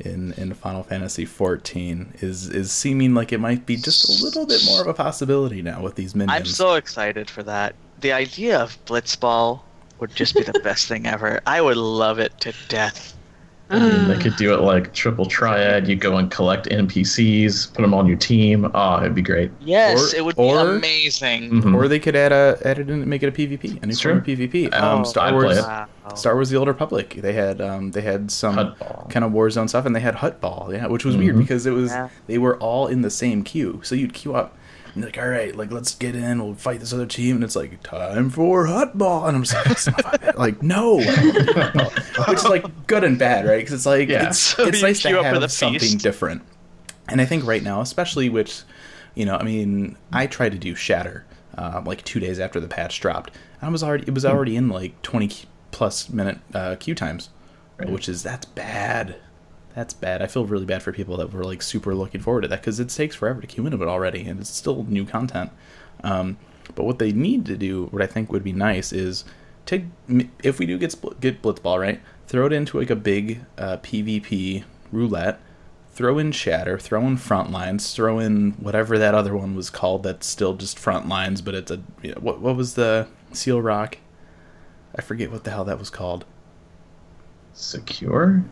in 0.00 0.32
in 0.32 0.52
Final 0.54 0.82
Fantasy 0.82 1.26
XIV 1.26 2.22
is 2.22 2.48
is 2.48 2.72
seeming 2.72 3.14
like 3.14 3.32
it 3.32 3.38
might 3.40 3.64
be 3.66 3.76
just 3.76 4.08
a 4.08 4.24
little 4.24 4.46
bit 4.46 4.62
more 4.66 4.80
of 4.80 4.86
a 4.86 4.94
possibility 4.94 5.62
now 5.62 5.82
with 5.82 5.94
these 5.94 6.14
minions. 6.14 6.32
I'm 6.40 6.46
so 6.46 6.74
excited 6.74 7.30
for 7.30 7.42
that. 7.44 7.74
The 8.00 8.12
idea 8.12 8.58
of 8.58 8.82
Blitzball 8.86 9.60
would 10.00 10.14
just 10.14 10.34
be 10.34 10.42
the 10.42 10.58
best 10.64 10.86
thing 10.88 11.06
ever. 11.06 11.40
I 11.46 11.60
would 11.60 11.76
love 11.76 12.18
it 12.18 12.38
to 12.40 12.52
death. 12.68 13.16
I 13.70 13.78
mean, 13.78 14.08
they 14.08 14.18
could 14.22 14.36
do 14.36 14.52
it 14.52 14.60
like 14.60 14.92
triple 14.92 15.24
triad. 15.26 15.88
You 15.88 15.96
go 15.96 16.16
and 16.18 16.30
collect 16.30 16.66
NPCs, 16.68 17.72
put 17.74 17.80
them 17.82 17.94
on 17.94 18.06
your 18.06 18.16
team. 18.18 18.70
Oh, 18.74 18.98
it'd 19.00 19.14
be 19.14 19.22
great. 19.22 19.50
Yes, 19.60 20.12
Or- 20.12 20.16
it 20.16 20.24
would 20.24 20.34
or- 20.36 20.64
be 20.72 20.76
amazing. 20.78 21.50
Mhm. 21.50 21.74
Or 21.74 21.88
they 21.88 21.98
could 21.98 22.14
add 22.14 22.32
a 22.32 22.58
add 22.64 22.78
it 22.78 22.88
and 22.90 23.06
make 23.06 23.22
it 23.22 23.28
a 23.28 23.32
PvP, 23.32 23.82
a 23.82 23.86
new 23.86 23.90
It's 23.92 24.00
form 24.00 24.18
of 24.18 24.24
true. 24.24 24.36
PvP. 24.36 24.68
Oh, 24.72 24.96
Um, 24.98 25.04
Star 25.04 25.32
Wars. 25.32 25.58
Wow. 25.58 25.86
Star 26.14 26.34
Wars: 26.34 26.50
The 26.50 26.56
Old 26.58 26.68
Republic. 26.68 27.18
They 27.22 27.32
had 27.32 27.62
um, 27.62 27.90
they 27.92 28.02
had 28.02 28.30
some 28.30 28.56
kind 29.08 29.24
of 29.24 29.32
Warzone 29.32 29.68
stuff, 29.70 29.86
and 29.86 29.96
they 29.96 30.00
had 30.00 30.16
Huttball, 30.16 30.70
yeah, 30.72 30.86
which 30.86 31.04
was 31.06 31.16
weird 31.16 31.36
Mhm. 31.36 31.38
because 31.38 31.64
it 31.64 31.70
was 31.72 31.90
Yeah. 31.90 32.08
they 32.26 32.36
were 32.36 32.58
all 32.58 32.86
in 32.88 33.00
the 33.00 33.10
same 33.10 33.42
queue. 33.42 33.80
So 33.82 33.94
you'd 33.94 34.12
queue 34.12 34.34
up. 34.34 34.54
And 34.94 35.04
like, 35.04 35.18
all 35.18 35.28
right, 35.28 35.54
like 35.56 35.72
let's 35.72 35.94
get 35.94 36.14
in. 36.14 36.42
We'll 36.42 36.54
fight 36.54 36.80
this 36.80 36.92
other 36.92 37.06
team, 37.06 37.36
and 37.36 37.44
it's 37.44 37.56
like 37.56 37.82
time 37.82 38.30
for 38.30 38.66
Huttball, 38.66 39.26
and 39.26 39.36
I'm 39.36 39.42
just 39.42 39.54
like, 39.54 39.64
"That's 39.64 39.86
not 39.88 40.38
like 40.38 40.62
no, 40.62 40.96
which 42.28 42.38
is 42.38 42.44
like 42.44 42.86
good 42.86 43.04
and 43.04 43.18
bad, 43.18 43.46
right? 43.46 43.58
Because 43.58 43.72
it's 43.74 43.86
like 43.86 44.08
Yeah. 44.08 44.28
it's 44.28 44.38
So 44.56 44.64
it's 44.66 44.82
nice 44.82 45.02
to 45.02 45.22
have 45.22 45.50
something 45.52 45.80
feast. 45.80 45.98
different. 45.98 46.42
And 47.08 47.20
I 47.20 47.24
think 47.24 47.44
right 47.44 47.62
now, 47.62 47.80
especially 47.80 48.28
which, 48.30 48.62
you 49.14 49.26
know, 49.26 49.36
I 49.36 49.42
mean, 49.42 49.96
I 50.12 50.26
try 50.26 50.48
to 50.48 50.56
do 50.56 50.74
Shatter 50.74 51.24
uh, 51.58 51.82
like 51.84 52.02
two 52.04 52.20
days 52.20 52.38
after 52.40 52.60
the 52.60 52.68
patch 52.68 53.00
dropped. 53.00 53.32
I 53.60 53.68
was 53.68 53.82
already 53.82 54.04
it 54.06 54.14
was 54.14 54.24
already 54.24 54.56
in 54.56 54.68
like 54.68 55.00
20 55.02 55.30
plus 55.70 56.08
minute 56.08 56.38
uh, 56.54 56.76
queue 56.76 56.94
times, 56.94 57.30
Right. 57.78 57.90
which 57.90 58.08
is 58.08 58.22
that's 58.22 58.46
bad. 58.46 59.16
That's 59.74 59.92
bad. 59.92 60.22
I 60.22 60.26
feel 60.26 60.46
really 60.46 60.66
bad 60.66 60.82
for 60.82 60.92
people 60.92 61.16
that 61.16 61.32
were 61.32 61.44
like 61.44 61.60
super 61.60 61.94
looking 61.94 62.20
forward 62.20 62.42
to 62.42 62.48
that 62.48 62.60
because 62.60 62.78
it 62.78 62.90
takes 62.90 63.16
forever 63.16 63.40
to 63.40 63.46
queue 63.46 63.66
into 63.66 63.82
it 63.82 63.88
already, 63.88 64.26
and 64.26 64.40
it's 64.40 64.50
still 64.50 64.84
new 64.84 65.04
content. 65.04 65.50
Um, 66.02 66.36
but 66.74 66.84
what 66.84 66.98
they 66.98 67.12
need 67.12 67.44
to 67.46 67.56
do, 67.56 67.86
what 67.86 68.00
I 68.00 68.06
think 68.06 68.30
would 68.30 68.44
be 68.44 68.52
nice, 68.52 68.92
is 68.92 69.24
take 69.66 69.84
if 70.42 70.58
we 70.58 70.66
do 70.66 70.78
get 70.78 70.92
split, 70.92 71.20
get 71.20 71.42
Blitzball 71.42 71.80
right, 71.80 72.00
throw 72.28 72.46
it 72.46 72.52
into 72.52 72.78
like 72.78 72.90
a 72.90 72.96
big 72.96 73.40
uh, 73.58 73.78
PvP 73.78 74.64
roulette. 74.92 75.40
Throw 75.92 76.18
in 76.18 76.32
Shatter, 76.32 76.76
throw 76.76 77.06
in 77.06 77.16
Frontlines, 77.16 77.94
throw 77.94 78.18
in 78.18 78.52
whatever 78.54 78.98
that 78.98 79.14
other 79.14 79.36
one 79.36 79.54
was 79.54 79.70
called. 79.70 80.02
That's 80.02 80.26
still 80.26 80.54
just 80.54 80.76
Frontlines, 80.76 81.44
but 81.44 81.54
it's 81.54 81.70
a 81.70 81.82
you 82.02 82.10
know, 82.10 82.20
what 82.20 82.40
what 82.40 82.56
was 82.56 82.74
the 82.74 83.06
Seal 83.32 83.62
Rock? 83.62 83.98
I 84.96 85.02
forget 85.02 85.30
what 85.30 85.44
the 85.44 85.50
hell 85.50 85.64
that 85.64 85.78
was 85.78 85.90
called. 85.90 86.24
Secure? 87.52 88.44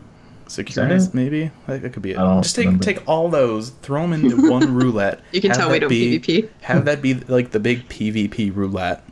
Securities, 0.47 1.13
maybe 1.13 1.51
that, 1.67 1.81
that 1.81 1.93
could 1.93 2.01
be 2.03 2.11
it. 2.11 2.15
Just 2.17 2.55
take 2.55 2.65
remember. 2.65 2.83
take 2.83 3.07
all 3.07 3.29
those, 3.29 3.69
throw 3.69 4.01
them 4.01 4.13
into 4.13 4.49
one 4.51 4.73
roulette. 4.75 5.19
You 5.31 5.41
can 5.41 5.51
have 5.51 5.59
tell 5.59 5.67
we 5.69 5.73
that 5.75 5.79
don't 5.81 5.89
be- 5.89 6.19
PvP. 6.19 6.49
Have 6.61 6.85
that 6.85 7.01
be 7.01 7.13
like 7.15 7.51
the 7.51 7.59
big 7.59 7.87
PvP 7.89 8.55
roulette, 8.55 9.03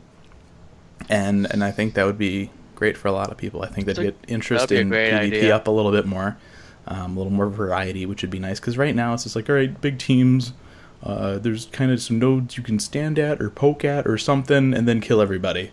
and 1.08 1.46
and 1.50 1.62
I 1.64 1.70
think 1.70 1.94
that 1.94 2.06
would 2.06 2.18
be 2.18 2.50
great 2.74 2.96
for 2.96 3.08
a 3.08 3.12
lot 3.12 3.30
of 3.30 3.36
people. 3.36 3.62
I 3.62 3.68
think 3.68 3.86
they'd 3.86 3.96
That'd- 3.96 4.20
get 4.20 4.30
interest 4.30 4.70
in 4.72 4.90
be 4.90 4.96
a 4.96 5.10
great 5.10 5.12
PvP 5.32 5.38
idea. 5.38 5.56
up 5.56 5.66
a 5.66 5.70
little 5.70 5.90
bit 5.92 6.06
more, 6.06 6.36
um, 6.86 7.16
a 7.16 7.20
little 7.20 7.32
more 7.32 7.48
variety, 7.48 8.06
which 8.06 8.22
would 8.22 8.30
be 8.30 8.38
nice. 8.38 8.60
Because 8.60 8.76
right 8.78 8.94
now 8.94 9.14
it's 9.14 9.24
just 9.24 9.36
like 9.36 9.48
all 9.48 9.56
right, 9.56 9.78
big 9.80 9.98
teams. 9.98 10.52
Uh, 11.02 11.36
there's 11.38 11.66
kind 11.66 11.90
of 11.90 12.00
some 12.00 12.18
nodes 12.20 12.56
you 12.56 12.62
can 12.62 12.78
stand 12.78 13.18
at 13.18 13.40
or 13.42 13.50
poke 13.50 13.84
at 13.84 14.06
or 14.06 14.16
something, 14.16 14.72
and 14.72 14.86
then 14.86 15.00
kill 15.00 15.20
everybody. 15.20 15.72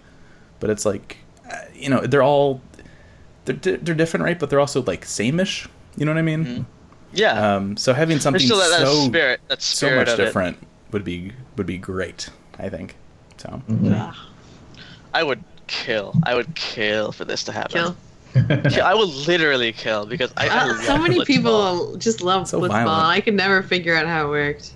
But 0.59 0.71
it's 0.71 0.85
like, 0.85 1.17
uh, 1.51 1.55
you 1.75 1.87
know, 1.89 2.01
they're 2.01 2.23
all 2.23 2.61
they're, 3.49 3.55
di- 3.77 3.83
they're 3.83 3.95
different, 3.95 4.23
right? 4.23 4.37
But 4.39 4.49
they're 4.49 4.59
also 4.59 4.81
like 4.83 5.05
sameish. 5.05 5.67
You 5.97 6.05
know 6.05 6.11
what 6.13 6.19
I 6.19 6.21
mean? 6.23 6.65
Yeah. 7.11 7.55
Um, 7.55 7.75
so 7.77 7.93
having 7.93 8.19
something 8.19 8.39
There's 8.39 8.45
still 8.45 8.59
that, 8.59 8.79
that 8.79 8.87
so 8.87 9.05
spirit. 9.07 9.41
That 9.47 9.61
so 9.61 9.95
much 9.95 10.09
of 10.09 10.19
it. 10.19 10.23
different 10.25 10.57
would 10.91 11.03
be 11.03 11.31
would 11.57 11.65
be 11.67 11.77
great. 11.77 12.29
I 12.59 12.69
think. 12.69 12.95
So 13.37 13.61
yeah, 13.81 14.13
I 15.13 15.23
would 15.23 15.43
kill. 15.67 16.13
I 16.23 16.35
would 16.35 16.53
kill 16.55 17.11
for 17.11 17.25
this 17.25 17.43
to 17.45 17.51
happen. 17.51 17.71
kill. 17.71 17.95
Kill- 18.69 18.83
I 18.85 18.93
would 18.93 19.09
literally 19.27 19.71
kill 19.73 20.05
because 20.05 20.31
I. 20.37 20.47
I 20.49 20.59
Uh, 20.59 20.67
love 20.67 20.83
so 20.83 20.97
many 20.99 21.25
people 21.25 21.95
just 21.97 22.21
love 22.21 22.47
So 22.47 22.59
Blitzball. 22.59 22.67
violent. 22.69 23.05
I 23.07 23.21
could 23.21 23.33
never 23.33 23.63
figure 23.63 23.95
out 23.95 24.05
how 24.05 24.27
it 24.27 24.29
worked. 24.29 24.73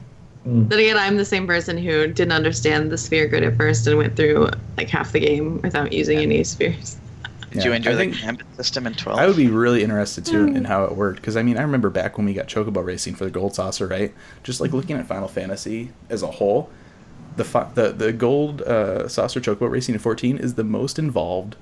Mm. 0.47 0.67
Then 0.69 0.79
again, 0.79 0.97
I'm 0.97 1.17
the 1.17 1.23
same 1.25 1.45
person 1.45 1.77
who 1.77 2.07
didn't 2.07 2.31
understand 2.33 2.91
the 2.91 2.97
sphere 2.97 3.27
grid 3.27 3.43
at 3.43 3.55
first 3.55 3.85
and 3.85 3.95
went 3.97 4.15
through 4.15 4.49
like 4.77 4.89
half 4.89 5.11
the 5.11 5.19
game 5.19 5.61
without 5.61 5.93
using 5.93 6.17
any 6.17 6.43
spheres. 6.43 6.97
Did 7.53 7.63
you 7.63 7.73
enjoy 7.73 7.91
I 7.91 7.95
the 7.95 8.05
gambit 8.07 8.55
system 8.55 8.87
in 8.87 8.93
12? 8.93 9.19
I 9.19 9.27
would 9.27 9.35
be 9.35 9.47
really 9.47 9.83
interested 9.83 10.25
too 10.25 10.45
in 10.47 10.65
how 10.65 10.83
it 10.85 10.95
worked 10.95 11.17
because 11.21 11.37
I 11.37 11.43
mean 11.43 11.57
I 11.57 11.61
remember 11.61 11.89
back 11.89 12.17
when 12.17 12.25
we 12.25 12.33
got 12.33 12.47
Chocobo 12.47 12.83
Racing 12.83 13.15
for 13.15 13.25
the 13.25 13.31
Gold 13.31 13.55
Saucer, 13.55 13.87
right? 13.87 14.13
Just 14.43 14.59
like 14.59 14.73
looking 14.73 14.97
at 14.97 15.05
Final 15.07 15.27
Fantasy 15.27 15.91
as 16.09 16.23
a 16.23 16.27
whole, 16.27 16.69
the 17.37 17.43
fi- 17.43 17.69
the 17.75 17.91
the 17.91 18.11
Gold 18.11 18.61
uh, 18.63 19.07
Saucer 19.07 19.39
Chocobo 19.39 19.69
Racing 19.69 19.93
in 19.93 19.99
14 19.99 20.37
is 20.37 20.55
the 20.55 20.63
most 20.63 20.97
involved 20.97 21.55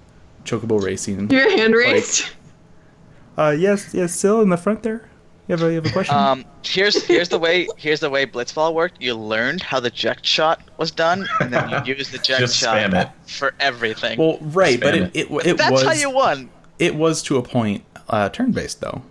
Chocobo 0.46 0.82
Racing. 0.82 1.30
Your 1.30 1.50
hand 1.58 1.76
raised. 1.76 2.30
Uh, 3.38 3.56
yes, 3.58 3.94
yes, 3.94 4.14
still 4.16 4.42
in 4.42 4.50
the 4.50 4.58
front 4.58 4.84
there. 4.84 5.10
You 5.52 5.58
have 5.58 5.68
a, 5.68 5.70
you 5.70 5.76
have 5.82 5.86
a 5.86 5.90
question? 5.92 6.16
Um, 6.16 6.46
here's 6.64 7.04
here's 7.04 7.28
the 7.28 7.38
way 7.38 7.68
here's 7.76 8.00
the 8.00 8.10
way 8.10 8.26
Blitzball 8.26 8.74
worked. 8.74 9.02
You 9.02 9.16
learned 9.16 9.62
how 9.62 9.82
the 9.82 9.90
jet 9.90 10.26
shot 10.26 10.62
was 10.78 10.92
done, 10.92 11.28
and 11.42 11.52
then 11.52 11.70
you 11.86 11.94
used 11.98 12.14
the 12.14 12.20
jet 12.20 12.50
shot 12.50 12.94
it. 12.94 13.10
for 13.28 13.54
everything. 13.60 14.18
well, 14.18 14.38
right, 14.40 14.80
but 14.80 14.94
Spam 14.94 15.12
it 15.14 15.30
it, 15.30 15.46
it 15.46 15.58
That's 15.58 15.72
was 15.72 15.84
how 15.84 15.92
you 15.92 16.10
won. 16.10 16.50
it 16.80 16.96
was 16.96 17.22
to 17.24 17.36
a 17.36 17.44
point 17.44 17.84
uh, 18.08 18.30
turn 18.30 18.54
based 18.54 18.80
though. 18.80 19.02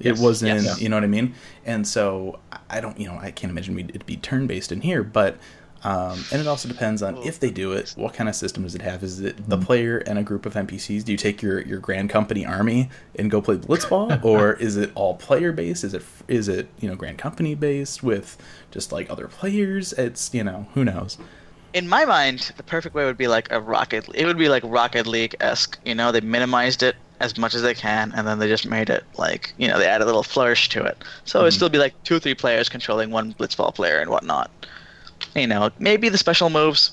Yes, 0.00 0.18
It 0.18 0.22
wasn't, 0.24 0.62
yes. 0.64 0.80
you 0.80 0.88
know 0.88 0.96
what 0.96 1.04
I 1.04 1.06
mean. 1.06 1.36
And 1.64 1.86
so 1.86 2.40
I 2.68 2.80
don't, 2.80 2.98
you 2.98 3.06
know, 3.06 3.16
I 3.16 3.30
can't 3.30 3.52
imagine 3.52 3.76
we'd, 3.76 3.90
it'd 3.90 4.04
be 4.04 4.16
turn 4.16 4.48
based 4.48 4.72
in 4.72 4.80
here, 4.80 5.04
but. 5.04 5.38
Um, 5.84 6.24
and 6.32 6.40
it 6.40 6.46
also 6.46 6.66
depends 6.66 7.02
on 7.02 7.18
if 7.18 7.38
they 7.38 7.50
do 7.50 7.72
it. 7.72 7.92
What 7.96 8.14
kind 8.14 8.28
of 8.28 8.34
system 8.34 8.62
does 8.62 8.74
it 8.74 8.80
have? 8.80 9.02
Is 9.02 9.20
it 9.20 9.48
the 9.48 9.58
player 9.58 9.98
and 9.98 10.18
a 10.18 10.22
group 10.22 10.46
of 10.46 10.54
NPCs? 10.54 11.04
Do 11.04 11.12
you 11.12 11.18
take 11.18 11.42
your, 11.42 11.60
your 11.60 11.78
Grand 11.78 12.08
Company 12.08 12.46
army 12.46 12.88
and 13.16 13.30
go 13.30 13.42
play 13.42 13.56
Blitzball, 13.56 14.24
or 14.26 14.54
is 14.54 14.76
it 14.78 14.90
all 14.94 15.14
player 15.14 15.52
based? 15.52 15.84
Is 15.84 15.92
it 15.92 16.02
is 16.26 16.48
it 16.48 16.68
you 16.80 16.88
know 16.88 16.96
Grand 16.96 17.18
Company 17.18 17.54
based 17.54 18.02
with 18.02 18.38
just 18.70 18.92
like 18.92 19.10
other 19.10 19.28
players? 19.28 19.92
It's 19.92 20.32
you 20.32 20.42
know 20.42 20.66
who 20.74 20.84
knows. 20.84 21.18
in 21.74 21.88
my 21.88 22.04
mind, 22.04 22.52
the 22.56 22.62
perfect 22.62 22.94
way 22.94 23.04
would 23.04 23.18
be 23.18 23.26
like 23.28 23.50
a 23.52 23.60
Rocket. 23.60 24.08
It 24.14 24.24
would 24.26 24.38
be 24.38 24.48
like 24.48 24.62
Rocket 24.64 25.06
League 25.06 25.36
esque. 25.40 25.78
You 25.84 25.94
know, 25.94 26.12
they 26.12 26.20
minimized 26.20 26.82
it 26.82 26.96
as 27.20 27.36
much 27.36 27.54
as 27.54 27.62
they 27.62 27.74
can, 27.74 28.12
and 28.16 28.26
then 28.26 28.38
they 28.38 28.48
just 28.48 28.66
made 28.66 28.88
it 28.90 29.04
like 29.18 29.52
you 29.58 29.68
know 29.68 29.78
they 29.78 29.86
add 29.86 30.00
a 30.00 30.06
little 30.06 30.22
flourish 30.22 30.68
to 30.70 30.82
it. 30.84 30.96
So 31.26 31.40
it'd 31.42 31.52
still 31.52 31.68
be 31.68 31.78
like 31.78 31.94
two 32.04 32.16
or 32.16 32.20
three 32.20 32.34
players 32.34 32.68
controlling 32.70 33.10
one 33.10 33.34
blitzball 33.34 33.74
player 33.74 33.98
and 33.98 34.08
whatnot. 34.10 34.50
You 35.34 35.46
know, 35.46 35.70
maybe 35.78 36.08
the 36.08 36.18
special 36.18 36.50
moves 36.50 36.92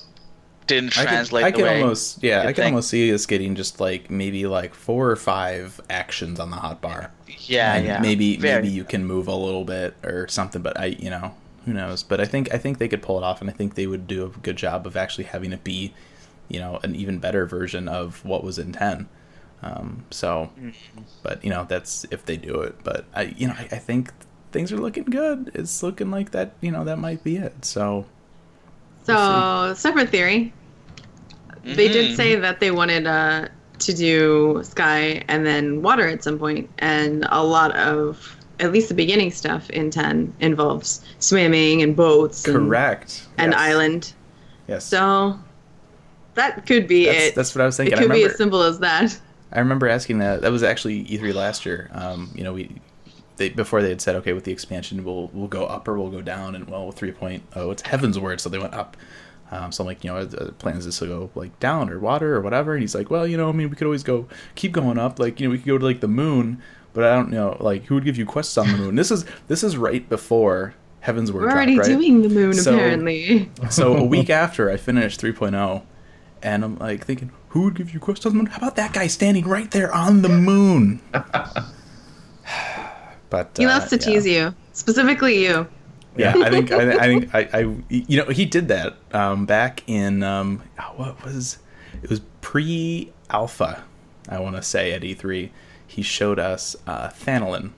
didn't 0.66 0.96
I 0.98 1.04
translate 1.04 1.44
I 1.44 1.50
the 1.50 1.56
could 1.56 1.64
way. 1.64 1.80
almost 1.82 2.22
yeah, 2.22 2.40
I 2.40 2.44
can 2.46 2.54
think. 2.54 2.66
almost 2.66 2.88
see 2.90 3.12
us 3.12 3.26
getting 3.26 3.54
just 3.56 3.80
like 3.80 4.10
maybe 4.10 4.46
like 4.46 4.74
four 4.74 5.10
or 5.10 5.16
five 5.16 5.80
actions 5.90 6.38
on 6.38 6.50
the 6.50 6.56
hotbar. 6.56 7.10
yeah, 7.46 7.74
and 7.74 7.86
yeah. 7.86 7.98
maybe 8.00 8.36
Very- 8.36 8.62
maybe 8.62 8.74
you 8.74 8.84
can 8.84 9.04
move 9.04 9.26
a 9.28 9.34
little 9.34 9.64
bit 9.64 9.94
or 10.04 10.28
something 10.28 10.62
but 10.62 10.78
i 10.78 10.86
you 10.86 11.10
know 11.10 11.34
who 11.64 11.72
knows 11.72 12.02
but 12.04 12.20
i 12.20 12.24
think 12.24 12.52
i 12.54 12.58
think 12.58 12.78
they 12.78 12.86
could 12.88 13.02
pull 13.02 13.18
it 13.18 13.24
off 13.24 13.40
and 13.40 13.50
i 13.50 13.52
think 13.52 13.74
they 13.74 13.86
would 13.88 14.06
do 14.06 14.24
a 14.24 14.28
good 14.28 14.56
job 14.56 14.86
of 14.86 14.96
actually 14.96 15.24
having 15.24 15.52
it 15.52 15.64
be 15.64 15.92
you 16.48 16.60
know 16.60 16.78
an 16.84 16.94
even 16.94 17.18
better 17.18 17.44
version 17.46 17.88
of 17.88 18.24
what 18.24 18.44
was 18.44 18.58
in 18.58 18.72
10 18.72 19.08
um, 19.62 20.04
so 20.10 20.50
but 21.22 21.42
you 21.44 21.50
know 21.50 21.64
that's 21.68 22.04
if 22.10 22.24
they 22.24 22.36
do 22.36 22.60
it 22.60 22.76
but 22.84 23.04
i 23.14 23.22
you 23.36 23.46
know 23.48 23.54
I, 23.58 23.62
I 23.72 23.78
think 23.78 24.12
things 24.52 24.72
are 24.72 24.78
looking 24.78 25.04
good 25.04 25.50
it's 25.54 25.82
looking 25.82 26.10
like 26.10 26.30
that 26.32 26.52
you 26.60 26.70
know 26.70 26.84
that 26.84 26.98
might 26.98 27.24
be 27.24 27.36
it 27.36 27.64
so 27.64 28.06
So, 29.04 29.74
separate 29.76 30.10
theory. 30.10 30.52
They 31.64 31.88
Mhm. 31.88 31.92
did 31.92 32.16
say 32.16 32.36
that 32.36 32.60
they 32.60 32.70
wanted 32.70 33.06
uh, 33.06 33.48
to 33.78 33.92
do 33.94 34.60
sky 34.64 35.22
and 35.28 35.44
then 35.46 35.82
water 35.82 36.06
at 36.06 36.22
some 36.22 36.38
point, 36.38 36.68
and 36.78 37.26
a 37.30 37.42
lot 37.42 37.72
of 37.76 38.36
at 38.60 38.72
least 38.72 38.88
the 38.88 38.94
beginning 38.94 39.30
stuff 39.32 39.68
in 39.70 39.90
ten 39.90 40.32
involves 40.40 41.00
swimming 41.18 41.82
and 41.82 41.96
boats 41.96 42.44
correct 42.46 43.22
and 43.38 43.52
Yes. 43.52 43.60
island. 43.60 44.12
yes 44.68 44.84
So 44.84 45.36
that 46.34 46.64
could 46.66 46.86
be 46.86 47.06
that's, 47.06 47.18
it. 47.28 47.34
that's 47.34 47.54
what 47.54 47.62
i 47.62 47.66
was 47.66 47.76
thinking. 47.76 47.94
it 47.98 48.00
could 48.00 48.10
I 48.10 48.14
be 48.14 48.24
as 48.24 48.36
simple 48.36 48.62
as 48.62 48.78
that. 48.80 49.18
I 49.52 49.58
remember 49.58 49.88
asking 49.88 50.18
that. 50.20 50.42
That 50.42 50.52
was 50.52 50.62
actually 50.62 51.04
E3 51.06 51.34
last 51.34 51.66
year. 51.66 51.90
Um, 51.92 52.30
you 52.34 52.42
know, 52.44 52.52
we 52.52 52.70
they 53.42 53.48
before 53.50 53.82
they 53.82 53.88
had 53.90 54.00
said, 54.00 54.14
okay, 54.16 54.32
with 54.32 54.44
the 54.44 54.52
expansion, 54.52 55.04
we'll 55.04 55.28
we'll 55.32 55.48
go 55.48 55.64
up 55.66 55.86
or 55.88 55.98
we'll 55.98 56.10
go 56.10 56.22
down, 56.22 56.54
and 56.54 56.68
well, 56.68 56.92
3.0, 56.92 57.40
it's 57.72 57.82
Heavensward, 57.82 58.40
so 58.40 58.48
they 58.48 58.58
went 58.58 58.74
up. 58.74 58.96
Um, 59.50 59.70
so 59.70 59.82
I'm 59.84 59.86
like, 59.86 60.02
you 60.02 60.10
know, 60.10 60.24
the 60.24 60.52
plan 60.52 60.76
is 60.78 60.86
this 60.86 61.00
to 61.00 61.06
go 61.06 61.30
like 61.34 61.58
down 61.60 61.90
or 61.90 61.98
water 61.98 62.34
or 62.34 62.40
whatever. 62.40 62.72
And 62.72 62.80
he's 62.80 62.94
like, 62.94 63.10
well, 63.10 63.26
you 63.26 63.36
know, 63.36 63.50
I 63.50 63.52
mean, 63.52 63.68
we 63.68 63.76
could 63.76 63.84
always 63.86 64.02
go 64.02 64.26
keep 64.54 64.72
going 64.72 64.96
up. 64.98 65.18
Like, 65.18 65.40
you 65.40 65.46
know, 65.46 65.50
we 65.50 65.58
could 65.58 65.66
go 65.66 65.76
to 65.76 65.84
like 65.84 66.00
the 66.00 66.08
moon, 66.08 66.62
but 66.94 67.04
I 67.04 67.14
don't 67.14 67.28
know, 67.30 67.58
like, 67.60 67.84
who 67.84 67.96
would 67.96 68.04
give 68.04 68.16
you 68.16 68.24
quests 68.24 68.56
on 68.56 68.70
the 68.72 68.78
moon? 68.78 68.94
This 68.96 69.10
is 69.10 69.26
this 69.48 69.62
is 69.62 69.76
right 69.76 70.08
before 70.08 70.74
Heavensward. 71.04 71.34
We're 71.34 71.40
dropped, 71.42 71.56
already 71.56 71.78
right? 71.78 71.86
doing 71.86 72.22
the 72.22 72.28
moon, 72.30 72.54
So- 72.54 72.74
apparently. 72.74 73.50
So 73.70 73.94
a 73.96 74.04
week 74.04 74.30
after 74.44 74.70
I 74.70 74.78
finished 74.78 75.20
3.0, 75.20 75.82
and 76.42 76.64
I'm 76.64 76.76
like 76.78 77.04
thinking, 77.04 77.30
who 77.48 77.64
would 77.64 77.74
give 77.74 77.92
you 77.92 78.00
quests 78.00 78.24
on 78.24 78.32
the 78.32 78.38
moon? 78.38 78.46
How 78.46 78.56
about 78.56 78.76
that 78.76 78.94
guy 78.94 79.06
standing 79.06 79.44
right 79.46 79.70
there 79.70 79.92
on 79.92 80.22
the 80.22 80.30
moon? 80.30 81.00
but 83.32 83.50
He 83.56 83.64
uh, 83.66 83.70
loves 83.70 83.88
to 83.90 83.96
yeah. 83.96 84.02
tease 84.04 84.26
you, 84.26 84.54
specifically 84.74 85.42
you. 85.44 85.66
Yeah, 86.16 86.34
I 86.36 86.50
think 86.50 86.70
I, 86.70 86.92
I 86.92 87.06
think 87.06 87.34
I, 87.34 87.48
I 87.54 87.58
you 87.88 88.18
know 88.18 88.26
he 88.26 88.44
did 88.44 88.68
that 88.68 88.96
um, 89.12 89.46
back 89.46 89.82
in 89.88 90.22
um, 90.22 90.62
what 90.96 91.24
was 91.24 91.58
it 92.02 92.10
was 92.10 92.20
pre-alpha 92.42 93.82
I 94.28 94.38
want 94.38 94.56
to 94.56 94.62
say 94.62 94.92
at 94.92 95.02
E3 95.02 95.48
he 95.86 96.02
showed 96.02 96.38
us 96.38 96.76
uh, 96.86 97.08
Thanalan 97.08 97.70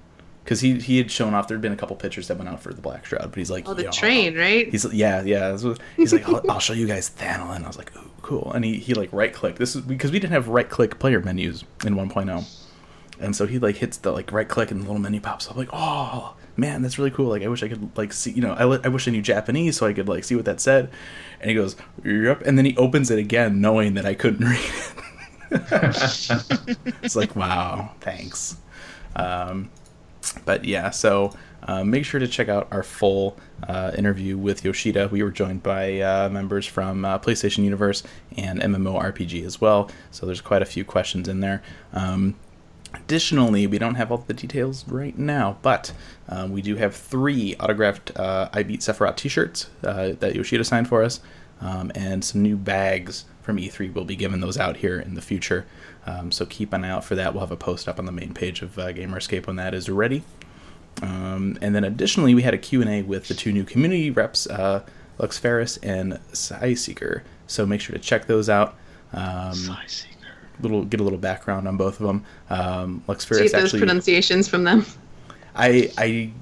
because 0.42 0.60
he 0.60 0.80
he 0.80 0.98
had 0.98 1.10
shown 1.12 1.32
off 1.32 1.46
there'd 1.46 1.60
been 1.60 1.72
a 1.72 1.76
couple 1.76 1.94
pictures 1.96 2.26
that 2.28 2.36
went 2.36 2.48
out 2.50 2.60
for 2.60 2.72
the 2.74 2.82
Black 2.82 3.06
Shroud 3.06 3.30
but 3.30 3.36
he's 3.36 3.50
like 3.52 3.68
Oh, 3.68 3.74
the 3.74 3.84
train, 3.84 4.36
right? 4.36 4.68
He's 4.68 4.84
yeah, 4.92 5.22
yeah. 5.22 5.56
he's 5.96 6.12
like, 6.12 6.28
I'll, 6.28 6.42
I'll 6.50 6.58
show 6.60 6.72
you 6.74 6.88
guys 6.88 7.10
Thanalan. 7.10 7.62
I 7.62 7.66
was 7.68 7.78
like, 7.78 7.96
ooh, 7.96 8.10
cool. 8.22 8.50
And 8.52 8.64
he, 8.64 8.78
he 8.78 8.94
like 8.94 9.12
right 9.12 9.32
click. 9.32 9.56
This 9.56 9.76
is 9.76 9.82
because 9.82 10.10
we 10.10 10.18
didn't 10.18 10.32
have 10.32 10.48
right 10.48 10.68
click 10.68 10.98
player 10.98 11.20
menus 11.20 11.62
in 11.86 11.94
1.0, 11.94 12.44
and 13.24 13.34
so 13.34 13.46
he 13.46 13.58
like 13.58 13.76
hits 13.76 13.96
the 13.96 14.12
like 14.12 14.30
right 14.32 14.48
click 14.48 14.70
and 14.70 14.82
the 14.82 14.86
little 14.86 15.00
menu 15.00 15.20
pops 15.20 15.48
up. 15.48 15.56
Like, 15.56 15.70
oh 15.72 16.34
man, 16.56 16.82
that's 16.82 16.98
really 16.98 17.10
cool. 17.10 17.28
Like, 17.28 17.42
I 17.42 17.48
wish 17.48 17.62
I 17.62 17.68
could 17.68 17.96
like 17.96 18.12
see. 18.12 18.30
You 18.30 18.42
know, 18.42 18.52
I, 18.52 18.62
I 18.84 18.88
wish 18.88 19.08
I 19.08 19.10
knew 19.10 19.22
Japanese 19.22 19.76
so 19.76 19.86
I 19.86 19.92
could 19.92 20.08
like 20.08 20.24
see 20.24 20.36
what 20.36 20.44
that 20.44 20.60
said. 20.60 20.90
And 21.40 21.50
he 21.50 21.56
goes, 21.56 21.76
yep. 22.04 22.42
And 22.44 22.56
then 22.58 22.64
he 22.64 22.76
opens 22.76 23.10
it 23.10 23.18
again, 23.18 23.60
knowing 23.60 23.94
that 23.94 24.06
I 24.06 24.14
couldn't 24.14 24.46
read 24.48 24.60
it. 25.50 26.94
it's 27.02 27.16
like, 27.16 27.34
wow, 27.36 27.92
thanks. 28.00 28.56
Um, 29.16 29.70
but 30.44 30.64
yeah, 30.64 30.90
so 30.90 31.32
uh, 31.64 31.84
make 31.84 32.04
sure 32.04 32.20
to 32.20 32.28
check 32.28 32.48
out 32.48 32.68
our 32.70 32.82
full 32.82 33.38
uh, 33.68 33.92
interview 33.96 34.36
with 34.36 34.64
Yoshida. 34.64 35.08
We 35.08 35.22
were 35.22 35.30
joined 35.30 35.62
by 35.62 36.00
uh, 36.00 36.28
members 36.28 36.66
from 36.66 37.04
uh, 37.04 37.18
PlayStation 37.18 37.64
Universe 37.64 38.02
and 38.36 38.60
MMORPG 38.60 39.44
as 39.44 39.60
well, 39.60 39.90
so 40.10 40.26
there's 40.26 40.40
quite 40.40 40.62
a 40.62 40.66
few 40.66 40.84
questions 40.84 41.28
in 41.28 41.40
there. 41.40 41.62
Um, 41.92 42.34
Additionally, 42.94 43.66
we 43.66 43.78
don't 43.78 43.96
have 43.96 44.10
all 44.10 44.18
the 44.18 44.34
details 44.34 44.86
right 44.88 45.18
now, 45.18 45.58
but 45.62 45.92
um, 46.28 46.52
we 46.52 46.62
do 46.62 46.76
have 46.76 46.94
three 46.94 47.54
autographed 47.56 48.16
uh, 48.16 48.48
I 48.52 48.62
Beat 48.62 48.80
Sephiroth 48.80 49.16
t 49.16 49.28
shirts 49.28 49.68
uh, 49.82 50.12
that 50.20 50.34
Yoshida 50.34 50.64
signed 50.64 50.88
for 50.88 51.02
us, 51.02 51.20
um, 51.60 51.90
and 51.94 52.24
some 52.24 52.42
new 52.42 52.56
bags 52.56 53.24
from 53.42 53.56
E3. 53.56 53.92
We'll 53.92 54.04
be 54.04 54.16
giving 54.16 54.40
those 54.40 54.58
out 54.58 54.78
here 54.78 55.00
in 55.00 55.14
the 55.14 55.22
future, 55.22 55.66
um, 56.06 56.30
so 56.30 56.46
keep 56.46 56.72
an 56.72 56.84
eye 56.84 56.90
out 56.90 57.04
for 57.04 57.14
that. 57.14 57.34
We'll 57.34 57.40
have 57.40 57.50
a 57.50 57.56
post 57.56 57.88
up 57.88 57.98
on 57.98 58.06
the 58.06 58.12
main 58.12 58.32
page 58.32 58.62
of 58.62 58.78
uh, 58.78 58.92
Gamerscape 58.92 59.46
when 59.46 59.56
that 59.56 59.74
is 59.74 59.88
ready. 59.88 60.22
Um, 61.02 61.58
and 61.60 61.74
then 61.74 61.84
additionally, 61.84 62.34
we 62.34 62.42
had 62.42 62.54
a 62.54 62.58
Q&A 62.58 63.02
with 63.02 63.28
the 63.28 63.34
two 63.34 63.52
new 63.52 63.64
community 63.64 64.10
reps, 64.10 64.46
uh, 64.46 64.84
Lux 65.18 65.38
Ferris 65.38 65.76
and 65.78 66.14
Psyseeker. 66.32 67.22
So 67.46 67.66
make 67.66 67.80
sure 67.80 67.94
to 67.94 68.02
check 68.02 68.26
those 68.26 68.48
out. 68.48 68.76
Um, 69.12 69.54
little 70.60 70.84
get 70.84 71.00
a 71.00 71.02
little 71.02 71.18
background 71.18 71.68
on 71.68 71.76
both 71.76 72.00
of 72.00 72.06
them. 72.06 72.24
Um, 72.50 73.02
you 73.08 73.14
Ferris 73.14 73.52
those 73.52 73.54
actually, 73.54 73.80
pronunciations 73.80 74.48
from 74.48 74.64
them? 74.64 74.86
I 75.54 75.90
I 75.98 76.32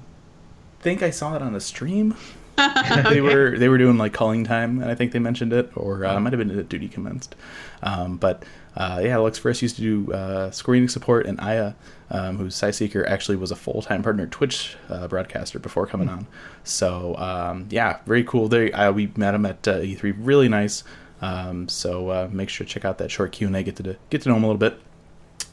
think 0.81 1.01
I 1.01 1.09
saw 1.09 1.35
it 1.35 1.41
on 1.41 1.55
a 1.55 1.59
stream. 1.59 2.15
they 3.09 3.19
were 3.19 3.57
they 3.57 3.67
were 3.67 3.79
doing 3.79 3.97
like 3.97 4.13
calling 4.13 4.43
time, 4.43 4.81
and 4.81 4.91
I 4.91 4.95
think 4.95 5.11
they 5.11 5.19
mentioned 5.19 5.53
it, 5.53 5.71
or 5.75 6.05
uh, 6.05 6.15
it 6.15 6.19
might 6.19 6.33
have 6.33 6.39
been 6.39 6.57
at 6.57 6.69
duty 6.69 6.87
commenced. 6.87 7.35
Um, 7.81 8.17
but 8.17 8.43
uh, 8.75 9.01
yeah, 9.03 9.17
Lux 9.17 9.39
Ferris 9.39 9.61
used 9.61 9.75
to 9.77 9.81
do 9.81 10.13
uh, 10.13 10.51
screening 10.51 10.87
support, 10.87 11.25
and 11.25 11.39
Aya, 11.41 11.73
um, 12.11 12.37
who's 12.37 12.55
Psyseeker, 12.55 13.07
actually 13.07 13.37
was 13.37 13.51
a 13.51 13.55
full 13.55 13.81
time 13.81 14.03
partner 14.03 14.27
Twitch 14.27 14.75
uh, 14.89 15.07
broadcaster 15.07 15.57
before 15.57 15.87
coming 15.87 16.09
on. 16.09 16.27
So 16.63 17.15
um, 17.17 17.67
yeah, 17.71 17.99
very 18.05 18.23
cool. 18.23 18.47
They 18.47 18.71
uh, 18.71 18.91
we 18.91 19.11
met 19.15 19.33
him 19.33 19.45
at 19.47 19.67
uh, 19.67 19.79
E3, 19.79 20.15
really 20.19 20.47
nice. 20.47 20.83
Um, 21.23 21.69
so 21.69 22.09
uh, 22.09 22.29
make 22.31 22.49
sure 22.49 22.65
to 22.67 22.71
check 22.73 22.83
out 22.85 22.97
that 22.97 23.09
short 23.11 23.31
Q 23.31 23.47
and 23.47 23.55
A, 23.55 23.63
get 23.63 23.75
to 23.77 23.95
get 24.09 24.21
to 24.23 24.29
know 24.29 24.35
him 24.35 24.43
a 24.43 24.47
little 24.47 24.59
bit. 24.59 24.77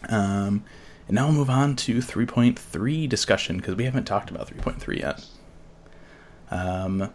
Um, 0.09 0.65
and 1.07 1.15
now 1.15 1.27
we'll 1.27 1.37
move 1.37 1.51
on 1.51 1.77
to 1.77 1.99
3.3 1.99 3.09
discussion 3.09 3.57
because 3.59 3.75
we 3.77 3.85
haven't 3.85 4.05
talked 4.05 4.31
about 4.31 4.49
3.3 4.49 4.99
yet. 4.99 5.25
Um, 6.51 7.13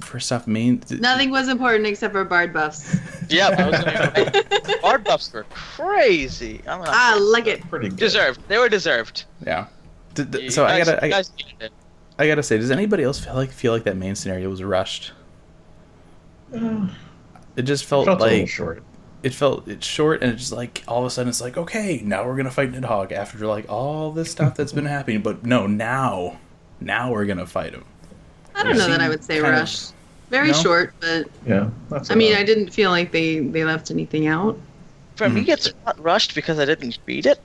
first 0.00 0.30
off, 0.32 0.46
main. 0.46 0.82
Nothing 0.90 1.30
was 1.30 1.48
important 1.48 1.86
except 1.86 2.12
for 2.12 2.24
bard 2.24 2.52
buffs. 2.52 2.96
Yep, 3.28 3.58
I 3.58 3.70
was 3.70 3.80
gonna 3.84 4.78
Bard 4.82 5.02
buffs 5.02 5.32
were 5.32 5.44
crazy. 5.50 6.60
I'm 6.68 6.78
gonna 6.78 6.90
I 6.94 7.18
like 7.18 7.48
it. 7.48 7.60
Pretty 7.68 7.88
good. 7.88 7.98
deserved. 7.98 8.40
They 8.46 8.56
were 8.56 8.68
deserved. 8.68 9.24
Yeah. 9.44 9.66
D- 10.14 10.24
d- 10.24 10.42
You 10.42 10.50
so 10.50 10.64
I 10.64 10.78
gotta, 10.78 11.04
I, 11.04 11.08
guys. 11.08 11.32
I 12.20 12.28
gotta 12.28 12.42
say, 12.44 12.56
does 12.56 12.70
anybody 12.70 13.02
else 13.02 13.18
feel 13.18 13.34
like 13.34 13.50
feel 13.50 13.72
like 13.72 13.82
that 13.84 13.96
main 13.96 14.14
scenario 14.14 14.48
was 14.48 14.62
rushed? 14.62 15.12
It 17.56 17.62
just 17.62 17.84
felt, 17.86 18.06
Felt 18.06 18.20
a 18.20 18.24
like 18.24 18.48
short. 18.48 18.82
it 19.22 19.32
felt 19.34 19.66
it's 19.66 19.86
short, 19.86 20.22
and 20.22 20.32
it's 20.32 20.42
just 20.42 20.52
like 20.52 20.82
all 20.86 21.00
of 21.00 21.06
a 21.06 21.10
sudden 21.10 21.28
it's 21.30 21.40
like 21.40 21.56
okay, 21.56 22.00
now 22.04 22.26
we're 22.26 22.36
gonna 22.36 22.50
fight 22.50 22.72
Nidhogg 22.72 23.12
after 23.12 23.46
like 23.46 23.64
all 23.70 24.12
this 24.12 24.30
stuff 24.30 24.54
that's 24.54 24.72
been 24.72 24.84
happening, 24.96 25.22
but 25.22 25.44
no, 25.44 25.66
now, 25.66 26.38
now 26.80 27.10
we're 27.10 27.24
gonna 27.24 27.46
fight 27.46 27.72
him. 27.72 27.84
I 28.54 28.62
don't 28.62 28.76
know 28.78 28.88
that 28.88 29.00
I 29.00 29.08
would 29.08 29.24
say 29.24 29.40
kind 29.40 29.54
of- 29.54 29.60
rush. 29.60 29.86
Very 30.28 30.48
No? 30.48 30.54
short, 30.54 30.92
but 31.00 31.26
Yeah. 31.46 31.70
That's 31.88 32.10
I 32.10 32.14
mean, 32.16 32.32
about- 32.32 32.40
I 32.40 32.44
didn't 32.44 32.70
feel 32.70 32.90
like 32.90 33.12
they 33.12 33.38
they 33.38 33.64
left 33.64 33.90
anything 33.90 34.26
out. 34.26 34.58
For 35.14 35.28
me, 35.28 35.44
Mhm. 35.46 35.48
it's 35.48 35.72
not 35.86 36.02
rushed 36.02 36.34
because 36.34 36.58
I 36.58 36.64
didn't 36.66 36.98
beat 37.06 37.26
it. 37.26 37.40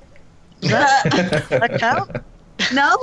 Does 0.62 0.72
that, 0.72 1.46
that 1.50 1.80
count? 1.80 2.12
no. 2.74 2.98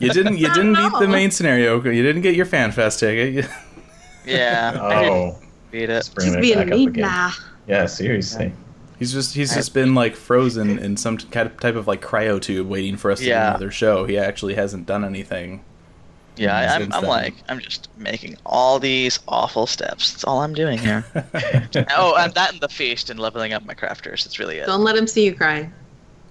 You 0.00 0.10
didn't, 0.12 0.38
you 0.38 0.48
didn't 0.52 0.74
beat 0.74 0.92
the 0.98 1.06
main 1.06 1.30
scenario. 1.30 1.76
You 1.82 2.02
didn't 2.02 2.22
get 2.22 2.34
your 2.34 2.46
fan 2.46 2.72
fest 2.72 2.98
ticket. 3.00 3.34
You- 3.34 3.44
Yeah, 4.34 4.78
I 4.82 5.02
didn't 5.04 5.12
Oh, 5.14 5.38
beat 5.70 5.84
it. 5.84 5.88
let's 5.90 6.08
bring 6.08 6.26
Just 6.28 6.38
it 6.38 6.42
being 6.42 6.58
back 6.58 6.66
up 6.68 6.72
mean. 6.74 6.88
again. 6.88 7.30
Yeah, 7.66 7.86
seriously. 7.86 8.52
He's 8.98 9.12
just 9.12 9.34
he's 9.34 9.54
just 9.54 9.74
been 9.74 9.94
like 9.94 10.16
frozen 10.16 10.78
in 10.78 10.96
some 10.96 11.18
kind 11.18 11.46
of 11.48 11.58
type 11.60 11.76
of 11.76 11.86
like 11.86 12.02
cryo 12.02 12.40
tube, 12.40 12.66
waiting 12.68 12.96
for 12.96 13.10
us 13.12 13.20
to 13.20 13.26
do 13.26 13.30
another 13.32 13.70
show. 13.70 14.04
He 14.06 14.18
actually 14.18 14.54
hasn't 14.54 14.86
done 14.86 15.04
anything. 15.04 15.64
Yeah, 16.36 16.56
I, 16.56 16.76
I'm, 16.76 16.92
I'm 16.92 17.02
like, 17.04 17.34
I'm 17.48 17.58
just 17.58 17.88
making 17.96 18.36
all 18.46 18.78
these 18.78 19.18
awful 19.26 19.66
steps. 19.66 20.12
That's 20.12 20.24
all 20.24 20.40
I'm 20.40 20.54
doing 20.54 20.78
here. 20.78 21.04
oh, 21.90 22.14
and 22.16 22.32
that 22.34 22.52
and 22.52 22.60
the 22.60 22.68
feast 22.68 23.10
and 23.10 23.18
leveling 23.18 23.52
up 23.52 23.64
my 23.64 23.74
crafters. 23.74 24.24
That's 24.24 24.38
really 24.38 24.58
it. 24.58 24.66
Don't 24.66 24.84
let 24.84 24.96
him 24.96 25.06
see 25.08 25.24
you 25.24 25.34
cry. 25.34 25.70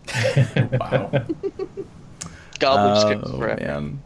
Wow. 0.79 1.11
Goblin 2.59 3.01
script 3.01 3.23
Oh, 3.27 3.37
forever. 3.37 3.61
man. 3.61 4.01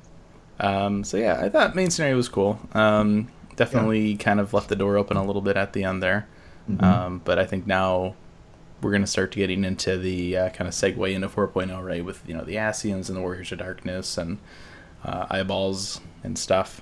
Um, 0.59 1.03
so 1.03 1.17
yeah, 1.17 1.39
I 1.41 1.49
thought 1.49 1.75
main 1.75 1.89
scenario 1.89 2.15
was 2.15 2.29
cool. 2.29 2.59
Um, 2.73 3.27
definitely 3.65 4.15
kind 4.15 4.39
of 4.39 4.53
left 4.55 4.69
the 4.69 4.75
door 4.75 4.97
open 4.97 5.17
a 5.17 5.23
little 5.23 5.41
bit 5.41 5.55
at 5.55 5.73
the 5.73 5.83
end 5.83 6.01
there. 6.01 6.27
Mhm. 6.69 6.81
Um, 6.83 7.21
but 7.23 7.37
I 7.37 7.45
think 7.45 7.67
now 7.67 8.15
we're 8.81 8.89
going 8.89 9.03
to 9.03 9.07
start 9.07 9.31
getting 9.31 9.63
into 9.63 9.97
the 9.99 10.35
uh, 10.35 10.49
kind 10.49 10.67
of 10.67 10.73
segue 10.73 11.13
into 11.13 11.29
4.0, 11.29 11.85
right? 11.85 12.03
With 12.03 12.23
you 12.27 12.33
know 12.33 12.43
the 12.43 12.55
Ascians 12.55 13.07
and 13.07 13.15
the 13.17 13.21
Warriors 13.21 13.51
of 13.51 13.59
Darkness 13.59 14.17
and 14.17 14.39
uh, 15.05 15.27
eyeballs 15.29 16.01
and 16.23 16.37
stuff. 16.39 16.81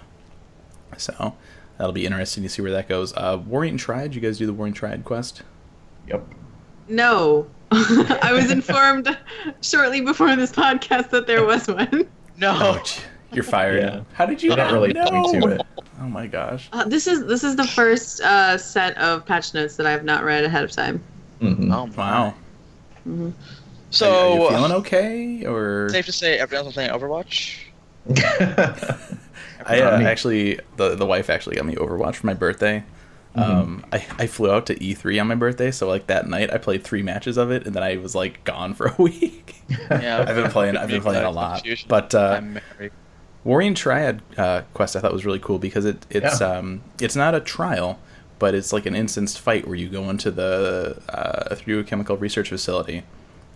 So 0.97 1.35
that'll 1.77 1.91
be 1.93 2.05
interesting 2.05 2.43
to 2.43 2.49
see 2.49 2.61
where 2.61 2.71
that 2.71 2.87
goes. 2.87 3.13
Uh, 3.15 3.37
Warring 3.45 3.77
Triad, 3.77 4.15
you 4.15 4.21
guys 4.21 4.37
do 4.37 4.45
the 4.45 4.53
Warring 4.53 4.73
Triad 4.73 5.03
quest? 5.03 5.43
Yep. 6.07 6.25
No. 6.87 7.47
I 7.71 8.31
was 8.33 8.51
informed 8.59 9.17
shortly 9.61 9.99
before 10.01 10.35
this 10.37 10.51
podcast 10.53 11.09
that 11.09 11.27
there 11.27 11.43
was 11.43 11.67
one. 11.67 12.07
No. 12.37 12.57
Oh, 12.57 12.81
gee, 12.85 13.01
you're 13.31 13.43
fired. 13.43 13.81
Yeah. 13.81 14.01
How 14.13 14.25
did 14.25 14.41
you 14.41 14.49
They 14.51 14.55
don't 14.55 14.67
not 14.67 14.73
really 14.73 14.93
know? 14.93 15.31
to 15.39 15.47
it. 15.55 15.61
Oh 16.01 16.07
my 16.07 16.27
gosh. 16.27 16.69
Uh, 16.71 16.85
this 16.85 17.07
is 17.07 17.25
this 17.25 17.43
is 17.43 17.55
the 17.55 17.67
first 17.67 18.21
uh, 18.21 18.57
set 18.57 18.97
of 18.97 19.25
patch 19.25 19.53
notes 19.53 19.75
that 19.75 19.85
I've 19.85 20.03
not 20.03 20.23
read 20.23 20.43
ahead 20.43 20.63
of 20.63 20.71
time. 20.71 21.03
Mhm. 21.41 21.73
Oh 21.73 21.89
Wow. 21.97 22.33
Mhm. 23.07 23.33
So, 23.91 24.33
are, 24.33 24.39
you 24.43 24.49
feeling 24.57 24.71
okay 24.73 25.45
or 25.45 25.89
safe 25.89 26.05
to 26.05 26.11
say 26.11 26.37
everyone's 26.37 26.75
been 26.75 26.89
playing 26.89 26.91
Overwatch. 26.91 27.57
I 29.65 29.81
uh, 29.81 30.01
actually 30.01 30.59
the 30.77 30.95
the 30.95 31.05
wife 31.05 31.29
actually 31.29 31.55
got 31.55 31.65
me 31.65 31.75
Overwatch 31.75 32.15
for 32.15 32.27
my 32.27 32.33
birthday. 32.33 32.83
Mm-hmm. 33.35 33.51
Um, 33.51 33.85
I, 33.93 34.03
I 34.17 34.27
flew 34.27 34.51
out 34.51 34.65
to 34.67 34.75
E3 34.75 35.21
on 35.21 35.27
my 35.27 35.35
birthday, 35.35 35.69
so 35.69 35.87
like 35.87 36.07
that 36.07 36.27
night 36.27 36.51
I 36.51 36.57
played 36.57 36.83
three 36.83 37.03
matches 37.03 37.37
of 37.37 37.51
it, 37.51 37.65
and 37.67 37.75
then 37.75 37.83
I 37.83 37.97
was 37.97 38.15
like 38.15 38.43
gone 38.43 38.73
for 38.73 38.87
a 38.87 38.95
week. 39.01 39.55
Yeah, 39.91 40.25
I've 40.27 40.35
been 40.35 40.49
playing. 40.51 40.77
I've 40.77 40.89
been 40.89 41.01
playing 41.01 41.23
a 41.25 41.29
lot, 41.29 41.63
but 41.87 42.15
uh, 42.15 42.35
I'm 42.37 42.53
married. 42.53 42.91
Warring 43.43 43.73
Triad 43.73 44.21
uh, 44.37 44.61
quest 44.73 44.95
I 44.95 44.99
thought 44.99 45.13
was 45.13 45.25
really 45.25 45.39
cool 45.39 45.59
because 45.59 45.85
it 45.85 46.05
it's 46.09 46.41
Yeah. 46.41 46.57
um 46.57 46.81
it's 47.01 47.15
not 47.15 47.33
a 47.35 47.39
trial, 47.39 47.99
but 48.37 48.53
it's 48.53 48.73
like 48.73 48.85
an 48.85 48.95
instanced 48.95 49.39
fight 49.39 49.65
where 49.65 49.75
you 49.75 49.89
go 49.89 50.09
into 50.09 50.29
the 50.31 51.01
uh, 51.09 51.55
through 51.55 51.79
a 51.79 51.83
chemical 51.83 52.17
research 52.17 52.49
facility 52.49 53.03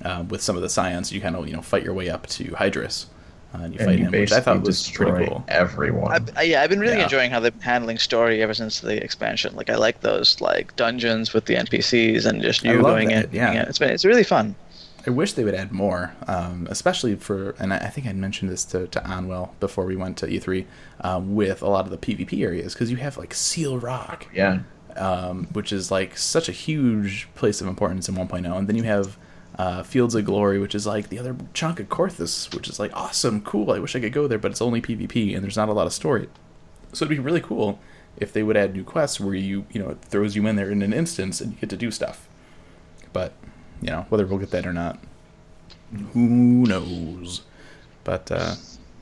uh, 0.03 0.23
with 0.29 0.41
some 0.41 0.55
of 0.55 0.61
the 0.61 0.69
science. 0.69 1.11
You 1.11 1.21
kind 1.21 1.35
of 1.35 1.47
you 1.47 1.53
know 1.55 1.61
fight 1.61 1.83
your 1.83 1.93
way 1.93 2.09
up 2.09 2.27
to 2.27 2.45
Hydrus, 2.45 3.05
uh, 3.53 3.59
and 3.63 3.73
you 3.73 3.79
and 3.79 3.87
fight 3.89 3.99
you 3.99 4.05
him, 4.05 4.11
which 4.11 4.31
I 4.31 4.37
basically 4.37 4.41
thought 4.53 4.65
was 4.65 4.83
destroy 4.83 5.11
pretty 5.11 5.27
cool. 5.29 5.43
everyone. 5.49 6.11
I, 6.35 6.39
I, 6.39 6.43
yeah, 6.43 6.61
I've 6.61 6.69
been 6.69 6.79
really 6.79 6.97
Yeah. 6.97 7.03
enjoying 7.03 7.29
how 7.31 7.39
they're 7.41 7.51
handling 7.61 7.97
story 7.97 8.41
ever 8.41 8.53
since 8.53 8.79
the 8.79 9.03
expansion. 9.03 9.53
Like, 9.55 9.69
I 9.69 9.75
like 9.75 9.99
those 10.01 10.39
like 10.41 10.75
dungeons 10.77 11.33
with 11.33 11.45
the 11.45 11.55
NPCs 11.55 12.25
and 12.25 12.41
just 12.41 12.63
you 12.63 12.81
going 12.81 13.09
that, 13.09 13.25
in. 13.25 13.33
yeah. 13.33 13.63
it's 13.63 13.79
been 13.79 13.89
it's 13.91 14.05
really 14.05 14.23
fun. 14.23 14.55
I 15.05 15.09
wish 15.09 15.33
they 15.33 15.43
would 15.43 15.53
add 15.53 15.71
more, 15.71 16.15
um, 16.27 16.67
especially 16.69 17.15
for, 17.15 17.51
and 17.59 17.73
I 17.73 17.77
I 17.77 17.89
think 17.89 18.07
I 18.07 18.13
mentioned 18.13 18.49
this 18.49 18.63
to, 18.65 18.87
to 18.87 18.99
Onwell 19.01 19.51
before 19.59 19.85
we 19.85 19.95
went 19.95 20.17
to 20.17 20.27
E3, 20.27 20.65
um, 21.01 21.35
with 21.35 21.61
a 21.61 21.67
lot 21.67 21.85
of 21.85 21.91
the 21.91 21.97
PvP 21.97 22.41
areas, 22.41 22.73
because 22.73 22.89
you 22.89 22.97
have 22.97 23.17
like 23.17 23.33
Seal 23.33 23.77
Rock, 23.77 24.27
yeah. 24.33 24.59
um, 24.95 25.47
which 25.51 25.73
is 25.73 25.91
like 25.91 26.17
such 26.17 26.47
a 26.47 26.53
huge 26.53 27.27
place 27.35 27.59
of 27.59 27.67
importance 27.67 28.07
in 28.07 28.15
1.0, 28.15 28.57
and 28.57 28.67
then 28.67 28.75
you 28.77 28.83
have 28.83 29.17
uh, 29.57 29.83
Fields 29.83 30.15
of 30.15 30.25
Glory, 30.25 30.57
which 30.57 30.73
is 30.73 30.87
like 30.87 31.09
the 31.09 31.19
other 31.19 31.35
chunk 31.53 31.79
of 31.79 31.89
Coerthas, 31.89 32.53
which 32.55 32.69
is 32.69 32.79
like 32.79 32.95
awesome, 32.95 33.41
cool. 33.41 33.71
I 33.71 33.79
wish 33.79 33.95
I 33.95 33.99
could 33.99 34.13
go 34.13 34.27
there, 34.27 34.39
but 34.39 34.51
it's 34.51 34.61
only 34.61 34.81
PvP, 34.81 35.35
and 35.35 35.43
there's 35.43 35.57
not 35.57 35.69
a 35.69 35.73
lot 35.73 35.85
of 35.85 35.93
story. 35.93 36.29
So 36.93 37.05
it'd 37.05 37.15
be 37.15 37.21
really 37.21 37.41
cool 37.41 37.79
if 38.17 38.31
they 38.31 38.43
would 38.43 38.55
add 38.55 38.73
new 38.73 38.83
quests 38.83 39.19
where 39.19 39.33
you, 39.33 39.65
you 39.71 39.81
know, 39.81 39.89
it 39.89 40.01
throws 40.01 40.35
you 40.35 40.45
in 40.47 40.55
there 40.55 40.71
in 40.71 40.81
an 40.81 40.93
instance 40.93 41.41
and 41.41 41.53
you 41.53 41.59
get 41.59 41.69
to 41.71 41.77
do 41.77 41.91
stuff. 41.91 42.27
But 43.11 43.33
you 43.83 43.91
know 43.91 44.05
whether 44.09 44.25
we'll 44.25 44.39
get 44.39 44.51
that 44.51 44.65
or 44.65 44.73
not, 44.73 44.97
who 46.13 46.65
knows? 46.67 47.41
But 48.03 48.31
uh, 48.31 48.55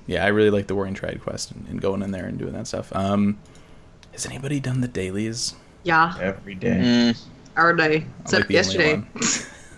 yeah, 0.08 0.26
I 0.26 0.28
really 0.30 0.50
like 0.50 0.68
the 0.68 0.76
Warring 0.76 0.94
Triad 0.94 1.22
quest 1.22 1.52
and, 1.52 1.66
and 1.70 1.82
going 1.82 2.02
in 2.02 2.12
there 2.12 2.26
and 2.26 2.38
doing 2.38 2.54
that 2.54 2.68
stuff. 2.68 2.94
Um, 2.96 3.38
has 4.12 4.26
anybody 4.26 4.60
done 4.60 4.82
the 4.82 4.88
dailies? 4.88 5.56
Yeah, 5.84 6.14
Every 6.20 6.54
day. 6.56 7.14
Mm. 7.16 7.24
our 7.58 7.74
day, 7.74 8.06
except 8.22 8.44
like 8.44 8.50
yesterday. 8.52 9.02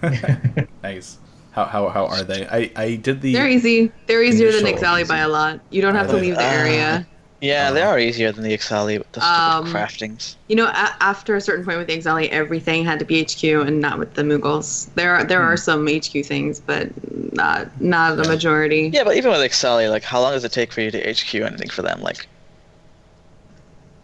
nice. 0.84 1.18
How, 1.52 1.66
how 1.66 1.88
how 1.90 2.08
are 2.08 2.24
they? 2.24 2.48
I, 2.48 2.72
I 2.76 2.96
did 2.96 3.22
the 3.22 3.32
They're 3.34 3.48
easy. 3.48 3.92
They're 4.08 4.24
easier 4.24 4.52
than 4.52 4.64
Nick 4.64 4.72
Initial 4.78 4.82
Valley 4.88 5.04
by 5.04 5.20
a 5.20 5.30
lot. 5.30 5.60
You 5.70 5.82
don't 5.82 5.94
have 5.96 6.08
to 6.08 6.14
Are 6.14 6.20
they? 6.20 6.28
leave 6.28 6.36
the 6.36 6.42
Ah. 6.44 6.52
area. 6.52 7.08
Yeah, 7.44 7.72
they 7.72 7.82
Oh. 7.84 7.88
are 7.90 8.00
easier 8.00 8.32
than 8.32 8.44
the 8.46 8.58
Ixali 8.58 8.98
with 8.98 9.12
the 9.12 9.20
Um, 9.22 9.66
craftings. 9.68 10.36
You 10.48 10.56
know, 10.56 10.68
a- 10.68 10.96
after 11.02 11.36
a 11.36 11.42
certain 11.42 11.66
point 11.66 11.78
with 11.78 11.88
the 11.88 11.98
Ixali, 11.98 12.30
everything 12.30 12.86
had 12.86 13.00
to 13.00 13.06
be 13.06 13.20
HQ 13.20 13.44
and 13.68 13.82
not 13.82 14.00
with 14.00 14.14
the 14.14 14.22
Moogles. 14.22 14.88
There 14.96 15.14
are 15.14 15.26
there 15.26 15.42
Hmm. 15.42 15.48
are 15.50 15.58
some 15.58 15.86
HQ 15.90 16.24
things, 16.24 16.62
but 16.62 16.88
not 17.34 17.68
not 17.82 18.16
the 18.16 18.24
majority. 18.30 18.90
Yeah, 18.94 19.04
but 19.04 19.18
even 19.18 19.30
with 19.32 19.42
Ixali, 19.42 19.90
like, 19.90 20.04
how 20.04 20.22
long 20.22 20.32
does 20.32 20.46
it 20.46 20.54
take 20.54 20.72
for 20.72 20.80
you 20.80 20.90
to 20.92 21.00
HQ 21.10 21.44
anything 21.44 21.70
for 21.70 21.82
them? 21.82 22.02
Like, 22.02 22.28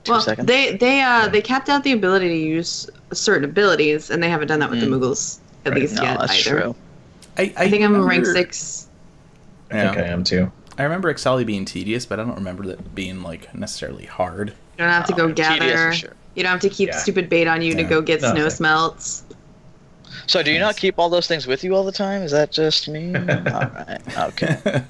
two 0.04 0.12
well, 0.12 0.22
seconds? 0.22 0.46
they 0.48 0.76
they 0.76 1.02
uh 1.02 1.30
they 1.30 1.42
capped 1.42 1.70
out 1.70 1.84
the 1.86 1.94
ability 1.94 2.28
to 2.28 2.36
use 2.38 2.90
certain 3.14 3.46
abilities, 3.46 4.10
and 4.10 4.22
they 4.22 4.30
haven't 4.30 4.50
done 4.50 4.60
that 4.60 4.70
with 4.70 4.80
Mm. 4.80 4.90
the 4.90 4.98
Moogles 4.98 5.38
at 5.66 5.72
Right. 5.72 5.82
least 5.82 5.96
no, 5.96 6.04
yet 6.04 6.20
that's 6.20 6.46
either. 6.48 6.60
true. 6.62 6.76
I, 7.38 7.54
I 7.56 7.70
think 7.70 7.86
I'm 7.86 7.94
rank 7.96 8.26
remember- 8.26 8.34
six. 8.34 8.88
I 9.72 9.82
think 9.82 9.98
I 9.98 10.02
am 10.08 10.24
too. 10.24 10.52
I 10.80 10.84
remember 10.84 11.14
Ixali 11.14 11.46
being 11.46 11.66
tedious, 11.66 12.06
but 12.06 12.20
I 12.20 12.24
don't 12.24 12.36
remember 12.36 12.66
that 12.68 12.96
being 12.96 13.22
like 13.22 13.54
necessarily 13.54 14.06
hard. 14.06 14.50
You 14.50 14.86
don't 14.86 14.90
have 14.90 15.06
to 15.08 15.14
go 15.14 15.28
tedious 15.28 15.48
for 15.54 15.60
gather. 15.60 15.94
sure. 15.94 16.14
You 16.36 16.44
don't 16.44 16.54
have 16.54 16.62
to 16.62 16.70
keep 16.70 16.90
Yeah. 16.90 16.98
stupid 16.98 17.30
bait 17.30 17.48
on 17.48 17.62
you 17.62 17.76
to 17.76 17.84
go 17.84 18.02
get 18.02 18.22
No, 18.22 18.32
snow 18.32 18.40
thanks. 18.42 18.56
smelts. 18.56 19.24
So, 20.26 20.42
do 20.44 20.52
you 20.52 20.60
not 20.60 20.78
keep 20.78 20.98
all 21.00 21.10
those 21.10 21.28
things 21.28 21.48
with 21.48 21.64
you 21.64 21.76
all 21.76 21.84
the 21.84 21.92
time? 21.92 22.22
Is 22.22 22.32
that 22.32 22.52
just 22.52 22.88
me? 22.88 23.14
Alright, 23.16 24.18
okay. 24.18 24.82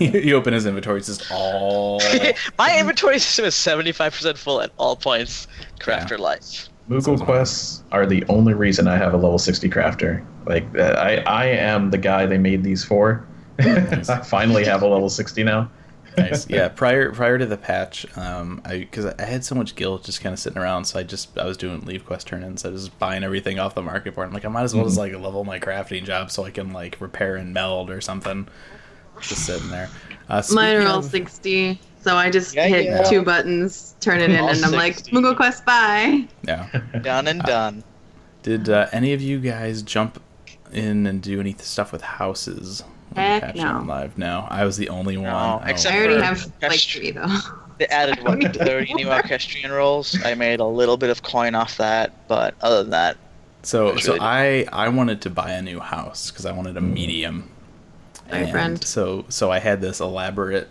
you, 0.00 0.10
you 0.20 0.34
open 0.36 0.52
his 0.52 0.66
inventory, 0.66 0.98
it's 0.98 1.06
just 1.06 1.30
all. 1.30 2.00
My 2.58 2.78
inventory 2.78 3.18
system 3.20 3.44
is 3.46 3.54
75% 3.54 4.36
full 4.36 4.60
at 4.60 4.70
all 4.78 4.96
points. 4.96 5.46
Crafter 5.80 6.18
life. 6.18 6.68
Moogle 6.90 7.18
quests 7.24 7.84
are 7.92 8.04
the 8.06 8.24
only 8.28 8.54
reason 8.54 8.88
I 8.88 8.96
have 8.96 9.14
a 9.14 9.16
level 9.16 9.38
60 9.38 9.68
crafter. 9.70 10.24
Like 10.46 10.64
uh, 10.76 10.82
I, 10.98 11.16
I 11.26 11.44
am 11.46 11.90
the 11.90 11.98
guy 11.98 12.26
they 12.26 12.38
made 12.38 12.64
these 12.64 12.84
for. 12.84 13.24
I 13.58 14.20
finally 14.24 14.64
have 14.64 14.82
a 14.82 14.86
level 14.86 15.08
60 15.08 15.42
now. 15.44 15.70
nice. 16.18 16.48
Yeah, 16.50 16.68
prior 16.68 17.10
prior 17.12 17.38
to 17.38 17.46
the 17.46 17.56
patch, 17.56 18.04
um, 18.18 18.60
I 18.66 18.78
because 18.80 19.06
I 19.06 19.24
had 19.24 19.44
so 19.44 19.54
much 19.54 19.74
gil 19.76 19.98
just 19.98 20.20
kind 20.20 20.32
of 20.32 20.38
sitting 20.38 20.58
around, 20.60 20.84
so 20.84 20.98
I 20.98 21.02
just 21.04 21.36
I 21.38 21.46
was 21.46 21.56
doing 21.56 21.80
leve 21.86 22.04
quest 22.04 22.26
turn-ins. 22.26 22.64
I 22.64 22.68
was 22.68 22.84
just 22.86 22.98
buying 22.98 23.24
everything 23.24 23.58
off 23.58 23.74
the 23.74 23.82
market 23.82 24.14
board. 24.14 24.28
I'm 24.28 24.34
like, 24.34 24.44
I 24.44 24.48
might 24.48 24.62
as 24.64 24.74
well 24.74 24.84
just 24.84 24.98
like 24.98 25.12
level 25.14 25.44
my 25.44 25.58
crafting 25.58 26.04
job 26.04 26.30
so 26.30 26.44
I 26.44 26.50
can 26.50 26.72
like 26.72 27.00
repair 27.00 27.36
and 27.36 27.54
meld 27.54 27.88
or 27.90 28.00
something. 28.02 28.46
Just 29.20 29.46
sitting 29.46 29.70
there. 29.70 29.88
Uh, 30.28 30.42
Mine 30.52 30.76
are 30.76 30.86
all 30.86 30.98
of- 30.98 31.04
60, 31.04 31.78
so 32.02 32.16
I 32.16 32.30
just 32.30 32.54
Yeah, 32.54 32.66
hit 32.66 32.84
yeah. 32.86 33.02
two 33.04 33.22
buttons, 33.22 33.94
turn 34.00 34.20
it 34.20 34.30
in, 34.30 34.40
All 34.40 34.48
and 34.48 34.64
I'm 34.64 34.72
like, 34.72 34.94
60. 34.96 35.12
Moogle 35.12 35.36
Quest, 35.36 35.64
bye. 35.64 36.26
Yeah. 36.42 36.68
Done 37.02 37.28
and 37.28 37.40
done. 37.42 37.84
Did 38.42 38.68
uh, 38.68 38.88
any 38.92 39.12
of 39.12 39.22
you 39.22 39.38
guys 39.38 39.82
jump 39.82 40.20
in 40.72 41.06
and 41.06 41.22
do 41.22 41.38
any 41.40 41.54
stuff 41.58 41.92
with 41.92 42.02
houses? 42.02 42.82
When 43.14 43.24
the 43.24 43.30
Heck 43.30 43.42
patch 43.42 43.56
no. 43.56 43.74
went 43.74 43.86
Live? 43.86 44.18
No, 44.18 44.46
I 44.50 44.64
was 44.64 44.76
the 44.76 44.88
only 44.88 45.16
one. 45.16 45.26
No, 45.26 45.60
Oh, 45.62 45.66
except 45.66 45.94
I 45.94 45.98
already 45.98 46.16
for 46.16 46.24
have 46.24 46.52
like 46.62 46.80
three 46.80 47.10
though. 47.12 47.26
They 47.78 47.86
added, 47.86 48.22
what, 48.22 48.54
30 48.56 48.94
new 48.94 49.10
orchestrion 49.10 49.72
rolls? 49.72 50.16
I 50.24 50.34
made 50.34 50.60
a 50.60 50.64
little 50.66 50.98
bit 50.98 51.08
of 51.08 51.22
coin 51.22 51.54
off 51.54 51.78
that, 51.78 52.28
but 52.28 52.54
other 52.60 52.82
than 52.82 52.90
that, 52.90 53.16
So, 53.62 53.92
That's 53.92 54.04
so 54.04 54.12
really- 54.12 54.20
I 54.24 54.66
I 54.72 54.88
wanted 54.88 55.22
to 55.22 55.30
buy 55.30 55.52
a 55.52 55.62
new 55.62 55.80
house 55.80 56.30
because 56.30 56.44
I 56.46 56.52
wanted 56.52 56.76
a 56.76 56.80
mm. 56.80 56.92
medium. 56.92 57.48
My 58.30 58.38
and 58.38 58.50
friend. 58.50 58.84
So 58.84 59.24
so 59.30 59.50
I 59.50 59.58
had 59.58 59.80
this 59.80 60.00
elaborate 60.00 60.68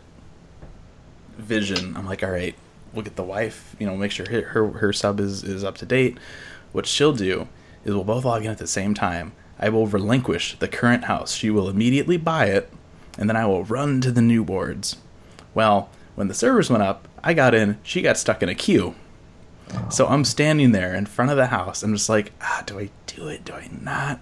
vision. 1.38 1.96
I'm 1.98 2.06
like, 2.06 2.24
all 2.24 2.32
right, 2.32 2.56
we'll 2.94 3.04
get 3.04 3.16
the 3.16 3.24
wife. 3.24 3.76
You 3.80 3.88
know, 3.88 3.96
make 3.98 4.12
sure 4.12 4.30
her 4.30 4.42
her, 4.42 4.68
her 4.70 4.94
sub 4.94 5.20
is 5.20 5.44
is 5.44 5.64
up 5.64 5.78
to 5.80 5.86
date. 5.86 6.18
What 6.72 6.86
she'll 6.86 7.14
do 7.14 7.48
is 7.84 7.94
we'll 7.94 8.04
both 8.04 8.26
log 8.26 8.46
in 8.46 8.52
at 8.52 8.58
the 8.60 8.68
same 8.68 8.94
time. 8.94 9.34
I 9.62 9.70
will 9.70 9.88
relinquish 9.88 10.58
the 10.58 10.68
current 10.68 11.06
house. 11.06 11.34
She 11.34 11.50
will 11.50 11.70
immediately 11.70 12.18
buy 12.18 12.46
it, 12.46 12.72
and 13.18 13.30
then 13.30 13.38
I 13.38 13.46
will 13.46 13.64
run 13.64 14.02
to 14.02 14.12
the 14.12 14.22
new 14.22 14.44
boards. 14.44 14.98
Well, 15.54 15.90
when 16.16 16.28
the 16.28 16.34
servers 16.34 16.70
went 16.70 16.84
up, 16.84 17.08
I 17.24 17.34
got 17.34 17.54
in. 17.54 17.78
She 17.84 18.02
got 18.02 18.18
stuck 18.18 18.42
in 18.42 18.50
a 18.50 18.56
queue. 18.56 18.96
So 19.90 20.08
I'm 20.08 20.26
standing 20.26 20.72
there 20.72 20.94
in 20.96 21.06
front 21.06 21.32
of 21.32 21.38
the 21.38 21.48
house. 21.48 21.84
I'm 21.84 21.94
just 21.94 22.10
like, 22.10 22.34
ah, 22.42 22.64
do 22.66 22.80
I 22.80 22.90
do 23.08 23.28
it? 23.28 23.46
Do 23.46 23.54
I 23.54 23.70
not? 23.82 24.20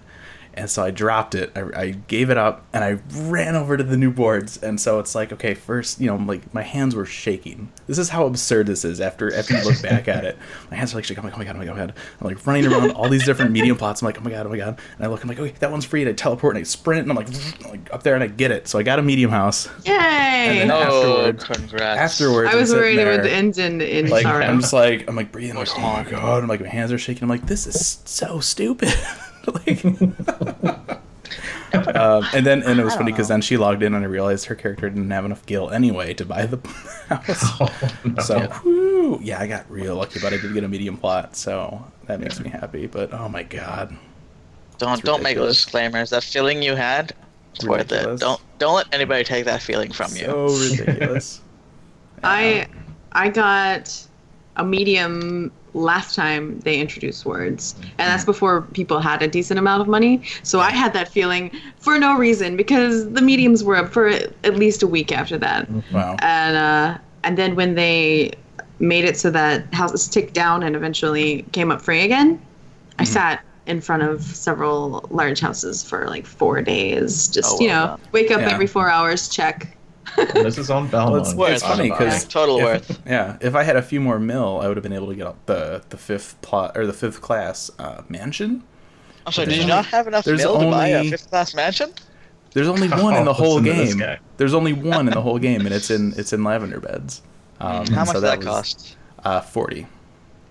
And 0.54 0.68
so 0.68 0.82
I 0.82 0.90
dropped 0.90 1.34
it. 1.34 1.52
I, 1.54 1.62
I 1.74 1.90
gave 1.90 2.30
it 2.30 2.36
up 2.36 2.64
and 2.72 2.84
I 2.84 2.98
ran 3.28 3.56
over 3.56 3.76
to 3.76 3.82
the 3.84 3.96
new 3.96 4.10
boards. 4.10 4.62
And 4.62 4.80
so 4.80 4.98
it's 4.98 5.14
like, 5.14 5.32
okay, 5.32 5.54
first, 5.54 6.00
you 6.00 6.06
know, 6.06 6.16
like 6.16 6.52
my 6.52 6.62
hands 6.62 6.94
were 6.94 7.06
shaking. 7.06 7.70
This 7.86 7.98
is 7.98 8.08
how 8.08 8.26
absurd 8.26 8.66
this 8.66 8.84
is 8.84 9.00
after 9.00 9.32
after 9.34 9.56
you 9.56 9.64
look 9.64 9.80
back 9.82 10.08
at 10.08 10.24
it. 10.24 10.38
My 10.70 10.76
hands 10.76 10.92
are 10.92 10.96
like 10.96 11.04
shaking. 11.04 11.22
I'm 11.22 11.30
like, 11.30 11.34
oh 11.34 11.38
my 11.38 11.44
god, 11.44 11.56
oh 11.56 11.58
my 11.58 11.64
god, 11.64 11.72
oh 11.72 11.76
my 11.76 11.86
god. 11.86 11.94
I'm 12.20 12.26
like 12.26 12.46
running 12.46 12.66
around 12.66 12.90
all 12.92 13.08
these 13.08 13.24
different 13.24 13.52
medium 13.52 13.76
plots. 13.76 14.02
I'm 14.02 14.06
like, 14.06 14.18
oh 14.18 14.24
my 14.24 14.30
god, 14.30 14.46
oh 14.46 14.50
my 14.50 14.56
god. 14.56 14.78
And 14.96 15.06
I 15.06 15.08
look, 15.08 15.22
I'm 15.22 15.28
like, 15.28 15.38
okay, 15.38 15.54
that 15.60 15.70
one's 15.70 15.84
free. 15.84 16.02
And 16.02 16.10
I 16.10 16.12
teleport 16.12 16.56
and 16.56 16.60
I 16.60 16.64
sprint 16.64 17.02
and 17.02 17.10
I'm 17.10 17.16
like, 17.16 17.28
like 17.70 17.92
up 17.92 18.02
there 18.02 18.14
and 18.14 18.24
I 18.24 18.26
get 18.26 18.50
it. 18.50 18.68
So 18.68 18.78
I 18.78 18.82
got 18.82 18.98
a 18.98 19.02
medium 19.02 19.30
house. 19.30 19.68
Yay! 19.84 19.92
And 19.92 20.70
then 20.70 20.70
oh, 20.70 21.26
afterwards- 21.28 21.44
congrats. 21.44 22.00
Afterwards, 22.00 22.52
I 22.52 22.56
was 22.56 22.72
I'm 22.72 22.78
worried 22.78 22.96
sitting 22.96 23.06
it 23.06 23.10
would 23.10 23.54
there, 23.56 23.66
in, 23.66 23.80
in 23.80 24.10
like 24.10 24.22
sorrow. 24.22 24.44
I'm 24.44 24.60
just 24.60 24.72
like 24.72 25.08
I'm 25.08 25.16
like 25.16 25.32
breathing 25.32 25.56
like 25.56 25.68
oh 25.76 25.80
my 25.80 26.04
oh 26.06 26.10
god 26.10 26.42
I'm 26.42 26.48
like 26.48 26.60
my 26.60 26.68
hands 26.68 26.92
are 26.92 26.98
shaking 26.98 27.24
I'm 27.24 27.28
like 27.28 27.46
this 27.46 27.66
is 27.66 28.00
so 28.04 28.40
stupid 28.40 28.92
like 29.66 29.84
um, 31.96 32.24
and 32.34 32.44
then 32.44 32.62
and 32.62 32.80
it 32.80 32.84
was 32.84 32.94
funny 32.94 33.12
because 33.12 33.28
then 33.28 33.40
she 33.40 33.56
logged 33.56 33.82
in 33.82 33.94
and 33.94 34.04
I 34.04 34.08
realized 34.08 34.46
her 34.46 34.54
character 34.54 34.88
didn't 34.88 35.10
have 35.10 35.24
enough 35.24 35.44
gil 35.46 35.70
anyway 35.70 36.14
to 36.14 36.24
buy 36.24 36.46
the 36.46 36.58
house 37.08 37.60
Oh, 37.60 37.98
no. 38.04 38.22
so 38.22 38.40
whew, 38.62 39.18
yeah 39.22 39.40
I 39.40 39.46
got 39.46 39.70
real 39.70 39.96
lucky 39.96 40.20
but 40.20 40.32
I 40.32 40.38
did 40.38 40.52
get 40.52 40.64
a 40.64 40.68
medium 40.68 40.96
plot 40.96 41.36
so 41.36 41.84
that 42.06 42.20
makes 42.20 42.40
me 42.40 42.50
happy 42.50 42.86
but 42.86 43.12
oh 43.14 43.28
my 43.28 43.42
god 43.44 43.96
Don't 44.78 45.02
don't 45.04 45.22
make 45.22 45.36
those 45.36 45.46
ridiculous. 45.46 45.64
disclaimers. 45.64 46.10
That 46.10 46.24
feeling 46.24 46.62
you 46.62 46.74
had, 46.74 47.12
it's 47.54 47.64
worth 47.64 47.92
it. 47.92 48.18
Don't 48.18 48.40
don't 48.58 48.74
let 48.74 48.92
anybody 48.92 49.22
take 49.24 49.44
that 49.44 49.62
feeling 49.62 49.92
from 49.92 50.10
you. 50.16 50.24
so 50.24 50.46
ridiculous 50.48 51.40
I 52.24 52.66
I 53.12 53.28
got 53.28 54.06
a 54.60 54.64
medium 54.64 55.50
last 55.72 56.14
time 56.14 56.60
they 56.60 56.78
introduced 56.78 57.24
wards, 57.24 57.74
and 57.80 57.90
that's 57.98 58.22
mm-hmm. 58.22 58.32
before 58.32 58.62
people 58.62 59.00
had 59.00 59.22
a 59.22 59.28
decent 59.28 59.58
amount 59.58 59.80
of 59.80 59.88
money. 59.88 60.22
So 60.42 60.60
I 60.60 60.70
had 60.70 60.92
that 60.92 61.08
feeling 61.08 61.50
for 61.78 61.98
no 61.98 62.16
reason 62.16 62.56
because 62.56 63.10
the 63.10 63.22
mediums 63.22 63.64
were 63.64 63.76
up 63.76 63.92
for 63.92 64.08
at 64.08 64.56
least 64.56 64.82
a 64.82 64.86
week 64.86 65.10
after 65.12 65.38
that, 65.38 65.68
mm-hmm. 65.68 65.94
wow 65.94 66.16
and 66.20 66.56
uh, 66.56 66.98
and 67.24 67.38
then 67.38 67.56
when 67.56 67.74
they 67.74 68.32
made 68.78 69.04
it 69.04 69.16
so 69.16 69.30
that 69.30 69.72
houses 69.74 70.08
ticked 70.08 70.34
down 70.34 70.62
and 70.62 70.76
eventually 70.76 71.42
came 71.52 71.70
up 71.70 71.80
free 71.80 72.02
again, 72.02 72.40
I 72.98 73.04
mm-hmm. 73.04 73.12
sat 73.12 73.44
in 73.66 73.80
front 73.80 74.02
of 74.02 74.22
several 74.22 75.06
large 75.10 75.40
houses 75.40 75.82
for 75.82 76.08
like 76.08 76.26
four 76.26 76.60
days. 76.62 77.28
Just 77.28 77.56
Oh, 77.56 77.60
you 77.60 77.68
know, 77.68 77.98
wake 78.12 78.30
up 78.30 78.40
Yeah. 78.40 78.50
every 78.50 78.66
four 78.66 78.90
hours, 78.90 79.28
check. 79.28 79.76
This 80.34 80.58
is 80.58 80.70
on 80.70 80.88
Balmung. 80.88 81.12
Well, 81.12 81.20
it's- 81.20 81.34
Worth 81.34 81.50
it's 81.52 81.62
funny 81.62 81.90
because 81.90 82.24
total 82.24 82.58
if- 82.58 82.64
worth. 82.64 83.02
Yeah, 83.06 83.36
if 83.40 83.54
I 83.54 83.62
had 83.62 83.76
a 83.76 83.82
few 83.82 84.00
more 84.00 84.18
mil, 84.18 84.60
I 84.60 84.68
would 84.68 84.76
have 84.76 84.82
been 84.84 84.92
able 84.92 85.08
to 85.08 85.14
get 85.14 85.26
up 85.26 85.44
the 85.46 85.82
the 85.90 85.96
fifth 85.96 86.40
plot 86.42 86.76
or 86.76 86.86
the 86.86 86.92
fifth 86.92 87.20
class 87.20 87.70
uh, 87.78 88.02
mansion. 88.08 88.62
I'm 89.26 89.32
sorry. 89.32 89.46
There's 89.46 89.58
Did 89.58 89.66
you 89.66 89.72
only- 89.72 89.82
not 89.82 89.86
have 89.86 90.06
enough 90.06 90.24
there's 90.24 90.40
mil 90.42 90.58
to 90.60 90.66
buy 90.70 90.88
a 90.88 91.10
fifth 91.10 91.28
class 91.30 91.54
mansion? 91.54 91.92
There's 92.52 92.68
only 92.68 92.88
one 93.06 93.14
in 93.16 93.24
the 93.24 93.30
Oh, 93.30 93.34
whole 93.34 93.60
listen 93.60 93.98
game. 93.98 94.18
There's 94.36 94.54
only 94.54 94.72
one 94.72 95.06
in 95.08 95.14
the 95.14 95.22
whole 95.22 95.38
game, 95.38 95.66
and 95.66 95.74
it's 95.74 95.90
in 95.90 96.14
it's 96.16 96.32
in 96.32 96.42
Lavender 96.44 96.80
Beds. 96.80 97.22
Um, 97.62 97.86
How 97.88 98.06
much 98.06 98.08
so 98.08 98.12
did 98.14 98.22
that 98.22 98.38
was, 98.38 98.46
cost? 98.46 98.96
Uh, 99.22 99.42
Forty. 99.42 99.86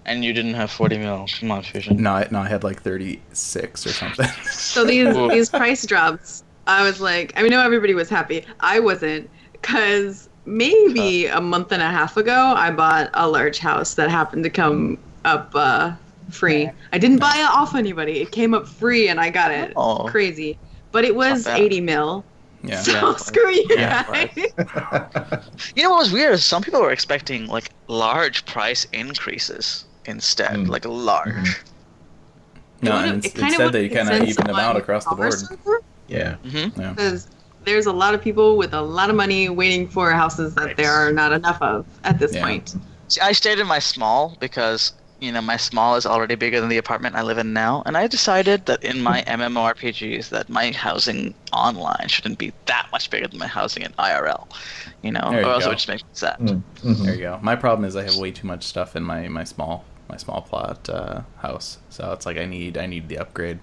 And 0.05 0.23
you 0.23 0.31
didn't 0.31 0.53
have 0.53 0.69
40 0.69 0.99
mil. 0.99 1.25
Come 1.39 1.51
on, 1.51 1.63
Fusion. 1.63 1.97
No, 2.01 2.11
I, 2.11 2.27
no, 2.29 2.39
I 2.39 2.47
had 2.47 2.63
like 2.63 2.83
thirty 2.83 3.19
six 3.33 3.85
or 3.87 3.89
something. 3.89 4.27
So 4.51 4.85
these 4.85 5.07
Ooh. 5.15 5.27
these 5.31 5.49
price 5.49 5.85
drops, 5.87 6.43
I 6.67 6.83
was 6.83 7.01
like, 7.01 7.33
I 7.35 7.41
mean, 7.41 7.49
no, 7.51 7.61
everybody 7.61 7.95
was 7.95 8.09
happy. 8.09 8.45
I 8.59 8.79
wasn't, 8.79 9.27
because 9.61 10.29
maybe 10.45 11.27
a 11.27 11.41
month 11.41 11.71
and 11.71 11.81
a 11.81 11.89
half 11.89 12.17
ago, 12.17 12.53
I 12.55 12.71
bought 12.71 13.09
a 13.13 13.27
large 13.27 13.59
house 13.59 13.93
that 13.95 14.09
happened 14.09 14.43
to 14.43 14.49
come 14.49 14.97
up 15.25 15.51
uh, 15.53 15.93
free. 16.29 16.69
I 16.93 16.97
didn't 16.97 17.19
buy 17.19 17.33
it 17.35 17.49
off 17.55 17.75
anybody; 17.75 18.19
it 18.21 18.31
came 18.31 18.53
up 18.53 18.67
free, 18.67 19.07
and 19.09 19.19
I 19.19 19.29
got 19.29 19.51
it. 19.51 19.73
Oh. 19.75 20.05
Crazy, 20.05 20.57
but 20.91 21.03
it 21.05 21.15
was 21.15 21.45
eighty 21.47 21.81
mil. 21.81 22.23
yeah. 22.63 22.81
So 22.81 22.91
Yeah. 22.93 23.15
screw 23.17 23.49
you 23.51 23.65
Yeah, 23.69 24.03
guys. 24.03 24.29
You 25.75 25.83
know 25.83 25.91
what 25.91 25.99
was 25.99 26.11
weird? 26.11 26.33
is 26.33 26.43
Some 26.45 26.61
people 26.61 26.81
were 26.81 26.91
expecting 26.91 27.47
like 27.47 27.69
large 27.87 28.45
price 28.45 28.85
increases 28.93 29.85
instead, 30.05 30.51
Mm. 30.51 30.67
like 30.67 30.85
large. 30.85 31.61
No, 32.81 32.97
It 32.97 33.09
and 33.09 33.25
it 33.25 33.33
kinda 33.33 33.45
instead 33.47 33.65
would've 33.65 33.71
they 33.73 33.89
kind 33.89 34.09
of 34.09 34.15
sense 34.17 34.29
evened 34.29 34.47
them 34.49 34.55
out 34.55 34.77
across 34.77 35.03
the 35.05 35.15
board. 35.15 35.33
Server, 35.33 35.81
yeah. 36.07 36.35
Mm-hmm. 36.45 36.81
Yeah. 36.81 37.17
Because 37.59 37.73
there's 37.73 37.85
a 37.85 37.91
lot 37.93 38.13
of 38.13 38.21
people 38.21 38.57
with 38.57 38.73
a 38.73 38.81
lot 38.81 39.09
of 39.09 39.15
money 39.15 39.49
waiting 39.49 39.87
for 39.87 40.11
houses 40.11 40.55
that 40.55 40.77
there 40.77 40.91
are 40.91 41.11
not 41.11 41.31
enough 41.31 41.61
of 41.61 41.85
at 42.03 42.19
this 42.19 42.35
Yeah. 42.35 42.45
point. 42.45 42.75
See, 43.07 43.21
I 43.21 43.31
stayed 43.31 43.59
in 43.59 43.67
my 43.67 43.79
small 43.79 44.37
because 44.39 44.93
you 45.19 45.31
know 45.31 45.41
my 45.41 45.57
small 45.57 45.95
is 45.95 46.05
already 46.05 46.35
bigger 46.35 46.59
than 46.61 46.69
the 46.69 46.77
apartment 46.77 47.15
I 47.15 47.21
live 47.23 47.37
in 47.37 47.53
now, 47.53 47.83
and 47.85 47.97
I 47.97 48.07
decided 48.07 48.65
that 48.67 48.83
in 48.83 49.01
my 49.01 49.23
MMORPGs 49.27 50.29
that 50.29 50.49
my 50.49 50.71
housing 50.71 51.33
online 51.51 52.07
shouldn't 52.07 52.37
be 52.37 52.53
that 52.67 52.87
much 52.91 53.09
bigger 53.09 53.27
than 53.27 53.39
my 53.39 53.47
housing 53.47 53.83
in 53.83 53.91
IRL. 53.93 54.47
You 55.01 55.11
know, 55.11 55.29
you 55.31 55.37
or 55.37 55.43
else 55.43 55.65
it 55.65 55.69
would 55.69 55.77
just 55.77 55.87
make 55.87 55.97
me 55.97 56.09
sad. 56.13 56.37
Mm, 56.39 56.61
mhm. 56.83 57.03
There 57.05 57.15
you 57.15 57.21
go. 57.21 57.39
My 57.41 57.55
problem 57.55 57.85
is 57.85 57.95
I 57.95 58.03
have 58.03 58.15
way 58.15 58.31
too 58.31 58.47
much 58.47 58.63
stuff 58.63 58.95
in 58.95 59.03
my 59.03 59.27
my 59.27 59.43
small 59.43 59.83
my 60.09 60.17
small 60.17 60.41
plot 60.41 60.89
uh, 60.89 61.21
house, 61.37 61.77
so 61.89 62.11
it's 62.13 62.25
like 62.25 62.37
I 62.37 62.45
need 62.45 62.77
I 62.77 62.85
need 62.85 63.09
the 63.09 63.17
upgrade, 63.17 63.59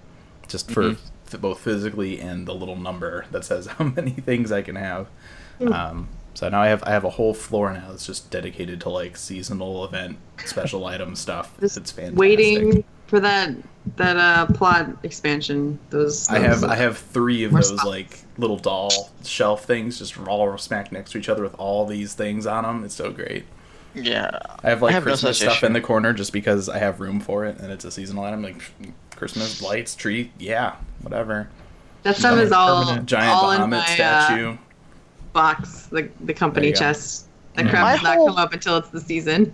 just 0.47 0.69
for 0.71 0.83
Mhm. 0.83 0.97
F- 1.33 1.39
both 1.41 1.59
physically 1.59 2.19
and 2.19 2.47
the 2.47 2.53
little 2.55 2.75
number 2.75 3.25
that 3.31 3.45
says 3.45 3.67
how 3.67 3.85
many 3.95 4.11
things 4.11 4.51
I 4.51 4.61
can 4.61 4.75
have. 4.75 5.07
Hmm. 5.59 5.73
Um, 5.73 6.07
So 6.33 6.49
now 6.49 6.61
I 6.61 6.67
have 6.67 6.83
I 6.83 6.91
have 6.91 7.03
a 7.03 7.09
whole 7.09 7.33
floor 7.33 7.73
now 7.73 7.89
that's 7.89 8.05
just 8.05 8.29
dedicated 8.29 8.79
to 8.81 8.89
like 8.89 9.17
seasonal 9.17 9.83
event 9.85 10.17
special 10.45 10.85
item 10.93 11.15
stuff. 11.15 11.57
Just 11.59 11.77
It's 11.77 11.91
fantastic. 11.91 12.19
waiting 12.19 12.83
for 13.07 13.19
that 13.21 13.51
that 13.95 14.17
uh 14.17 14.45
plot 14.53 14.89
expansion. 15.03 15.79
Those, 15.89 16.29
I 16.29 16.39
have 16.39 16.61
those- 16.61 16.69
I 16.69 16.75
have 16.75 16.97
three 16.97 17.43
of 17.43 17.53
those 17.53 17.69
spots. 17.69 17.85
like 17.85 18.19
little 18.37 18.57
doll 18.57 18.91
shelf 19.23 19.65
things 19.65 19.97
just 19.97 20.15
all 20.27 20.55
smacked 20.59 20.91
next 20.91 21.11
to 21.13 21.17
each 21.17 21.27
other 21.29 21.41
with 21.41 21.55
all 21.55 21.85
these 21.87 22.13
things 22.13 22.45
on 22.45 22.63
them. 22.65 22.83
It's 22.83 22.93
so 22.93 23.11
great. 23.11 23.45
Yeah. 23.95 24.37
I 24.63 24.69
have 24.69 24.81
like 24.83 24.91
I 24.91 24.93
have 24.93 25.03
Christmas 25.03 25.39
such 25.39 25.47
stuff 25.47 25.57
issue. 25.57 25.65
in 25.65 25.73
the 25.73 25.81
corner 25.81 26.13
just 26.13 26.33
because 26.33 26.69
I 26.69 26.77
have 26.77 26.99
room 26.99 27.19
for 27.19 27.45
it 27.45 27.57
and 27.59 27.71
it's 27.71 27.83
a 27.85 27.89
seasonal 27.89 28.25
item. 28.25 28.43
Like 28.43 28.61
Christmas 29.21 29.61
lights, 29.61 29.95
tree, 29.95 30.31
yeah, 30.39 30.75
whatever. 31.01 31.49
that 32.03 32.15
stuff 32.15 32.37
is 32.39 32.51
all 32.51 32.85
Giant 33.01 33.29
all 33.33 33.51
in 33.51 33.61
Bahamut 33.61 33.69
my 33.71 33.77
uh, 33.79 33.83
statue. 33.85 34.57
box, 35.33 35.87
the 35.87 36.09
the 36.21 36.33
company 36.33 36.67
There 36.67 36.69
you 36.69 36.73
go. 36.75 36.79
chest. 36.79 37.25
That 37.55 37.65
Mhm. 37.65 37.69
crap 37.71 37.95
does 37.95 38.03
not 38.03 38.15
whole- 38.17 38.27
come 38.27 38.37
up 38.37 38.53
until 38.53 38.77
it's 38.77 38.89
the 38.89 39.01
season. 39.01 39.51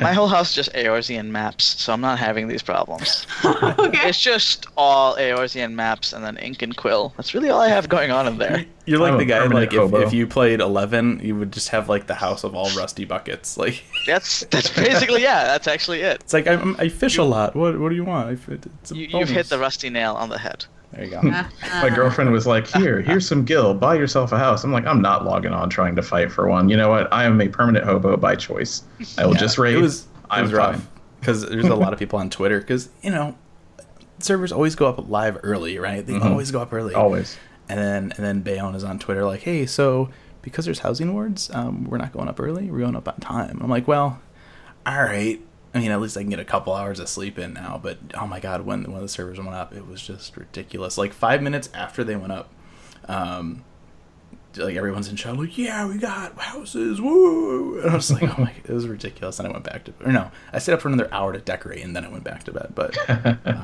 My 0.00 0.12
whole 0.12 0.28
house 0.28 0.50
is 0.50 0.54
just 0.56 0.72
Eorzean 0.72 1.26
maps, 1.26 1.64
so 1.80 1.92
I'm 1.92 2.00
not 2.00 2.18
having 2.18 2.48
these 2.48 2.62
problems. 2.62 3.26
okay. 3.44 4.08
It's 4.08 4.20
just 4.20 4.66
all 4.76 5.16
Eorzean 5.16 5.72
maps 5.72 6.12
and 6.12 6.24
then 6.24 6.36
ink 6.38 6.62
and 6.62 6.76
quill. 6.76 7.12
That's 7.16 7.34
really 7.34 7.50
all 7.50 7.60
I 7.60 7.68
have 7.68 7.88
going 7.88 8.10
on 8.10 8.26
in 8.26 8.38
there. 8.38 8.64
You're 8.86 8.98
like 8.98 9.12
I'm 9.12 9.18
the 9.18 9.24
guy 9.24 9.44
like 9.46 9.72
if, 9.72 9.92
if 9.92 10.12
you 10.12 10.26
played 10.26 10.60
Eleven, 10.60 11.20
you 11.22 11.36
would 11.36 11.52
just 11.52 11.68
have 11.68 11.88
like 11.88 12.06
the 12.06 12.14
house 12.14 12.44
of 12.44 12.54
all 12.54 12.70
rusty 12.70 13.04
buckets. 13.04 13.56
Like 13.58 13.84
That's 14.06 14.40
that's 14.46 14.70
basically 14.74 15.22
yeah. 15.22 15.44
That's 15.44 15.66
actually 15.66 16.00
it. 16.00 16.22
it's 16.22 16.32
like 16.32 16.46
I, 16.46 16.54
I 16.78 16.88
fish 16.88 17.18
a 17.18 17.24
lot. 17.24 17.54
What 17.54 17.78
what 17.78 17.90
do 17.90 17.94
you 17.94 18.04
want? 18.04 18.38
It's 18.48 18.90
a 18.90 18.96
You, 18.96 19.06
you've 19.18 19.28
hit 19.28 19.48
the 19.48 19.58
rusty 19.58 19.90
nail 19.90 20.14
on 20.14 20.28
the 20.30 20.38
head. 20.38 20.64
There 20.92 21.04
you 21.04 21.10
go. 21.10 21.20
My 21.22 21.90
girlfriend 21.94 22.32
was 22.32 22.46
like, 22.46 22.66
"Here, 22.66 23.00
here's 23.02 23.28
some 23.28 23.44
gil. 23.44 23.74
Buy 23.74 23.94
yourself 23.96 24.32
a 24.32 24.38
house." 24.38 24.64
I'm 24.64 24.72
like, 24.72 24.86
"I'm 24.86 25.02
not 25.02 25.24
logging 25.24 25.52
on 25.52 25.68
trying 25.68 25.94
to 25.96 26.02
fight 26.02 26.32
for 26.32 26.48
one. 26.48 26.68
You 26.70 26.76
know 26.76 26.88
what? 26.88 27.12
I 27.12 27.24
am 27.24 27.40
a 27.40 27.48
permanent 27.48 27.84
hobo 27.84 28.16
by 28.16 28.36
choice. 28.36 28.82
I 29.18 29.26
will 29.26 29.34
Yeah, 29.34 29.38
just 29.40 29.58
raid. 29.58 29.76
It 29.76 29.82
was, 29.82 30.02
it 30.02 30.08
I'm 30.30 30.44
was 30.44 30.52
rough 30.54 30.86
because 31.20 31.42
there's 31.46 31.66
a 31.66 31.74
lot 31.74 31.92
of 31.92 31.98
people 32.00 32.18
on 32.18 32.30
Twitter 32.30 32.58
because 32.60 32.88
you 33.02 33.10
know 33.10 33.36
servers 34.18 34.50
always 34.50 34.74
go 34.74 34.86
up 34.86 35.08
live 35.08 35.38
early, 35.42 35.78
right? 35.78 36.04
They 36.04 36.14
Mhm. 36.14 36.24
always 36.24 36.50
go 36.50 36.60
up 36.60 36.72
early. 36.72 36.94
Always. 36.94 37.36
And 37.68 37.78
then 37.78 38.12
and 38.16 38.24
then 38.24 38.42
Bayohne 38.42 38.74
is 38.74 38.82
on 38.82 38.98
Twitter 38.98 39.24
like, 39.26 39.40
hey, 39.42 39.66
so 39.66 40.08
because 40.40 40.64
there's 40.64 40.78
housing 40.78 41.12
wards, 41.12 41.50
um, 41.52 41.84
we're 41.84 41.98
not 41.98 42.12
going 42.12 42.28
up 42.28 42.40
early. 42.40 42.70
We're 42.70 42.78
going 42.80 42.96
up 42.96 43.06
on 43.08 43.16
time. 43.16 43.60
I'm 43.62 43.68
like, 43.68 43.86
well, 43.86 44.20
all 44.86 45.02
right. 45.02 45.38
I 45.74 45.80
mean, 45.80 45.90
at 45.90 46.00
least 46.00 46.16
I 46.16 46.20
can 46.22 46.30
get 46.30 46.40
a 46.40 46.44
couple 46.44 46.72
hours 46.74 46.98
of 46.98 47.08
sleep 47.08 47.38
in 47.38 47.52
now. 47.52 47.78
But 47.82 47.98
oh 48.14 48.26
my 48.26 48.40
god, 48.40 48.62
when 48.62 48.90
when 48.90 49.02
the 49.02 49.08
servers 49.08 49.38
went 49.38 49.50
up, 49.54 49.74
it 49.74 49.86
was 49.86 50.00
just 50.00 50.36
ridiculous. 50.36 50.96
Like 50.98 51.12
five 51.12 51.42
minutes 51.42 51.68
after 51.74 52.02
they 52.04 52.16
went 52.16 52.32
up, 52.32 52.48
um, 53.06 53.64
like 54.56 54.76
everyone's 54.76 55.08
in 55.08 55.14
shout, 55.16 55.36
like, 55.36 55.56
yeah, 55.58 55.86
we 55.86 55.98
got 55.98 56.36
houses, 56.40 57.00
woo! 57.00 57.80
And 57.80 57.90
I 57.90 57.94
was 57.94 58.10
like, 58.10 58.22
oh 58.24 58.40
my, 58.42 58.52
it 58.64 58.70
was 58.72 58.88
ridiculous. 58.88 59.38
And 59.38 59.46
I 59.46 59.52
went 59.52 59.64
back 59.64 59.84
to, 59.84 59.92
or 60.04 60.10
no, 60.10 60.30
I 60.52 60.58
stayed 60.58 60.72
up 60.72 60.80
for 60.80 60.88
another 60.88 61.08
hour 61.12 61.32
to 61.32 61.38
decorate, 61.38 61.84
and 61.84 61.94
then 61.94 62.04
I 62.04 62.08
went 62.08 62.24
back 62.24 62.44
to 62.44 62.52
bed. 62.52 62.72
But 62.74 62.96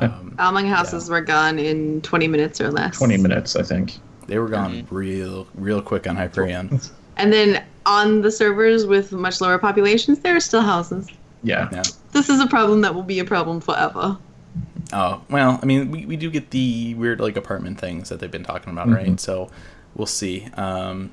um, 0.03 0.37
All 0.39 0.53
my 0.53 0.65
houses 0.67 1.09
were 1.09 1.23
gone 1.23 1.59
in 1.59 2.01
20 2.03 2.29
minutes 2.29 2.61
or 2.61 2.71
less. 2.71 2.99
Twenty 2.99 3.17
minutes, 3.17 3.57
I 3.57 3.63
think. 3.63 3.99
they 4.29 4.39
were 4.39 4.49
gone 4.49 4.87
real, 4.91 5.47
real 5.55 5.81
quick 5.83 6.07
on 6.07 6.17
Hyperion. 6.17 6.81
And 7.17 7.33
then 7.33 7.65
on 7.87 8.23
the 8.23 8.31
servers 8.33 8.87
with 8.87 9.13
much 9.13 9.41
lower 9.41 9.57
populations, 9.57 10.19
there 10.19 10.35
are 10.35 10.41
still 10.41 10.63
houses. 10.63 11.07
Yeah. 11.45 11.69
Yeah. 11.73 11.83
This 12.13 12.29
is 12.29 12.41
a 12.41 12.47
problem 12.47 12.81
that 12.81 12.95
will 12.95 13.03
be 13.03 13.19
a 13.21 13.25
problem 13.25 13.61
forever. 13.61 14.17
Oh 14.93 15.21
well, 15.31 15.59
I 15.63 15.67
mean, 15.67 15.91
we, 15.91 16.07
we 16.07 16.17
do 16.17 16.31
get 16.31 16.51
the 16.51 16.95
weird 16.95 17.21
like 17.21 17.37
apartment 17.37 17.79
things 17.81 18.09
that 18.09 18.19
they've 18.21 18.31
been 18.31 18.45
talking 18.45 18.73
about, 18.73 18.89
Mhm. 18.89 18.95
right? 18.97 19.21
So 19.21 19.51
we'll 19.95 20.07
see. 20.07 20.47
Um, 20.55 21.11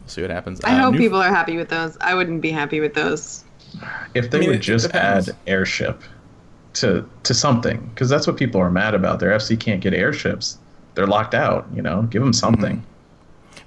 we'll 0.00 0.08
see 0.08 0.22
what 0.22 0.30
happens. 0.30 0.60
I 0.64 0.72
Uh, 0.78 0.82
hope 0.84 0.92
new- 0.94 0.98
people 0.98 1.20
are 1.20 1.28
happy 1.28 1.56
with 1.56 1.68
those. 1.68 1.96
I 2.00 2.14
wouldn't 2.14 2.40
be 2.40 2.50
happy 2.50 2.80
with 2.80 2.94
those. 2.94 3.44
If 4.14 4.30
they 4.30 4.38
I 4.38 4.40
mean, 4.40 4.50
would 4.50 4.60
just 4.62 4.86
depends. 4.86 5.28
add 5.28 5.36
airship 5.46 6.02
to 6.74 7.04
to 7.24 7.34
something, 7.34 7.90
because 7.94 8.08
that's 8.08 8.26
what 8.26 8.36
people 8.36 8.60
are 8.60 8.70
mad 8.70 8.94
about. 8.94 9.20
Their 9.20 9.30
FC 9.32 9.56
can't 9.58 9.80
get 9.80 9.94
airships. 9.94 10.58
They're 10.94 11.06
locked 11.06 11.34
out. 11.34 11.66
You 11.74 11.82
know, 11.82 12.02
give 12.10 12.22
them 12.22 12.32
something. 12.32 12.82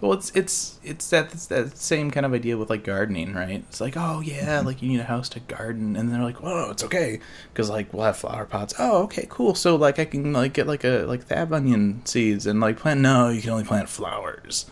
Well, 0.02 0.14
it's 0.14 0.32
it's 0.36 0.80
it's 0.84 1.10
that 1.10 1.32
it's 1.34 1.48
that 1.48 1.78
same 1.78 2.12
kind 2.12 2.26
of 2.26 2.34
idea 2.34 2.58
with 2.58 2.70
like 2.70 2.84
gardening, 2.84 3.34
right? 3.34 3.64
It's 3.70 3.80
like, 3.82 3.96
oh 3.98 4.20
yeah, 4.22 4.62
like 4.66 4.82
you 4.82 4.89
need 4.89 5.00
a 5.00 5.06
house 5.06 5.30
to 5.30 5.39
garden, 5.39 5.96
and 5.96 6.12
they're 6.12 6.22
like, 6.22 6.41
whoa, 6.43 6.70
it's 6.72 6.84
okay 6.84 7.20
because 7.54 7.70
like 7.70 7.93
we'll 7.93 8.04
have 8.04 8.18
flower 8.18 8.46
pots. 8.46 8.74
Oh, 8.78 9.04
okay, 9.04 9.26
cool. 9.30 9.56
So 9.56 9.76
like 9.76 9.98
I 10.00 10.06
can 10.06 10.34
like 10.34 10.54
get 10.54 10.68
like 10.68 10.84
a 10.84 11.06
like 11.08 11.24
thab 11.24 11.54
onion 11.54 12.02
seeds 12.06 12.46
and 12.46 12.60
like 12.60 12.78
plant. 12.78 13.00
No, 13.02 13.30
you 13.30 13.41
can 13.41 13.52
only 13.52 13.64
plant 13.64 13.89
flowers. 13.89 14.66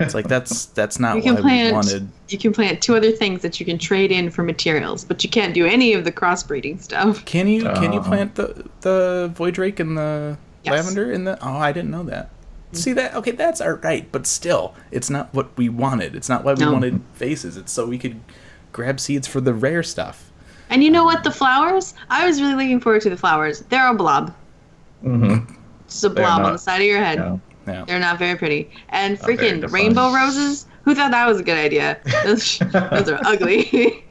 It's 0.00 0.14
like 0.14 0.28
that's 0.28 0.66
that's 0.78 0.98
not 0.98 1.16
You 1.16 1.22
why 1.22 1.26
can 1.28 1.34
we 1.36 1.40
plant 1.42 1.72
wanted. 1.74 2.08
you 2.28 2.38
can 2.38 2.52
plant 2.52 2.82
two 2.82 2.94
other 2.94 3.10
things 3.12 3.42
that 3.42 3.58
you 3.60 3.66
can 3.66 3.78
trade 3.78 4.10
in 4.12 4.30
for 4.30 4.42
materials, 4.42 5.04
but 5.04 5.22
you 5.24 5.30
can't 5.30 5.54
do 5.54 5.66
any 5.66 5.92
of 5.94 6.04
the 6.04 6.12
crossbreeding 6.12 6.80
stuff. 6.82 7.24
Can 7.24 7.48
you 7.48 7.62
can 7.62 7.92
you 7.92 8.00
Uh. 8.00 8.04
plant 8.04 8.34
the 8.34 8.68
the 8.82 9.30
void 9.34 9.54
drake 9.54 9.80
and 9.80 9.96
the 9.96 10.36
Yes. 10.64 10.72
lavender 10.74 11.10
in 11.10 11.24
the? 11.24 11.36
Oh, 11.44 11.56
I 11.56 11.72
didn't 11.72 11.90
know 11.90 12.04
that. 12.04 12.30
See 12.72 12.92
that? 12.94 13.14
Okay, 13.14 13.32
that's 13.32 13.60
all 13.60 13.72
right, 13.72 14.10
but 14.12 14.26
still, 14.26 14.74
it's 14.90 15.10
not 15.10 15.32
what 15.34 15.56
we 15.58 15.68
wanted. 15.68 16.14
It's 16.16 16.28
not 16.28 16.42
why 16.44 16.54
we 16.54 16.64
No. 16.64 16.72
wanted 16.72 17.00
faces. 17.14 17.56
It's 17.56 17.70
so 17.72 17.86
we 17.86 17.98
could 17.98 18.20
grab 18.72 18.98
seeds 18.98 19.26
for 19.28 19.40
the 19.40 19.52
rare 19.52 19.82
stuff. 19.82 20.30
And 20.70 20.82
you 20.82 20.90
know 20.90 21.04
what? 21.04 21.22
The 21.22 21.30
flowers? 21.30 21.92
I 22.08 22.26
was 22.26 22.40
really 22.40 22.54
looking 22.54 22.80
forward 22.80 23.02
to 23.02 23.10
the 23.10 23.16
flowers. 23.16 23.60
They're 23.68 23.88
a 23.88 23.94
blob. 23.94 24.34
Mm-hmm. 25.04 25.52
Just 25.86 26.04
a 26.04 26.08
They're 26.08 26.24
blob 26.24 26.42
on 26.42 26.52
the 26.52 26.58
side 26.58 26.80
of 26.80 26.86
your 26.86 26.98
head. 27.02 27.18
Yeah. 27.18 27.36
Yeah. 27.66 27.84
They're 27.84 28.00
not 28.00 28.18
very 28.18 28.36
pretty. 28.38 28.70
And 28.88 29.20
Not 29.20 29.28
freaking 29.28 29.70
rainbow 29.70 30.12
roses? 30.12 30.66
Who 30.84 30.94
thought 30.94 31.10
that 31.12 31.26
was 31.28 31.38
a 31.38 31.42
good 31.44 31.58
idea? 31.58 31.98
Those, 32.24 32.58
those 32.58 33.08
are 33.08 33.20
ugly. 33.24 34.04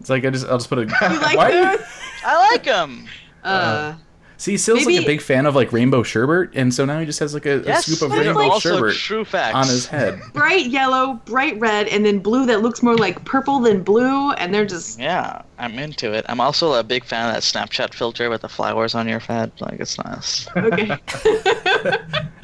It's 0.00 0.10
like 0.10 0.24
I 0.26 0.30
just 0.30 0.46
I'll 0.46 0.58
just 0.58 0.68
put 0.68 0.78
a. 0.78 0.82
you 1.10 1.20
like 1.20 1.36
Why 1.36 1.50
do 1.50 1.56
you- 1.56 1.78
I 2.26 2.50
like 2.50 2.64
them. 2.64 3.06
Uh, 3.44 3.94
See, 4.40 4.56
Sil's 4.56 4.86
like 4.86 4.94
a 5.02 5.04
big 5.04 5.20
fan 5.20 5.46
of 5.46 5.56
like 5.56 5.72
rainbow 5.72 6.04
sherbet, 6.04 6.50
and 6.54 6.72
so 6.72 6.84
now 6.84 7.00
he 7.00 7.06
just 7.06 7.18
has 7.18 7.34
like 7.34 7.44
a, 7.44 7.58
a 7.60 7.62
Yes, 7.64 7.86
scoop 7.86 8.02
of 8.02 8.12
these 8.16 8.20
are 8.20 8.34
rainbow 8.34 8.50
also 8.52 8.76
sherbet 8.76 8.94
true 8.94 9.24
facts. 9.24 9.56
on 9.56 9.66
his 9.66 9.84
head. 9.86 10.20
bright 10.32 10.66
yellow, 10.66 11.14
bright 11.24 11.58
red, 11.58 11.88
and 11.88 12.06
then 12.06 12.20
blue 12.20 12.46
that 12.46 12.62
looks 12.62 12.80
more 12.80 12.96
like 12.96 13.24
purple 13.24 13.58
than 13.58 13.82
blue, 13.82 14.30
and 14.34 14.54
they're 14.54 14.64
just 14.64 14.96
Yeah, 15.00 15.42
I'm 15.58 15.76
into 15.80 16.12
it. 16.12 16.24
I'm 16.28 16.40
also 16.40 16.74
a 16.74 16.84
big 16.84 17.04
fan 17.04 17.26
of 17.28 17.34
that 17.34 17.42
Snapchat 17.42 17.92
filter 17.94 18.30
with 18.30 18.42
the 18.42 18.48
flowers 18.48 18.94
on 18.94 19.08
your 19.08 19.18
head. 19.18 19.50
Like 19.58 19.80
it's 19.80 19.98
nice. 20.04 20.46
okay. 20.56 20.96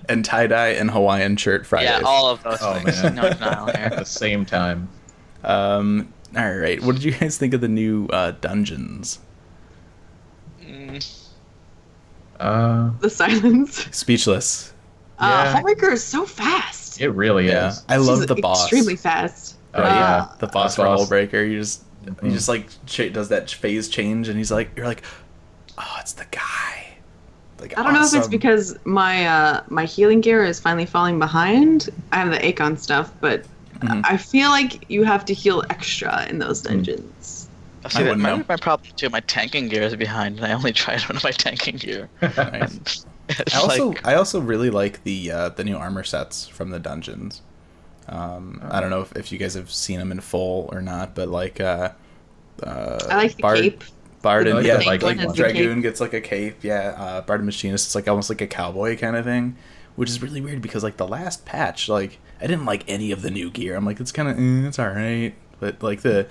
And 0.07 0.22
tie 0.22 0.47
dye 0.49 0.68
and 0.70 0.90
Hawaiian 0.90 1.36
shirt 1.38 1.64
Fridays. 1.64 1.88
Yeah, 1.90 2.03
all 2.05 2.28
of 2.28 2.42
those 2.42 2.59
Oh, 2.61 2.74
things. 2.74 3.03
man. 3.03 3.14
No 3.14 3.22
denial 3.30 3.70
At 3.74 3.97
the 3.97 4.05
same 4.05 4.45
time. 4.45 4.88
Um. 5.42 6.12
All 6.36 6.55
right. 6.57 6.82
What 6.82 6.97
did 6.97 7.05
you 7.05 7.12
guys 7.12 7.38
think 7.38 7.55
of 7.55 7.61
the 7.62 7.68
new 7.68 8.07
uh, 8.09 8.32
dungeons? 8.32 9.20
Mm, 10.62 11.24
Uh, 12.45 12.90
the 13.01 13.11
silence. 13.11 13.88
Speechless. 13.90 14.72
Uh, 15.18 15.26
Yeah. 15.26 15.53
Homemaker 15.57 15.92
is 15.92 16.05
so 16.05 16.26
fast. 16.26 17.01
it 17.01 17.09
really 17.11 17.49
Yeah, 17.49 17.68
is. 17.70 17.82
I 17.88 17.97
love 17.97 18.26
the 18.26 18.34
boss. 18.36 18.62
Extremely 18.64 18.97
fast. 18.97 19.57
Oh, 19.74 19.82
Uh, 19.82 19.86
yeah. 19.86 20.26
the 20.38 20.47
boss 20.47 20.76
The 20.76 20.82
for 20.82 20.86
boss. 20.88 21.09
Hullbreaker. 21.09 21.49
You 21.51 21.59
just 21.61 21.82
he 22.05 22.11
Mhm. 22.11 22.32
just 22.32 22.49
like 22.49 22.68
ch- 22.86 23.11
does 23.12 23.28
that 23.30 23.51
phase 23.51 23.88
change, 23.88 24.28
and 24.28 24.36
he's 24.36 24.53
like, 24.53 24.70
you're 24.76 24.86
like, 24.86 25.03
oh, 25.78 25.97
it's 26.01 26.12
the 26.12 26.26
guy. 26.30 26.97
Like 27.61 27.78
I 27.78 27.82
don't 27.82 27.95
know 27.95 28.05
if 28.05 28.12
it's 28.14 28.28
because 28.28 28.76
my 28.84 29.26
uh, 29.26 29.62
my 29.68 29.84
healing 29.86 30.20
gear 30.20 30.45
is 30.45 30.61
finally 30.61 30.84
falling 30.86 31.18
behind. 31.18 31.88
I 32.12 32.16
have 32.18 32.30
the 32.30 32.38
Akon 32.38 32.78
stuff, 32.78 33.11
but 33.20 33.45
Mhm. 33.80 34.03
I 34.05 34.16
feel 34.18 34.51
like 34.51 34.84
you 34.90 35.03
have 35.05 35.24
to 35.26 35.34
heal 35.34 35.64
extra 35.70 36.26
in 36.28 36.38
those 36.38 36.64
I 36.66 36.70
dungeons. 36.70 37.43
See, 37.89 37.99
that 37.99 38.05
wouldn't 38.05 38.22
know. 38.22 38.45
my 38.49 38.57
problem 38.57 38.91
too. 38.97 39.11
My 39.11 39.20
tanking 39.20 39.68
gear 39.68 39.82
is 39.82 39.95
behind, 39.97 40.37
and 40.37 40.47
I 40.47 40.53
only 40.53 40.72
tried 40.85 41.01
one 41.03 41.16
of 41.16 41.24
my 41.24 41.30
tanking 41.30 41.76
gear. 41.76 42.09
Nice. 42.22 43.07
I 43.53 43.59
also 43.59 43.89
like, 43.89 44.07
I 44.07 44.14
also 44.14 44.41
really 44.41 44.70
like 44.70 45.03
the 45.05 45.30
uh, 45.30 45.49
the 45.51 45.64
new 45.64 45.76
armor 45.76 46.05
sets 46.05 46.47
from 46.47 46.70
the 46.70 46.78
dungeons. 46.78 47.43
Um, 48.09 48.61
I 48.70 48.80
don't 48.80 48.91
know 48.91 49.01
if, 49.01 49.16
if 49.16 49.32
you 49.32 49.39
guys 49.39 49.55
have 49.55 49.72
seen 49.72 49.99
them 49.99 50.12
in 50.12 50.20
full 50.20 50.68
or 50.72 50.82
not, 50.82 51.14
but 51.14 51.28
like 51.28 51.61
uh, 51.61 51.93
uh, 52.62 52.99
I 53.11 53.16
like 53.16 53.37
the 53.37 53.43
Bard, 53.43 53.59
cape. 53.59 53.85
Bard 54.22 54.47
and 54.47 54.57
like 54.57 54.66
yeah, 54.66 54.76
like, 54.78 55.03
like. 55.03 55.35
Dragoon 55.35 55.80
gets 55.80 56.01
like 56.01 56.12
a 56.12 56.20
cape. 56.20 56.62
Yeah, 56.62 56.95
uh, 56.99 57.20
Bard 57.22 57.41
and 57.41 57.47
Machinist. 57.47 57.87
It's 57.87 57.95
like 57.95 58.09
almost 58.09 58.30
like 58.30 58.41
a 58.41 58.47
cowboy 58.47 58.97
kind 58.97 59.16
of 59.16 59.24
thing, 59.24 59.57
which 59.97 60.11
is 60.11 60.22
really 60.22 60.41
weird 60.41 60.62
because 60.62 60.82
like 60.82 60.97
the 60.97 61.09
last 61.09 61.45
patch, 61.45 61.89
like 61.89 62.18
I 62.41 62.47
didn't 62.47 62.66
like 62.66 62.85
any 62.89 63.11
of 63.12 63.22
the 63.22 63.30
new 63.30 63.51
gear. 63.51 63.74
I'm 63.76 63.85
like 63.85 64.01
it's 64.01 64.12
kind 64.12 64.28
of 64.28 64.39
eh, 64.39 64.68
it's 64.68 64.78
all 64.78 64.89
right, 64.89 65.35
but 65.61 65.82
like 65.82 66.03
the 66.03 66.26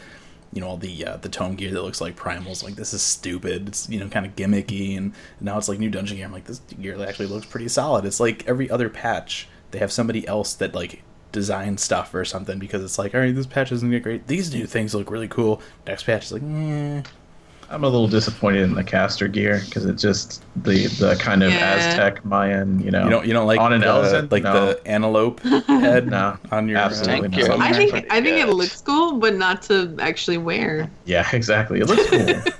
you 0.53 0.61
know 0.61 0.67
all 0.67 0.77
the 0.77 1.05
uh, 1.05 1.17
the 1.17 1.29
tome 1.29 1.55
gear 1.55 1.71
that 1.71 1.81
looks 1.81 2.01
like 2.01 2.15
primals 2.15 2.63
like 2.63 2.75
this 2.75 2.93
is 2.93 3.01
stupid. 3.01 3.67
It's 3.69 3.89
you 3.89 3.99
know 3.99 4.07
kind 4.09 4.25
of 4.25 4.35
gimmicky 4.35 4.97
and 4.97 5.13
now 5.41 5.57
it's 5.57 5.69
like 5.69 5.79
new 5.79 5.89
dungeon 5.89 6.17
gear. 6.17 6.25
I'm 6.25 6.31
like 6.31 6.45
this 6.45 6.59
gear 6.59 7.01
actually 7.03 7.27
looks 7.27 7.45
pretty 7.45 7.67
solid. 7.67 8.05
It's 8.05 8.19
like 8.19 8.47
every 8.47 8.69
other 8.69 8.89
patch 8.89 9.47
they 9.71 9.79
have 9.79 9.91
somebody 9.91 10.27
else 10.27 10.53
that 10.55 10.75
like 10.75 11.01
design 11.31 11.77
stuff 11.77 12.13
or 12.13 12.23
something 12.23 12.59
because 12.59 12.83
it's 12.83 12.99
like 12.99 13.15
all 13.15 13.21
right 13.21 13.33
this 13.33 13.47
patch 13.47 13.71
isn't 13.71 13.87
gonna 13.87 13.97
get 13.97 14.03
great. 14.03 14.27
These 14.27 14.53
new 14.53 14.67
things 14.67 14.93
look 14.93 15.09
really 15.09 15.27
cool. 15.27 15.61
Next 15.87 16.03
patch 16.03 16.25
is 16.25 16.31
like. 16.33 17.03
I'm 17.73 17.83
a 17.83 17.89
little 17.89 18.07
disappointed 18.07 18.61
in 18.61 18.75
the 18.75 18.83
caster 18.83 19.27
gear 19.27 19.61
because 19.65 19.85
it 19.85 19.95
just 19.95 20.43
the 20.63 20.85
the 20.87 21.15
kind 21.19 21.41
of 21.41 21.51
Yeah. 21.51 21.73
Aztec 21.73 22.23
Mayan, 22.23 22.79
you 22.79 22.91
know. 22.91 23.03
You 23.05 23.09
don't 23.09 23.25
you 23.27 23.33
don't 23.33 23.47
like 23.47 23.59
on 23.59 23.73
an 23.73 23.81
the, 23.81 23.87
elephant? 23.87 24.31
like 24.31 24.43
No. 24.43 24.67
the 24.67 24.87
antelope 24.87 25.39
head 25.67 26.07
No, 26.07 26.37
on 26.51 26.67
your 26.69 26.77
uh, 26.77 26.81
absolutely 26.85 27.29
Thank 27.29 27.47
not. 27.49 27.57
you. 27.57 27.63
I 27.63 27.73
think 27.73 27.93
I 28.11 28.21
think 28.21 28.37
it 28.47 28.53
looks 28.53 28.79
cool, 28.81 29.13
but 29.13 29.35
not 29.35 29.63
to 29.63 29.95
actually 29.99 30.37
wear. 30.37 30.89
Yeah, 31.05 31.27
exactly. 31.33 31.79
It 31.79 31.87
looks 31.87 32.07
cool. 32.09 32.53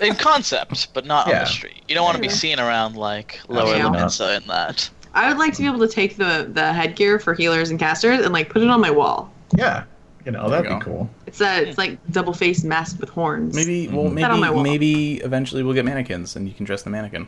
In 0.08 0.14
concept, 0.14 0.92
but 0.94 1.06
not 1.06 1.26
on 1.26 1.32
the 1.32 1.44
street. 1.46 1.82
You 1.88 1.94
don't 1.94 2.04
want 2.04 2.16
to 2.16 2.22
be 2.22 2.28
seen 2.28 2.58
around 2.60 2.96
like 2.96 3.40
lower 3.48 3.76
Yeah. 3.76 3.84
Limsa 3.88 4.40
in 4.42 4.46
that. 4.48 4.90
I 5.14 5.26
would 5.28 5.38
like 5.38 5.54
to 5.54 5.62
be 5.62 5.66
able 5.66 5.78
to 5.80 5.88
take 5.88 6.16
the 6.16 6.48
the 6.52 6.70
headgear 6.72 7.18
for 7.18 7.32
healers 7.34 7.70
and 7.70 7.78
casters 7.78 8.20
and 8.20 8.32
like 8.32 8.48
put 8.50 8.60
it 8.62 8.68
on 8.68 8.80
my 8.80 8.90
wall. 8.90 9.32
yeah, 9.56 9.84
you 10.26 10.32
know 10.32 10.48
There 10.50 10.62
that'd 10.62 10.70
you 10.70 10.78
be 10.78 10.84
cool. 10.84 11.10
It's 11.26 11.40
a 11.40 11.68
it's 11.68 11.78
like 11.78 11.98
double 12.12 12.32
faced 12.32 12.64
mask 12.64 13.00
with 13.00 13.08
horns. 13.10 13.54
Maybe 13.54 13.88
well. 13.88 14.06
On 14.06 14.14
my 14.14 14.28
maybe 14.28 14.54
wall. 14.54 14.62
maybe 14.62 15.14
eventually 15.18 15.62
we'll 15.62 15.74
get 15.74 15.84
mannequins 15.84 16.36
and 16.36 16.48
you 16.48 16.54
can 16.54 16.64
dress 16.64 16.82
the 16.82 16.90
mannequin. 16.90 17.26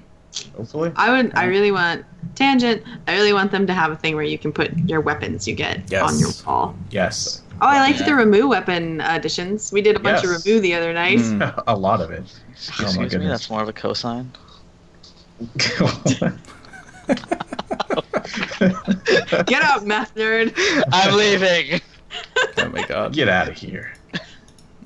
Hopefully. 0.57 0.93
I 0.95 1.11
would. 1.11 1.35
I 1.35 1.45
really 1.45 1.73
want 1.73 2.05
tangent. 2.35 2.83
I 3.09 3.15
really 3.15 3.33
want 3.33 3.51
them 3.51 3.67
to 3.67 3.75
have 3.75 3.91
a 3.91 3.97
thing 3.97 4.15
where 4.15 4.25
you 4.25 4.39
can 4.39 4.53
put 4.53 4.77
your 4.79 5.01
weapons 5.01 5.49
you 5.49 5.55
get 5.55 5.91
Yes. 5.91 6.03
on 6.13 6.19
your 6.21 6.31
wall. 6.47 6.77
Yes, 6.91 7.43
Oh, 7.61 7.67
I 7.67 7.81
liked 7.81 7.99
Yeah. 7.99 8.07
the 8.07 8.13
Ramuh 8.13 8.49
weapon 8.49 9.01
additions. 9.01 9.73
We 9.73 9.83
did 9.83 9.97
a 9.97 9.99
bunch 9.99 10.23
Yes. 10.23 10.37
of 10.37 10.43
Ramuh 10.45 10.61
the 10.61 10.75
other 10.75 10.93
night. 10.93 11.19
Mm. 11.19 11.63
a 11.67 11.77
lot 11.77 12.01
of 12.01 12.11
it. 12.13 12.23
Excuse 12.53 12.97
oh 12.97 13.01
my 13.01 13.09
me, 13.09 13.27
that's 13.27 13.51
more 13.51 13.63
of 13.63 13.69
a 13.69 13.73
cosine. 13.73 14.31
Get 19.47 19.63
out, 19.63 19.87
math 19.87 20.15
nerd. 20.15 20.53
I'm 20.93 21.17
leaving. 21.17 21.81
Oh 22.59 22.69
my 22.71 22.85
god. 22.87 23.13
Get 23.13 23.29
out 23.29 23.49
of 23.49 23.55
here. 23.57 23.93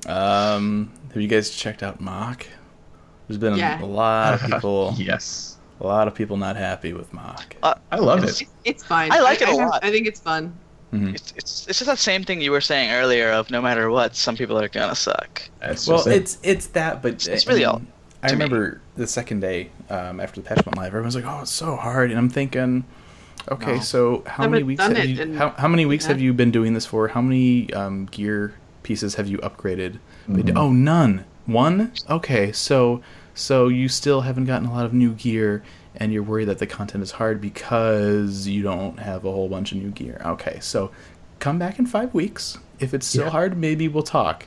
Um, 0.07 0.91
have 1.13 1.21
you 1.21 1.27
guys 1.27 1.49
checked 1.49 1.83
out 1.83 2.01
Mhach? 2.01 2.45
There's 3.27 3.37
been 3.37 3.55
Yeah. 3.55 3.81
a 3.81 3.85
lot 3.85 4.33
of 4.33 4.41
people, 4.41 4.93
yes, 4.97 5.57
a 5.79 5.87
lot 5.87 6.07
of 6.07 6.15
people 6.15 6.35
not 6.37 6.55
happy 6.55 6.93
with 6.93 7.11
Mhach. 7.13 7.53
I 7.91 7.97
love 7.97 8.19
It's- 8.19 8.41
it. 8.41 8.43
It's, 8.43 8.51
it's 8.65 8.83
fine. 8.83 9.11
I 9.11 9.19
like 9.21 9.41
it 9.41 9.47
a 9.47 9.51
I, 9.51 9.55
lot. 9.65 9.79
I 9.83 9.91
think 9.91 10.07
it's 10.07 10.19
fun. 10.19 10.53
Mhm. 10.93 11.15
It's, 11.15 11.33
it's 11.35 11.67
it's 11.67 11.79
just 11.79 11.85
that 11.87 11.97
same 11.97 12.23
thing 12.23 12.39
you 12.41 12.51
were 12.51 12.61
saying 12.61 12.91
earlier 12.91 13.31
of 13.31 13.49
no 13.49 13.61
matter 13.61 13.89
what, 13.89 14.15
some 14.15 14.35
people 14.35 14.59
are 14.59 14.67
gonna 14.67 14.93
suck. 14.93 15.41
That's 15.59 15.87
Well, 15.87 16.07
it's 16.07 16.37
it's 16.43 16.67
that, 16.67 17.01
but 17.01 17.27
It's 17.27 17.47
really 17.47 17.65
I 17.65 17.69
all 17.69 17.81
I 18.21 18.27
to 18.27 18.35
me. 18.35 18.43
remember 18.43 18.79
the 18.95 19.07
second 19.07 19.39
day 19.39 19.69
um, 19.89 20.19
after 20.19 20.39
the 20.39 20.47
patch 20.47 20.63
went 20.65 20.77
live, 20.77 20.87
everyone's 20.87 21.15
like, 21.15 21.25
"Oh, 21.25 21.39
it's 21.41 21.51
so 21.51 21.75
hard," 21.75 22.11
and 22.11 22.19
I'm 22.19 22.29
thinking, 22.29 22.83
"Okay, 23.51 23.75
No. 23.75 23.79
so 23.81 24.23
how 24.27 24.47
many 24.47 24.63
weeks 24.63 24.81
have 24.83 25.05
you 25.05 25.21
in- 25.21 25.35
how, 25.35 25.49
how 25.57 25.67
many 25.67 25.85
weeks 25.85 26.05
yeah. 26.05 26.09
have 26.09 26.21
you 26.21 26.33
been 26.33 26.51
doing 26.51 26.73
this 26.73 26.85
for? 26.85 27.09
How 27.09 27.21
many 27.21 27.71
um, 27.73 28.05
gear 28.05 28.53
pieces 28.83 29.15
have 29.15 29.27
you 29.27 29.37
upgraded?" 29.39 29.99
They 30.27 30.41
d- 30.43 30.51
Mhm. 30.53 30.57
Oh, 30.57 30.71
none. 30.71 31.25
One. 31.45 31.91
Okay, 32.09 32.51
so 32.51 33.01
so 33.33 33.67
you 33.67 33.89
still 33.89 34.21
haven't 34.21 34.45
gotten 34.45 34.67
a 34.67 34.73
lot 34.73 34.85
of 34.85 34.93
new 34.93 35.11
gear, 35.13 35.61
and 35.95 36.13
you're 36.13 36.23
worried 36.23 36.45
that 36.45 36.59
the 36.59 36.67
content 36.67 37.03
is 37.03 37.11
hard 37.11 37.41
because 37.41 38.47
you 38.47 38.61
don't 38.63 38.99
have 38.99 39.25
a 39.25 39.31
whole 39.31 39.49
bunch 39.49 39.71
of 39.71 39.77
new 39.79 39.89
gear. 39.89 40.21
Okay, 40.25 40.57
so 40.61 40.91
come 41.39 41.59
back 41.59 41.79
in 41.79 41.85
five 41.85 42.13
weeks. 42.13 42.57
If 42.79 42.93
it's 42.93 43.05
still 43.05 43.25
Yeah. 43.25 43.29
hard, 43.31 43.57
maybe 43.57 43.87
we'll 43.87 44.03
talk. 44.03 44.45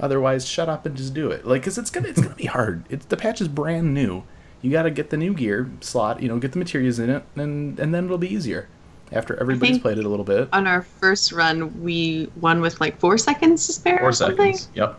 Otherwise, 0.00 0.46
shut 0.48 0.68
up 0.68 0.86
and 0.86 0.96
just 0.96 1.14
do 1.14 1.30
it. 1.30 1.46
Like, 1.46 1.62
cause 1.62 1.78
it's 1.78 1.90
gonna 1.90 2.08
it's 2.08 2.20
gonna 2.20 2.34
be 2.34 2.46
hard. 2.46 2.84
It's 2.90 3.04
the 3.06 3.16
patch 3.16 3.40
is 3.40 3.48
brand 3.48 3.92
new. 3.94 4.22
You 4.62 4.70
got 4.70 4.82
to 4.82 4.90
get 4.90 5.10
the 5.10 5.16
new 5.16 5.34
gear 5.34 5.68
slot. 5.80 6.22
You 6.22 6.28
know, 6.28 6.38
get 6.38 6.52
the 6.52 6.58
materials 6.58 6.98
in 6.98 7.10
it, 7.10 7.24
and 7.36 7.78
and 7.78 7.92
then 7.92 8.04
it'll 8.04 8.18
be 8.18 8.32
easier 8.32 8.68
after 9.12 9.38
everybody's 9.38 9.78
played 9.78 9.98
it 9.98 10.04
a 10.04 10.08
little 10.08 10.24
bit. 10.24 10.48
On 10.52 10.66
our 10.66 10.82
first 10.82 11.32
run, 11.32 11.82
we 11.82 12.30
won 12.40 12.60
with 12.60 12.80
like 12.80 12.98
four 12.98 13.18
seconds 13.18 13.66
to 13.66 13.72
spare 13.72 13.98
four 13.98 14.08
or 14.08 14.12
something. 14.12 14.54
seconds. 14.56 14.68
Yep. 14.74 14.98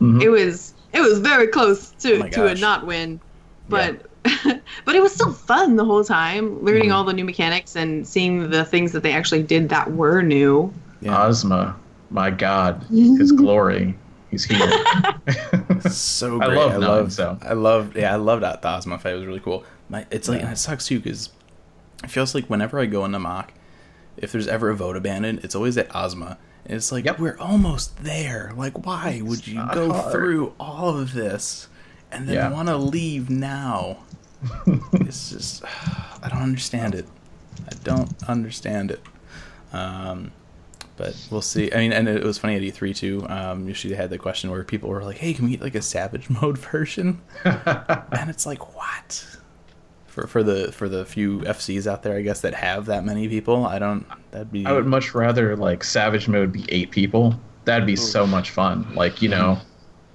Mhm. 0.00 0.22
It 0.22 0.28
was 0.28 0.74
it 0.92 1.00
was 1.00 1.18
very 1.20 1.46
close 1.46 1.90
to 2.00 2.24
Oh 2.24 2.28
to 2.28 2.46
a 2.46 2.54
not 2.56 2.86
win, 2.86 3.20
but 3.68 4.06
but 4.84 4.94
it 4.94 5.02
was 5.02 5.12
still 5.12 5.32
fun 5.32 5.76
the 5.76 5.84
whole 5.84 6.02
time, 6.04 6.62
learning 6.64 6.90
all 6.92 7.04
the 7.04 7.12
new 7.12 7.24
mechanics 7.24 7.76
and 7.76 8.06
seeing 8.06 8.50
the 8.50 8.64
things 8.64 8.92
that 8.92 9.02
they 9.02 9.12
actually 9.12 9.42
did 9.42 9.68
that 9.68 9.92
were 9.92 10.22
new. 10.22 10.72
Yeah, 11.00 11.26
Ozma, 11.26 11.76
my 12.10 12.30
God, 12.30 12.84
His 12.90 13.32
glory. 13.42 13.96
He's 14.34 14.44
here. 14.44 14.58
so 15.90 16.40
I 16.40 16.46
great. 16.46 16.56
love 16.58 16.72
I 16.72 16.76
love. 16.76 17.12
so. 17.12 17.38
I 17.42 17.52
love. 17.54 17.96
Yeah, 17.96 18.12
I 18.12 18.16
loved 18.16 18.42
that. 18.42 18.62
The 18.62 18.68
Ozma 18.76 18.98
fight 18.98 19.14
was 19.14 19.24
really 19.26 19.40
cool. 19.40 19.64
My, 19.88 20.06
it's 20.10 20.28
like 20.28 20.42
and 20.42 20.50
it 20.50 20.58
sucks 20.58 20.86
too 20.86 20.98
because 21.00 21.30
it 22.02 22.10
feels 22.10 22.34
like 22.34 22.46
whenever 22.50 22.80
I 22.80 22.86
go 22.86 23.04
into 23.04 23.18
Mhach, 23.18 23.48
if 24.16 24.32
there's 24.32 24.48
ever 24.48 24.70
a 24.70 24.74
vote 24.76 24.96
abandoned, 24.96 25.40
it's 25.44 25.54
always 25.54 25.76
at 25.78 25.94
Ozma. 25.94 26.38
And 26.64 26.74
it's 26.76 26.90
like 26.90 27.04
Yep. 27.04 27.18
we're 27.18 27.38
almost 27.38 28.02
there. 28.02 28.52
Like, 28.56 28.86
why 28.86 29.20
would 29.22 29.46
you 29.46 29.62
go 29.74 29.92
hard. 29.92 30.12
through 30.12 30.54
all 30.58 30.88
of 30.98 31.12
this 31.12 31.68
and 32.10 32.26
then 32.28 32.34
Yeah. 32.36 32.50
want 32.50 32.68
to 32.68 32.76
leave 32.76 33.28
now? 33.30 33.98
it's 34.92 35.30
just 35.30 35.62
I 36.22 36.28
don't 36.30 36.42
understand 36.42 36.94
it. 36.94 37.06
I 37.68 37.74
don't 37.84 38.10
understand 38.28 38.90
it. 38.90 39.00
Um, 39.72 40.32
but 40.96 41.16
we'll 41.30 41.42
see. 41.42 41.72
I 41.72 41.78
mean, 41.78 41.92
and 41.92 42.08
it 42.08 42.22
was 42.22 42.38
funny 42.38 42.56
at 42.56 42.62
E3 42.62 42.94
too. 42.94 43.26
Um, 43.28 43.66
Yoshida 43.68 43.96
had 43.96 44.10
the 44.10 44.18
question 44.18 44.50
where 44.50 44.62
people 44.64 44.88
were 44.88 45.02
like, 45.02 45.18
"Hey, 45.18 45.34
can 45.34 45.44
we 45.44 45.52
get 45.52 45.60
like 45.60 45.74
a 45.74 45.82
Savage 45.82 46.30
mode 46.42 46.58
version?" 46.58 47.20
and 47.44 48.30
it's 48.30 48.46
like, 48.46 48.74
what? 48.74 49.26
For 50.06 50.26
for 50.26 50.42
the 50.42 50.70
for 50.70 50.88
the 50.88 51.04
few 51.04 51.40
FCs 51.40 51.86
out 51.86 52.02
there, 52.04 52.16
I 52.16 52.22
guess 52.22 52.40
that 52.42 52.54
have 52.54 52.86
that 52.86 53.04
many 53.04 53.28
people, 53.28 53.66
I 53.66 53.78
don't. 53.78 54.06
That'd 54.30 54.52
be. 54.52 54.64
I 54.64 54.72
would 54.72 54.86
much 54.86 55.14
rather 55.14 55.56
like 55.56 55.82
Savage 55.82 56.28
Mode 56.28 56.52
be 56.52 56.64
eight 56.68 56.90
people. 56.90 57.34
That'd 57.64 57.86
be 57.86 57.96
so 57.96 58.26
much 58.26 58.50
fun. 58.50 58.94
Like 58.94 59.22
you 59.22 59.28
know, 59.28 59.58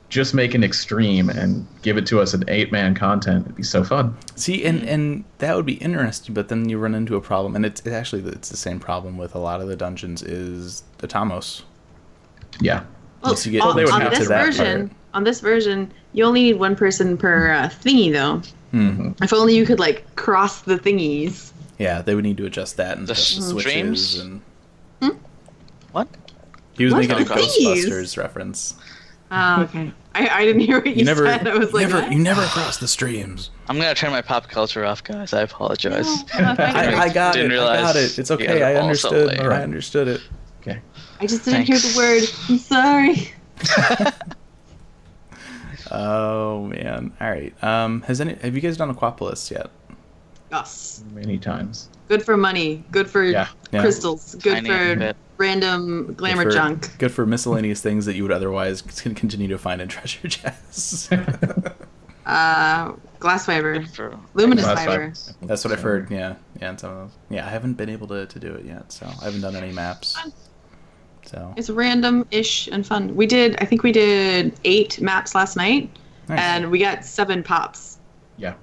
just 0.09 0.33
make 0.33 0.53
an 0.55 0.63
extreme 0.63 1.29
and 1.29 1.65
give 1.83 1.95
it 1.97 2.05
to 2.07 2.19
us 2.19 2.33
in 2.33 2.43
eight 2.49 2.71
man 2.71 2.95
content. 2.95 3.45
It'd 3.45 3.55
be 3.55 3.63
so 3.63 3.83
fun. 3.83 4.17
See, 4.35 4.65
and 4.65 4.81
and 4.83 5.23
that 5.37 5.55
would 5.55 5.65
be 5.65 5.73
interesting, 5.75 6.33
but 6.33 6.49
then 6.49 6.67
you 6.67 6.77
run 6.79 6.95
into 6.95 7.15
a 7.15 7.21
problem, 7.21 7.55
and 7.55 7.65
it's 7.65 7.81
it 7.85 7.93
actually 7.93 8.23
it's 8.31 8.49
the 8.49 8.57
same 8.57 8.79
problem 8.79 9.17
with 9.17 9.35
a 9.35 9.39
lot 9.39 9.61
of 9.61 9.67
the 9.67 9.75
dungeons 9.75 10.21
is 10.23 10.83
the 10.97 11.07
Tamos. 11.07 11.63
Yeah. 12.59 12.83
Well, 13.21 13.31
Once 13.33 13.45
you 13.45 13.51
get 13.51 13.61
on, 13.61 13.75
they 13.75 13.83
would 13.85 13.93
on 13.93 14.01
get 14.01 14.13
to 14.13 14.19
this 14.19 14.27
that 14.29 14.45
version, 14.45 14.87
part. 14.89 14.97
on 15.13 15.23
this 15.25 15.39
version, 15.41 15.91
you 16.13 16.23
only 16.23 16.41
need 16.43 16.59
one 16.59 16.75
person 16.75 17.17
per 17.17 17.51
uh, 17.51 17.67
thingy 17.69 18.11
though. 18.11 18.41
Hmm. 18.71 19.11
If 19.21 19.33
only 19.33 19.55
you 19.55 19.65
could 19.65 19.79
like 19.79 20.15
cross 20.15 20.61
the 20.61 20.77
thingies. 20.77 21.51
Yeah, 21.77 22.01
they 22.01 22.15
would 22.15 22.23
need 22.23 22.37
to 22.37 22.45
adjust 22.45 22.77
that 22.77 22.97
and 22.97 23.07
The 23.07 23.13
adjust 23.13 23.33
streams? 23.59 24.09
switches 24.11 24.19
and. 24.19 24.41
What? 25.91 26.07
He 26.73 26.85
was 26.85 26.93
What? 26.93 26.99
making 27.07 27.17
a 27.25 27.29
Ghostbusters 27.29 28.17
reference. 28.17 28.75
Oh, 29.31 29.63
okay. 29.63 29.91
I, 30.19 30.39
I 30.39 30.45
didn't 30.45 30.61
hear 30.61 30.77
what 30.79 30.87
you, 30.87 30.93
You 30.95 31.05
never, 31.05 31.25
said. 31.25 31.47
I 31.47 31.57
was 31.57 31.73
like, 31.73 31.87
never, 31.87 32.01
what? 32.01 32.11
you 32.11 32.19
never 32.19 32.41
cross 32.47 32.77
the 32.77 32.87
streams. 32.87 33.49
I'm 33.67 33.77
gonna 33.77 33.95
turn 33.95 34.11
my 34.11 34.21
pop 34.21 34.47
culture 34.49 34.83
off, 34.85 35.03
guys. 35.03 35.33
I 35.33 35.41
apologize. 35.41 36.05
No, 36.35 36.53
no. 36.53 36.55
I, 36.59 36.95
I 37.03 37.09
got 37.09 37.33
Didn't 37.33 37.51
it. 37.51 37.55
I 37.55 37.57
got 37.57 37.71
realize 37.93 37.95
it. 37.95 38.19
It's 38.19 38.31
okay. 38.31 38.63
I 38.63 38.75
understood. 38.75 39.27
late. 39.29 39.39
I 39.39 39.63
understood 39.63 40.07
it. 40.07 40.21
Okay. 40.61 40.79
I 41.19 41.25
just 41.25 41.45
didn't 41.45 41.63
hear 41.63 41.77
the 41.77 41.93
word. 41.97 42.23
I'm 42.49 42.57
sorry. 42.57 43.33
Oh 45.91 46.65
man. 46.65 47.11
All 47.19 47.29
right. 47.29 47.63
Um, 47.63 48.01
has 48.03 48.21
any? 48.21 48.35
Have 48.35 48.53
you 48.55 48.61
guys 48.61 48.77
done 48.77 48.93
Aquapolis 48.93 49.49
yet? 49.49 49.71
Yes. 50.51 51.03
Many 51.13 51.37
times. 51.37 51.89
Good 52.07 52.23
for 52.23 52.37
money. 52.37 52.83
Good 52.91 53.09
for 53.09 53.23
Yeah. 53.23 53.47
Yeah. 53.71 53.81
crystals. 53.81 54.35
Good 54.35 54.65
Tiny 54.65 54.69
for 54.69 54.95
bit. 54.95 55.15
Random 55.39 56.13
glamour 56.13 56.43
Good 56.43 56.51
for- 56.51 56.57
junk. 56.57 56.97
Good 56.99 57.11
for 57.11 57.25
miscellaneous 57.25 57.81
things 57.81 58.05
that 58.05 58.15
you 58.15 58.23
would 58.23 58.31
otherwise 58.31 58.83
c- 58.87 59.13
continue 59.15 59.47
to 59.47 59.57
find 59.57 59.81
in 59.81 59.87
treasure 59.95 60.27
chests. 60.27 61.09
Uh, 62.25 62.93
glass 63.19 63.47
fiber. 63.47 63.83
Luminous 64.35 64.63
Glass 64.65 64.85
fiber. 64.85 65.13
fiber. 65.15 65.47
That's 65.47 65.63
what 65.65 65.73
I've 65.73 65.81
heard. 65.81 66.11
Yeah, 66.11 66.35
yeah, 66.61 66.69
and 66.69 66.79
some 66.79 66.91
of 66.91 66.97
those. 67.09 67.17
Yeah, 67.31 67.47
I 67.47 67.49
haven't 67.49 67.73
been 67.73 67.89
able 67.89 68.05
to, 68.07 68.27
to 68.27 68.39
do 68.39 68.53
it 68.53 68.65
yet, 68.65 68.91
so 68.91 69.07
I 69.07 69.23
haven't 69.25 69.41
done 69.41 69.55
any 69.55 69.71
maps. 69.71 70.15
So 71.25 71.51
It's 71.57 71.71
random-ish 71.71 72.67
and 72.67 72.85
fun. 72.85 73.15
We 73.15 73.25
did. 73.25 73.55
I 73.61 73.65
think 73.65 73.81
we 73.81 73.91
did 73.91 74.53
eight 74.63 75.01
maps 75.01 75.33
last 75.33 75.55
night, 75.57 75.89
nice. 76.27 76.39
and 76.39 76.69
we 76.69 76.77
got 76.77 77.03
seven 77.03 77.41
pops. 77.41 77.97
Yeah. 78.37 78.53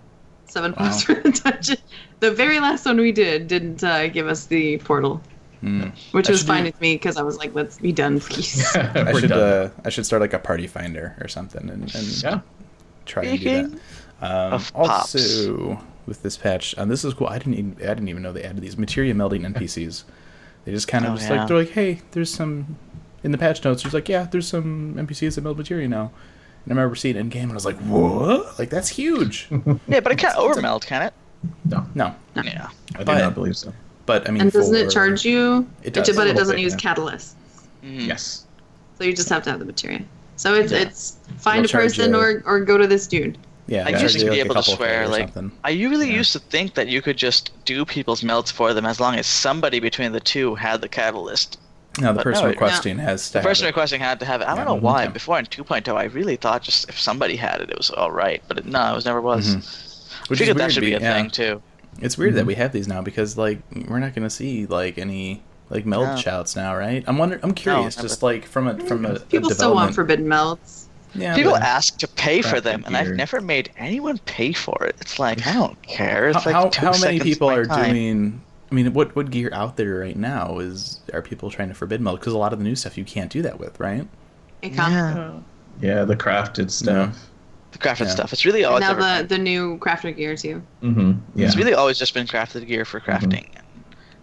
Seven 0.44 0.70
Wow. 0.72 0.76
pops 0.86 1.02
for 1.02 1.14
the 1.14 1.30
dungeon. 1.32 1.78
The 2.20 2.30
very 2.30 2.60
last 2.60 2.86
one 2.86 2.98
we 3.00 3.10
did 3.10 3.48
didn't 3.48 3.82
uh, 3.82 4.06
give 4.06 4.28
us 4.28 4.46
the 4.46 4.78
portal, 4.78 5.20
Mm. 5.62 5.92
which 6.12 6.28
I 6.28 6.32
was 6.32 6.42
fine 6.42 6.62
do- 6.64 6.68
with 6.68 6.80
me 6.80 6.94
because 6.94 7.16
I 7.16 7.22
was 7.22 7.38
like, 7.38 7.54
"Let's 7.54 7.78
be 7.78 7.92
done, 7.92 8.20
please." 8.20 8.64
I 8.76 9.12
should 9.18 9.30
done. 9.30 9.38
uh, 9.40 9.70
I 9.84 9.88
should 9.88 10.04
start 10.06 10.20
like 10.20 10.32
a 10.34 10.38
party 10.38 10.66
finder 10.66 11.16
or 11.20 11.28
something 11.28 11.68
and, 11.70 11.94
and 11.94 12.22
yeah. 12.22 12.40
try 13.06 13.24
and 13.24 13.40
do 13.40 13.68
that. 13.68 13.80
Um, 14.54 14.62
also, 14.74 15.82
with 16.06 16.22
this 16.22 16.36
patch, 16.36 16.74
um, 16.78 16.88
this 16.88 17.04
is 17.04 17.14
cool. 17.14 17.26
I 17.26 17.38
didn't 17.38 17.54
even 17.54 17.72
I 17.80 17.94
didn't 17.94 18.08
even 18.08 18.22
know 18.22 18.32
they 18.32 18.42
added 18.44 18.60
these 18.62 18.76
materia 18.78 19.14
melding 19.14 19.46
NPCs. 19.54 20.04
They 20.64 20.72
just 20.72 20.88
kind 20.88 21.04
of 21.06 21.12
Oh, 21.12 21.16
just 21.16 21.28
yeah. 21.30 21.36
like 21.38 21.48
they're 21.48 21.56
like, 21.58 21.70
hey, 21.70 22.00
there's 22.12 22.32
some 22.32 22.76
in 23.22 23.30
the 23.32 23.38
patch 23.38 23.64
notes. 23.64 23.82
There's 23.82 23.94
like, 23.94 24.08
yeah, 24.08 24.24
there's 24.30 24.48
some 24.48 24.94
NPCs 24.94 25.36
that 25.36 25.40
meld 25.42 25.58
materia 25.58 25.88
now. 25.88 26.10
And 26.64 26.72
I 26.72 26.76
remember 26.82 26.96
seeing 26.96 27.14
it 27.16 27.20
in 27.20 27.28
game, 27.28 27.44
and 27.44 27.52
I 27.52 27.54
was 27.54 27.64
like, 27.64 27.76
what? 27.78 28.58
Like 28.58 28.70
that's 28.70 28.88
huge. 28.88 29.48
Yeah, 29.88 30.00
but 30.00 30.12
it 30.12 30.18
can't 30.18 30.36
overmeld, 30.36 30.84
can 30.84 31.02
it? 31.02 31.14
No, 31.64 31.86
no, 31.94 32.14
Yeah. 32.42 32.68
I 32.94 32.98
do 32.98 33.04
But- 33.04 33.18
not 33.18 33.34
believe 33.34 33.56
so. 33.56 33.72
But 34.06 34.28
I 34.28 34.30
mean, 34.32 34.42
and 34.42 34.52
doesn't 34.52 34.74
it 34.74 34.90
charge 34.90 35.24
you? 35.24 35.66
It 35.82 35.92
does. 35.94 36.14
but 36.16 36.26
it 36.28 36.34
doesn't 36.36 36.56
bit, 36.56 36.62
use 36.62 36.72
yeah. 36.72 36.78
catalyst, 36.78 37.36
Mhm. 37.84 38.06
Yes. 38.06 38.44
so 38.98 39.04
you 39.04 39.12
just 39.14 39.28
have 39.28 39.42
to 39.44 39.50
have 39.50 39.58
the 39.58 39.64
material. 39.64 40.02
So 40.36 40.54
it's 40.54 40.72
Yeah. 40.72 40.78
it's 40.82 41.16
find 41.38 41.64
They'll 41.64 41.70
a 41.80 41.82
person 41.82 42.12
you- 42.12 42.18
or 42.20 42.42
or 42.46 42.60
go 42.60 42.78
to 42.78 42.86
this 42.86 43.06
dude. 43.06 43.36
Yeah, 43.68 43.84
I 43.84 43.90
they 43.92 44.00
used 44.02 44.18
to 44.20 44.24
be 44.26 44.30
like, 44.30 44.38
able 44.38 44.54
to 44.54 44.62
swear 44.62 45.00
K 45.00 45.04
or 45.04 45.08
like 45.08 45.22
something. 45.34 45.50
I 45.64 45.72
really 45.72 46.08
Yeah. 46.08 46.18
used 46.18 46.32
to 46.34 46.38
think 46.38 46.74
that 46.74 46.86
you 46.86 47.02
could 47.02 47.16
just 47.16 47.50
do 47.64 47.84
people's 47.84 48.22
melds 48.22 48.52
for 48.52 48.72
them 48.72 48.86
as 48.86 49.00
long 49.00 49.16
as 49.16 49.26
somebody 49.26 49.80
between 49.80 50.12
the 50.12 50.20
two 50.20 50.54
had 50.54 50.80
the 50.82 50.88
catalyst. 50.88 51.58
No, 51.98 52.08
the 52.08 52.14
but 52.18 52.22
person 52.24 52.44
no, 52.44 52.50
requesting 52.50 52.98
has 52.98 53.26
to 53.28 53.32
The 53.32 53.38
have 53.40 53.44
person 53.48 53.64
it. 53.64 53.70
requesting 53.70 54.00
had 54.00 54.20
to 54.20 54.26
have 54.26 54.40
it. 54.42 54.46
I 54.46 54.54
don't 54.54 54.66
know 54.66 54.74
why. 54.74 55.04
yeah. 55.04 55.08
Before 55.08 55.36
in 55.38 55.46
2.0, 55.46 55.96
I 55.96 56.04
really 56.04 56.36
thought 56.36 56.62
just 56.62 56.88
if 56.88 57.00
somebody 57.00 57.34
had 57.34 57.60
it, 57.60 57.70
it 57.70 57.76
was 57.76 57.90
all 57.90 58.12
right. 58.12 58.40
But 58.46 58.58
it, 58.58 58.66
no, 58.66 58.92
it 58.92 58.94
was 58.94 59.04
never 59.04 59.20
was. 59.20 59.56
Mhm. 59.56 59.56
I 59.56 60.26
Which 60.28 60.36
is 60.36 60.38
figured 60.40 60.58
that 60.58 60.62
weird, 60.64 60.72
should 60.72 60.80
be 60.82 60.92
a 60.94 61.00
yeah. 61.00 61.14
thing 61.14 61.30
too. 61.30 61.62
It's 62.00 62.16
weird 62.18 62.32
Mhm. 62.32 62.36
that 62.36 62.46
we 62.46 62.54
have 62.56 62.72
these 62.72 62.88
now 62.88 63.02
because 63.02 63.36
like 63.38 63.58
we're 63.88 63.98
not 63.98 64.14
gonna 64.14 64.30
see 64.30 64.66
like 64.66 64.98
any 64.98 65.42
like 65.70 65.84
meld 65.86 66.06
No. 66.08 66.16
shouts 66.16 66.54
now, 66.56 66.76
right? 66.76 67.02
I'm 67.06 67.18
wondering. 67.18 67.40
I'm 67.42 67.52
curious, 67.54 67.96
never. 67.96 68.08
just 68.08 68.22
like 68.22 68.44
from 68.46 68.68
a 68.68 68.78
from 68.86 69.04
a, 69.06 69.14
a 69.14 69.20
People 69.20 69.50
still 69.50 69.74
want 69.74 69.94
forbidden 69.94 70.28
melts. 70.28 70.88
Yeah, 71.14 71.34
People 71.34 71.56
ask 71.56 71.96
to 71.98 72.08
pay 72.08 72.42
for 72.42 72.60
them, 72.60 72.82
and 72.86 72.94
I've 72.96 73.08
never 73.12 73.40
made 73.40 73.70
anyone 73.78 74.18
pay 74.26 74.52
for 74.52 74.84
it. 74.84 74.96
It's 75.00 75.18
like 75.18 75.46
I 75.46 75.54
don't 75.54 75.80
care. 75.82 76.28
It's 76.28 76.44
how, 76.44 76.50
like 76.50 76.54
how, 76.54 76.68
two 76.68 76.86
how 76.86 76.98
many 77.00 77.18
people 77.20 77.48
are 77.50 77.64
time. 77.64 77.94
doing? 77.94 78.40
I 78.70 78.74
mean, 78.74 78.92
what 78.92 79.16
what 79.16 79.30
gear 79.30 79.48
out 79.54 79.76
there 79.78 79.94
right 80.00 80.16
now 80.16 80.58
is 80.58 81.00
are 81.14 81.22
people 81.22 81.50
trying 81.50 81.68
to 81.68 81.74
forbid 81.74 82.00
meld? 82.02 82.20
Because 82.20 82.34
a 82.34 82.38
lot 82.38 82.52
of 82.52 82.58
the 82.58 82.64
new 82.64 82.74
stuff 82.76 82.98
you 82.98 83.04
can't 83.04 83.30
do 83.30 83.40
that 83.42 83.58
with, 83.58 83.80
right? 83.80 84.06
Yeah, 84.62 85.32
Yeah, 85.80 86.04
the 86.04 86.16
crafted 86.16 86.70
stuff. 86.70 87.16
The 87.78 87.88
crafted 87.88 88.06
Yeah. 88.06 88.10
stuff. 88.10 88.32
It's 88.32 88.44
really 88.44 88.64
all 88.64 88.76
And 88.76 88.84
it's 88.84 88.88
now 88.92 88.92
ever 89.08 89.22
the 89.22 89.28
been. 89.28 89.44
the 89.44 89.50
new 89.50 89.78
crafter 89.78 90.14
gear 90.16 90.36
too. 90.36 90.62
Mm-hmm. 90.82 91.12
Yeah. 91.34 91.46
It's 91.46 91.56
really 91.56 91.74
always 91.74 91.98
just 91.98 92.14
been 92.14 92.26
crafted 92.26 92.66
gear 92.66 92.84
for 92.84 93.00
Mm-hmm. 93.00 93.10
crafting 93.30 93.46
and 93.56 93.64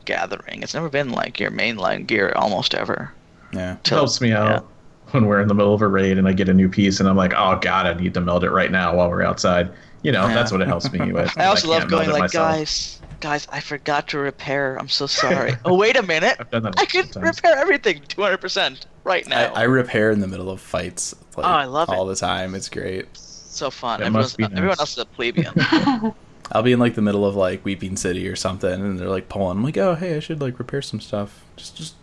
gathering. 0.06 0.64
It's 0.64 0.74
never 0.74 0.89
been 0.89 1.12
like 1.12 1.39
your 1.39 1.51
mainline 1.51 2.08
gear 2.08 2.34
almost 2.36 2.74
ever. 2.76 3.14
Yeah. 3.54 3.78
It 3.80 3.88
helps 3.88 4.20
me 4.22 4.32
out 4.32 4.66
when 5.12 5.26
we're 5.28 5.41
in 5.41 5.47
the 5.47 5.54
middle 5.54 5.74
of 5.74 5.82
a 5.82 5.88
raid 5.88 6.18
and 6.18 6.28
I 6.28 6.34
get 6.34 6.49
a 6.49 6.54
new 6.54 6.68
piece 6.70 6.99
and 6.99 7.08
I'm 7.08 7.16
like, 7.18 7.34
oh 7.36 7.58
god, 7.62 7.86
I 7.86 7.93
need 7.93 8.14
to 8.16 8.22
meld 8.22 8.43
it 8.43 8.49
right 8.51 8.72
now 8.72 8.95
while 8.95 9.10
we're 9.10 9.22
outside. 9.24 9.72
You 10.01 10.12
know, 10.12 10.28
Yeah. 10.28 10.34
that's 10.34 10.51
what 10.51 10.62
it 10.62 10.68
helps 10.68 10.91
me 10.91 11.12
with. 11.12 11.32
I 11.38 11.45
also 11.45 11.68
can't 11.70 11.82
love 11.82 11.89
going 11.89 12.10
like, 12.10 12.20
myself. 12.24 12.51
guys, 12.56 13.01
guys, 13.22 13.47
I 13.51 13.60
forgot 13.62 14.08
to 14.10 14.18
repair. 14.18 14.76
I'm 14.78 14.89
so 14.89 15.06
sorry. 15.08 15.54
oh, 15.66 15.76
wait 15.78 15.95
a 15.95 16.01
minute. 16.04 16.36
I've 16.39 16.49
done 16.51 16.64
that 16.64 16.74
I 16.78 16.86
can 16.86 17.10
sometimes. 17.12 17.38
repair 17.38 17.58
everything 17.58 18.01
200% 18.10 18.86
right 19.06 19.26
I, 19.28 19.30
now. 19.30 19.54
I 19.54 19.64
repair 19.64 20.12
in 20.12 20.20
the 20.20 20.28
middle 20.28 20.49
of 20.49 20.60
fights. 20.60 21.16
Like, 21.38 21.45
Oh, 21.45 21.49
I 21.49 21.66
love 21.66 21.89
all 21.89 22.10
it. 22.10 22.16
the 22.16 22.20
time. 22.20 22.54
It's 22.56 22.68
great. 22.68 23.08
So 23.54 23.70
fun. 23.70 23.99
That 23.99 24.08
Everyone's, 24.08 24.38
must 24.38 24.38
be 24.38 24.58
Everyone 24.58 24.80
else 24.80 24.91
is 24.93 24.97
a 24.99 25.06
plebeian. 25.06 25.54
I'll 26.51 26.62
be 26.64 26.74
in 26.74 26.80
like 26.80 26.95
the 26.95 27.01
middle 27.01 27.26
of 27.26 27.36
like 27.36 27.64
Weeping 27.66 27.95
City 27.95 28.28
or 28.28 28.36
something, 28.36 28.72
and 28.72 28.99
they're 28.99 29.08
like 29.10 29.30
pulling. 29.30 29.58
I'm 29.58 29.64
like, 29.64 29.78
oh 29.78 29.95
hey, 29.95 30.16
I 30.18 30.20
should 30.20 30.41
like 30.41 30.60
repair 30.60 30.82
some 30.82 30.99
stuff. 30.99 31.43
Just 31.56 31.76
just 31.78 31.95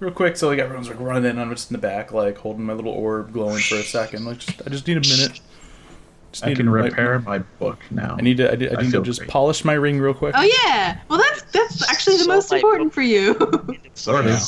real 0.00 0.12
quick. 0.12 0.36
So 0.36 0.48
like 0.48 0.58
everyone's 0.60 0.88
like 0.88 1.00
running 1.00 1.28
in. 1.30 1.38
I'm 1.38 1.50
just 1.50 1.70
in 1.70 1.74
the 1.74 1.80
back, 1.80 2.12
like 2.12 2.38
holding 2.38 2.64
my 2.64 2.72
little 2.74 2.92
orb, 2.92 3.32
glowing 3.32 3.58
for 3.58 3.74
a 3.76 3.82
second. 3.82 4.24
Like 4.24 4.38
just, 4.38 4.62
I 4.64 4.70
just 4.70 4.86
need 4.86 4.96
a 4.96 5.00
minute. 5.00 5.40
Just 6.30 6.44
I 6.44 6.54
can 6.54 6.66
to- 6.66 6.70
repair 6.72 7.18
my 7.20 7.38
book 7.38 7.78
now. 7.90 8.14
I 8.18 8.22
need 8.22 8.36
to. 8.36 8.52
I, 8.52 8.54
need- 8.56 8.72
I 8.74 8.78
I 8.78 8.82
need 8.82 8.92
to 8.92 9.02
just 9.02 9.20
great. 9.20 9.30
polish 9.30 9.64
my 9.64 9.72
ring 9.72 9.98
real 9.98 10.14
quick. 10.14 10.34
Oh 10.36 10.42
yeah. 10.64 11.00
Well, 11.08 11.18
that's 11.18 11.42
that's 11.52 11.90
actually 11.90 12.18
the 12.18 12.24
So 12.24 12.28
most 12.28 12.52
important 12.52 12.88
book- 12.90 12.94
for 12.94 13.02
you. 13.02 13.34
Sort 13.94 14.26
Yeah. 14.26 14.34
of. 14.36 14.40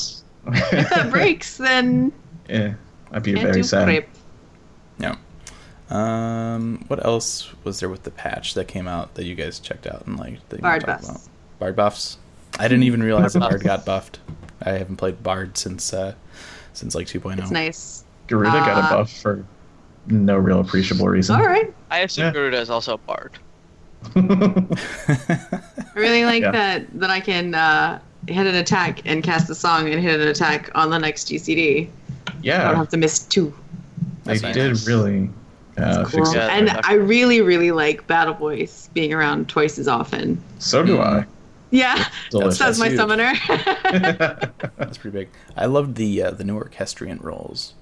if 0.73 0.91
that 0.91 1.11
breaks, 1.11 1.57
then 1.57 2.13
yeah, 2.49 2.75
I'd 3.13 3.23
be 3.23 3.35
very 3.35 3.63
sad. 3.65 3.85
prep. 3.85 4.09
Yeah. 4.99 5.17
Uh, 5.91 5.95
Um. 6.55 6.84
What 6.88 7.05
else 7.05 7.53
was 7.64 7.80
there 7.80 7.88
with 7.88 8.03
the 8.03 8.11
patch 8.11 8.55
that 8.55 8.68
came 8.68 8.86
out 8.88 9.14
that 9.14 9.24
you 9.24 9.34
guys 9.34 9.59
checked 9.61 9.86
out 9.86 10.07
and 10.07 10.18
like 10.18 10.46
that 10.48 10.57
you 10.57 10.62
Bard 10.62 10.82
talked 10.84 11.03
buffs. 11.03 11.11
about? 11.26 11.59
Bard 11.59 11.76
buffs. 11.76 12.18
I 12.59 12.64
didn't 12.68 12.84
even 12.84 13.03
realize 13.03 13.32
that 13.34 13.40
Bard 13.40 13.53
Bard 13.53 13.62
got 13.64 13.84
buffed. 13.86 14.18
I 14.62 14.70
haven't 14.72 14.96
played 14.96 15.22
Bard 15.22 15.57
since 15.57 15.92
uh 15.92 16.14
since 16.72 16.94
like 16.94 17.07
2.0. 17.07 17.38
It's 17.38 17.51
nice. 17.51 18.05
Garuda 18.26 18.51
got 18.51 18.84
Uh, 18.84 18.86
a 18.86 18.98
buff 18.98 19.12
for 19.12 19.44
no 20.07 20.36
real 20.36 20.61
appreciable 20.61 21.09
reason. 21.09 21.36
All 21.36 21.46
right. 21.46 21.72
I 21.90 22.01
assume 22.01 22.26
Yeah. 22.26 22.32
Garuda 22.32 22.59
is 22.61 22.70
also 22.70 22.94
a 22.94 22.98
bard. 22.98 23.32
I 24.16 25.74
really 25.94 26.24
like 26.24 26.42
Yeah. 26.42 26.51
that 26.53 26.86
that 27.01 27.11
I 27.11 27.20
can 27.20 27.55
uh, 27.55 28.01
hit 28.28 28.46
an 28.46 28.55
attack 28.57 29.01
and 29.05 29.22
cast 29.22 29.51
a 29.51 29.55
song 29.55 29.88
and 29.90 30.01
hit 30.01 30.20
an 30.20 30.28
attack 30.28 30.70
on 30.74 30.90
the 30.90 30.98
next 30.98 31.28
GCD. 31.28 31.88
Yeah. 32.42 32.62
I 32.62 32.68
don't 32.68 32.76
have 32.76 32.88
to 32.90 32.96
miss 32.96 33.20
two. 33.20 33.55
they 34.24 34.38
That's 34.38 34.55
did 34.57 34.68
nice. 34.70 34.86
really 34.86 35.30
uh, 35.83 36.05
Cool. 36.07 36.35
Yeah, 36.35 36.49
and 36.51 36.68
they're- 36.68 36.81
I 36.85 36.95
really, 36.95 37.41
really 37.43 37.70
like 37.72 38.07
Battle 38.07 38.35
Voice 38.35 38.89
being 38.95 39.12
around 39.12 39.49
twice 39.49 39.78
as 39.78 39.89
often. 39.89 40.41
So 40.59 40.83
do 40.83 40.97
Mm. 40.97 41.26
Yeah, 41.72 42.05
Delicious. 42.31 42.59
that's 42.59 42.78
my 42.81 42.89
huge. 42.89 42.99
summoner. 42.99 43.33
That's 44.76 44.99
pretty 44.99 45.16
big. 45.16 45.28
I 45.57 45.66
loved 45.66 45.95
the 45.95 46.20
uh, 46.22 46.31
the 46.33 46.43
new 46.43 46.57
orchestrion 46.57 47.18
rolls 47.22 47.74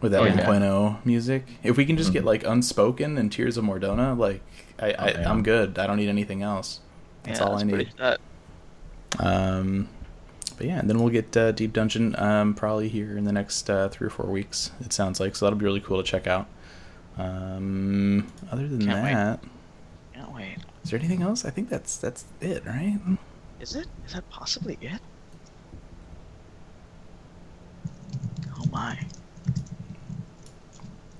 with 0.00 0.12
that 0.12 0.22
Oh, 0.22 0.24
yeah. 0.24 0.46
1.0 0.46 1.04
music. 1.04 1.44
If 1.62 1.76
we 1.76 1.84
can 1.84 1.98
just 1.98 2.12
get 2.14 2.22
Mhm. 2.22 2.26
like 2.26 2.44
unspoken 2.46 3.18
and 3.18 3.30
Tears 3.30 3.58
of 3.58 3.64
Mordona, 3.66 4.16
like 4.16 4.40
I, 4.78 4.86
I 4.86 4.92
Oh, 4.92 5.06
yeah. 5.20 5.30
I'm 5.30 5.42
good. 5.42 5.78
I 5.78 5.86
don't 5.86 5.98
need 5.98 6.08
anything 6.08 6.42
else. 6.42 6.80
That's 7.24 7.40
yeah, 7.40 7.46
all 7.46 7.56
I 7.58 7.64
need. 7.64 7.88
Um, 9.18 9.88
but 10.56 10.66
yeah, 10.66 10.78
and 10.78 10.88
then 10.88 10.98
we'll 10.98 11.08
get 11.10 11.36
uh, 11.36 11.52
Deep 11.52 11.72
Dungeon 11.72 12.14
um, 12.18 12.54
probably 12.54 12.88
here 12.88 13.16
in 13.16 13.24
the 13.24 13.32
next 13.32 13.68
uh, 13.68 13.88
three 13.88 14.06
or 14.06 14.10
four 14.10 14.26
weeks. 14.26 14.70
It 14.80 14.92
sounds 14.92 15.20
like 15.20 15.36
so 15.36 15.46
that'll 15.46 15.58
be 15.58 15.64
really 15.64 15.80
cool 15.80 15.98
to 15.98 16.02
check 16.02 16.26
out. 16.26 16.46
Um, 17.18 18.32
other 18.50 18.68
than 18.68 18.84
Can't 18.86 19.02
wait. 19.04 19.12
that, 19.14 19.40
can't 20.14 20.32
wait. 20.34 20.56
is 20.84 20.90
there 20.90 20.98
anything 20.98 21.22
else? 21.22 21.44
I 21.44 21.50
think 21.50 21.68
that's 21.68 21.96
that's 21.96 22.24
it, 22.40 22.64
right? 22.64 22.98
Is 23.60 23.74
it? 23.74 23.86
Is 24.06 24.12
that 24.14 24.28
possibly 24.30 24.78
it? 24.80 25.00
Oh 28.56 28.64
my. 28.70 28.98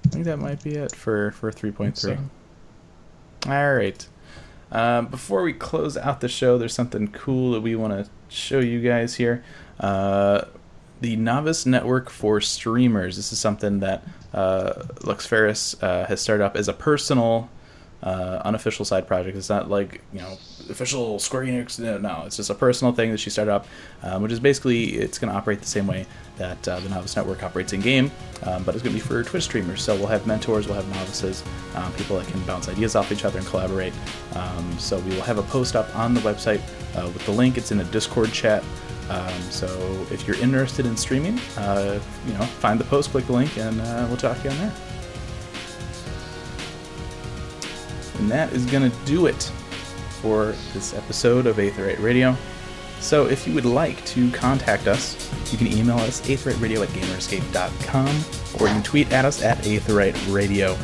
I 0.07 0.09
think 0.11 0.25
that 0.25 0.39
might 0.39 0.63
be 0.63 0.77
it 0.77 0.95
for 0.95 1.33
for 1.33 1.51
three 1.53 1.71
point 1.73 1.99
three. 1.99 2.17
So. 3.45 3.51
All 3.51 3.75
right. 3.75 4.07
Um, 4.71 5.07
before 5.07 5.43
we 5.43 5.53
close 5.53 5.97
out 5.97 6.21
the 6.21 6.29
show, 6.29 6.59
there's 6.59 6.75
something 6.75 7.09
cool 7.09 7.53
that 7.53 7.61
we 7.61 7.75
want 7.75 7.93
to 7.93 8.11
show 8.29 8.61
you 8.61 8.81
guys 8.81 9.15
here. 9.17 9.43
Uh, 9.81 10.43
the 11.01 11.17
Novice 11.17 11.65
Network 11.65 12.11
for 12.11 12.41
Streamers. 12.41 13.17
This 13.17 13.33
is 13.33 13.39
something 13.39 13.81
that 13.81 14.05
uh, 14.33 14.85
Lux 15.05 15.26
Ferris 15.26 15.81
uh, 15.83 16.07
has 16.07 16.20
started 16.20 16.45
up 16.45 16.57
as 16.57 16.68
a 16.68 16.72
personal, 16.72 17.49
uh, 18.03 18.43
unofficial 18.45 18.85
side 18.85 19.07
project. 19.07 19.37
It's 19.37 19.49
not 19.49 19.68
like 19.70 20.01
you 20.12 20.20
know 20.20 20.39
official 20.70 21.18
Square 21.18 21.45
Enix. 21.45 21.79
No, 21.79 21.99
no, 21.99 22.22
it's 22.26 22.37
just 22.37 22.51
a 22.51 22.55
personal 22.55 22.93
thing 22.93 23.11
that 23.11 23.18
she 23.18 23.31
started 23.31 23.53
up, 23.53 23.66
um, 24.03 24.22
which 24.22 24.33
is 24.33 24.41
basically 24.41 24.95
it's 24.95 25.18
going 25.18 25.33
to 25.33 25.37
operate 25.37 25.61
the 25.61 25.66
same 25.66 25.87
way 25.87 26.07
that 26.37 26.68
uh, 26.68 26.79
the 26.81 26.89
Novice 26.89 27.16
Network 27.16 27.43
operates 27.43 27.72
in 27.72 27.81
game, 27.81 28.11
um, 28.45 28.62
but 28.62 28.74
it's 28.74 28.85
going 28.85 28.95
to 28.97 29.03
be 29.03 29.07
for 29.07 29.22
Twitch 29.24 29.45
streamers. 29.45 29.83
So 29.83 29.97
we'll 29.97 30.07
have 30.07 30.26
mentors, 30.26 30.66
we'll 30.66 30.76
have 30.76 30.89
novices, 30.89 31.43
um, 31.74 31.93
people 31.95 32.18
that 32.18 32.29
can 32.29 32.41
bounce 32.43 32.68
ideas 32.68 32.95
off 32.95 33.11
each 33.11 33.24
other 33.24 33.39
and 33.39 33.47
collaborate. 33.49 33.93
Um, 34.35 34.79
so 34.79 34.99
we 35.01 35.14
will 35.14 35.22
have 35.22 35.39
a 35.39 35.43
post 35.45 35.74
up 35.74 35.95
on 35.97 36.14
the 36.14 36.20
website 36.20 36.61
uh, 36.97 37.07
with 37.09 37.24
the 37.26 37.33
link. 37.33 37.59
It's 37.59 37.72
in 37.72 37.81
a 37.81 37.85
Discord 37.85 38.33
chat. 38.33 38.62
Um, 39.11 39.41
so 39.51 39.67
if 40.11 40.27
you're 40.27 40.39
interested 40.39 40.87
in 40.87 40.97
streaming, 40.97 41.39
uh, 41.57 42.01
you 42.27 42.35
know, 42.35 42.43
find 42.43 42.79
the 42.79 42.85
post, 42.85 43.11
click 43.11 43.27
the 43.27 43.33
link, 43.33 43.57
and 43.57 43.81
uh, 43.81 44.05
we'll 44.09 44.17
talk 44.17 44.37
to 44.39 44.45
you 44.45 44.51
on 44.51 44.59
there. 44.59 44.73
And 48.19 48.31
that 48.31 48.53
is 48.53 48.67
going 48.67 48.91
to 48.91 48.97
do 49.05 49.27
it 49.27 49.51
for 50.21 50.55
this 50.75 50.93
episode 50.95 51.47
of 51.47 51.57
Aetheryte 51.57 52.03
Radio. 52.03 52.37
So 53.01 53.27
if 53.27 53.47
you 53.47 53.55
would 53.55 53.65
like 53.65 54.05
to 54.07 54.31
contact 54.33 54.89
us, 54.89 55.31
you 55.53 55.59
can 55.59 55.69
email 55.69 55.99
us 55.99 56.21
aetheryteradio 56.23 56.83
at 56.83 56.89
gamerscape.com 56.89 58.61
or 58.61 58.67
you 58.67 58.75
can 58.75 58.83
tweet 58.83 59.13
at 59.13 59.25
us 59.25 59.43
at 59.43 59.59
aetheryteradio. 59.59 60.75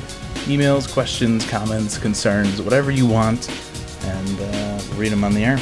Emails, 0.47 0.91
questions, 0.93 1.49
comments, 1.49 1.99
concerns, 1.99 2.63
whatever 2.63 2.91
you 2.91 3.07
want, 3.07 3.49
and 4.05 4.41
uh, 4.41 4.81
read 4.95 5.11
them 5.11 5.25
on 5.25 5.35
the 5.35 5.45
air. 5.45 5.59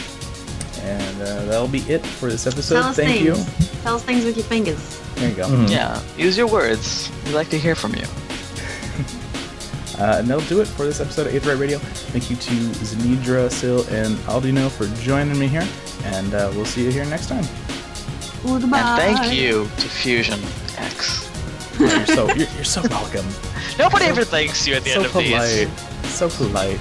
And 0.82 1.22
uh, 1.22 1.44
that'll 1.46 1.68
be 1.68 1.80
it 1.90 2.04
for 2.04 2.28
this 2.28 2.46
episode. 2.46 2.74
Tell 2.80 2.88
us 2.90 2.96
Thank 2.96 3.22
things. 3.24 3.24
you. 3.24 3.78
Tell 3.82 3.94
us 3.96 4.02
things 4.02 4.24
with 4.24 4.36
your 4.36 4.44
fingers. 4.46 5.00
There 5.14 5.28
you 5.30 5.36
go. 5.36 5.46
Mhm. 5.48 5.70
Yeah, 5.70 6.00
use 6.16 6.36
your 6.36 6.48
words. 6.48 7.10
We 7.26 7.32
like 7.32 7.48
to 7.50 7.58
hear 7.58 7.74
from 7.74 7.94
you. 7.94 8.04
Uh, 9.98 10.16
and 10.18 10.26
that'll 10.26 10.42
do 10.48 10.60
it 10.60 10.66
for 10.66 10.84
this 10.86 11.00
episode 11.00 11.26
of 11.28 11.32
Aetheryte 11.34 11.60
Radio. 11.60 11.78
Thank 11.78 12.30
you 12.30 12.34
to 12.34 12.50
Zanidra, 12.82 13.52
Sil, 13.52 13.84
and 13.92 14.16
Aldino 14.26 14.68
for 14.70 14.86
joining 15.04 15.38
me 15.38 15.46
here. 15.46 15.68
And 16.06 16.32
uh, 16.34 16.50
we'll 16.54 16.64
see 16.64 16.82
you 16.82 16.90
here 16.90 17.04
next 17.04 17.28
time. 17.28 17.44
Goodbye. 18.42 18.80
And 18.80 19.16
thank 19.18 19.32
you 19.32 19.64
to 19.64 19.88
Fusion 19.88 20.40
X. 20.78 21.28
You're 21.78 22.06
so, 22.06 22.26
you're, 22.28 22.48
you're 22.48 22.64
so 22.64 22.82
welcome. 22.88 23.26
Nobody 23.78 24.06
So- 24.06 24.10
ever 24.10 24.24
thanks 24.24 24.66
you 24.66 24.74
at 24.74 24.82
the 24.82 24.90
so 24.90 24.96
end 24.96 25.06
of 25.06 25.12
polite. 25.12 25.68
these. 25.68 26.08
So 26.10 26.28
polite. 26.30 26.80